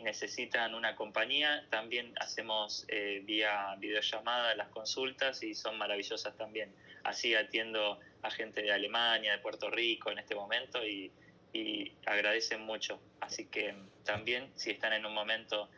necesitan 0.05 0.75
una 0.75 0.95
compañía. 0.95 1.65
También 1.71 2.13
hacemos 2.21 2.85
eh, 2.89 3.23
vía 3.25 3.75
videollamada 3.79 4.55
las 4.55 4.69
consultas 4.69 5.43
y 5.43 5.55
son 5.55 5.79
maravillosas 5.79 6.37
también. 6.37 6.71
Así 7.05 7.35
atiendo 7.35 7.99
a 8.21 8.31
gente 8.31 8.63
de 8.63 8.71
Alemania, 8.71 9.33
de 9.33 9.39
Puerto 9.39 9.71
Rico 9.71 10.11
en 10.11 10.19
este 10.19 10.35
momento 10.35 10.87
y, 10.87 11.11
y 11.55 11.91
agradecen 12.05 12.61
mucho. 12.61 13.01
Así 13.21 13.47
que 13.47 13.75
también 14.05 14.53
si 14.57 14.73
están 14.73 14.93
en 14.93 15.07
un 15.07 15.15
momento 15.15 15.71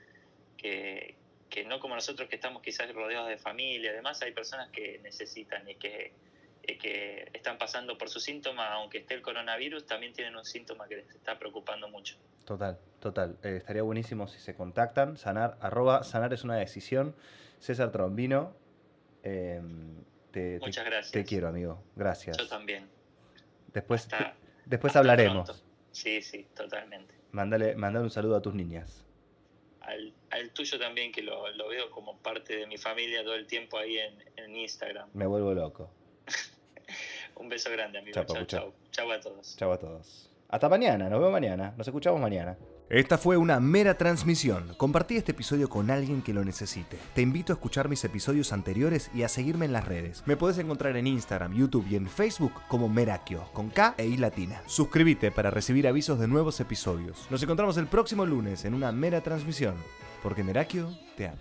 que, 0.57 1.15
que 1.49 1.65
no 1.65 1.79
como 1.79 1.95
nosotros 1.95 2.29
que 2.29 2.35
estamos 2.35 2.63
quizás 2.63 2.93
rodeados 2.93 3.29
de 3.29 3.39
familia, 3.39 3.93
además 3.93 4.21
hay 4.23 4.33
personas 4.33 4.71
que 4.71 4.99
necesitan 5.05 5.67
y 5.69 5.77
que, 5.77 6.13
que 6.77 7.31
están 7.33 7.57
pasando 7.57 7.97
por 7.97 8.11
su 8.11 8.21
síntoma, 8.21 8.73
aunque 8.75 8.99
esté 8.99 9.15
el 9.15 9.23
coronavirus, 9.23 9.87
también 9.87 10.13
tienen 10.13 10.37
un 10.37 10.45
síntoma 10.45 10.87
que 10.87 10.97
les 10.97 11.11
está 11.11 11.39
preocupando 11.39 11.89
mucho. 11.89 12.17
Total, 12.45 12.79
total. 13.01 13.39
Eh, 13.43 13.57
estaría 13.59 13.83
buenísimo 13.83 14.29
si 14.29 14.39
se 14.39 14.55
contactan. 14.55 15.17
Sanar, 15.17 15.57
arroba, 15.61 16.03
sanar 16.05 16.33
es 16.33 16.45
una 16.45 16.57
decisión. 16.57 17.15
César 17.59 17.91
Trombino. 17.93 18.55
Em, 19.23 20.05
te, 20.31 20.59
Muchas 20.61 20.85
gracias. 20.85 21.13
Te 21.13 21.25
quiero, 21.25 21.49
amigo. 21.49 21.83
Gracias. 21.97 22.37
Yo 22.37 22.49
también. 22.49 22.89
Después, 23.73 24.09
después 24.67 24.97
hablaremos. 24.97 25.65
Sí, 25.93 26.23
sí, 26.23 26.47
totalmente. 26.55 27.15
Mándale, 27.33 27.75
mándale 27.77 28.05
un 28.05 28.11
saludo 28.11 28.37
a 28.37 28.43
tus 28.43 28.55
niñas 28.55 29.05
al, 30.31 30.51
tuyo 30.53 30.79
también, 30.79 31.13
que 31.13 31.23
lo, 31.23 31.43
veo 31.69 31.91
como 31.91 32.19
parte 32.19 32.57
de 32.57 32.67
mi 32.67 32.77
familia 32.77 33.23
todo 33.23 33.35
el 33.35 33.47
tiempo 33.47 33.79
ahí 33.79 33.99
en, 33.99 34.57
Instagram. 34.57 35.09
Me 35.15 35.27
vuelvo 35.27 35.55
loco. 35.55 35.91
Un 37.39 37.49
beso 37.49 37.71
grande, 37.71 37.99
amigo. 37.99 38.13
Chao, 38.15 38.45
chao. 38.45 38.75
Chao 38.91 39.13
a 39.13 39.21
todos. 39.21 39.57
Chao 39.57 39.73
a 39.73 39.79
todos. 39.79 40.31
Hasta 40.49 40.69
mañana, 40.69 41.09
nos 41.09 41.19
vemos 41.19 41.33
mañana. 41.33 41.75
Nos 41.77 41.87
escuchamos 41.87 42.21
mañana. 42.21 42.57
Esta 42.89 43.19
fue 43.19 43.37
una 43.37 43.61
mera 43.61 43.99
transmisión. 43.99 44.73
Compartí 44.79 45.19
este 45.19 45.33
episodio 45.33 45.69
con 45.69 45.91
alguien 45.91 46.23
que 46.23 46.33
lo 46.33 46.43
necesite. 46.43 46.97
Te 47.15 47.21
invito 47.21 47.53
a 47.53 47.57
escuchar 47.57 47.91
mis 47.91 48.03
episodios 48.03 48.51
anteriores 48.55 49.11
y 49.15 49.25
a 49.25 49.29
seguirme 49.29 49.67
en 49.67 49.75
las 49.75 49.87
redes. 49.87 50.23
Me 50.25 50.39
puedes 50.39 50.57
encontrar 50.57 50.97
en 50.97 51.07
Instagram, 51.07 51.55
YouTube 51.55 51.87
y 51.91 51.97
en 51.97 52.09
Facebook 52.09 52.55
como 52.67 52.89
Merakio, 52.89 53.45
con 53.53 53.69
K 53.69 53.95
e 53.99 54.07
I 54.07 54.17
latina. 54.17 54.63
Suscríbete 54.67 55.31
para 55.31 55.51
recibir 55.51 55.87
avisos 55.87 56.19
de 56.19 56.29
nuevos 56.29 56.61
episodios. 56.61 57.27
Nos 57.29 57.43
encontramos 57.43 57.77
el 57.77 57.89
próximo 57.89 58.25
lunes 58.25 58.65
en 58.65 58.73
una 58.73 58.91
mera 58.91 59.21
transmisión, 59.21 59.75
porque 60.23 60.43
Merakio 60.43 60.89
te 61.15 61.29
ama. 61.29 61.37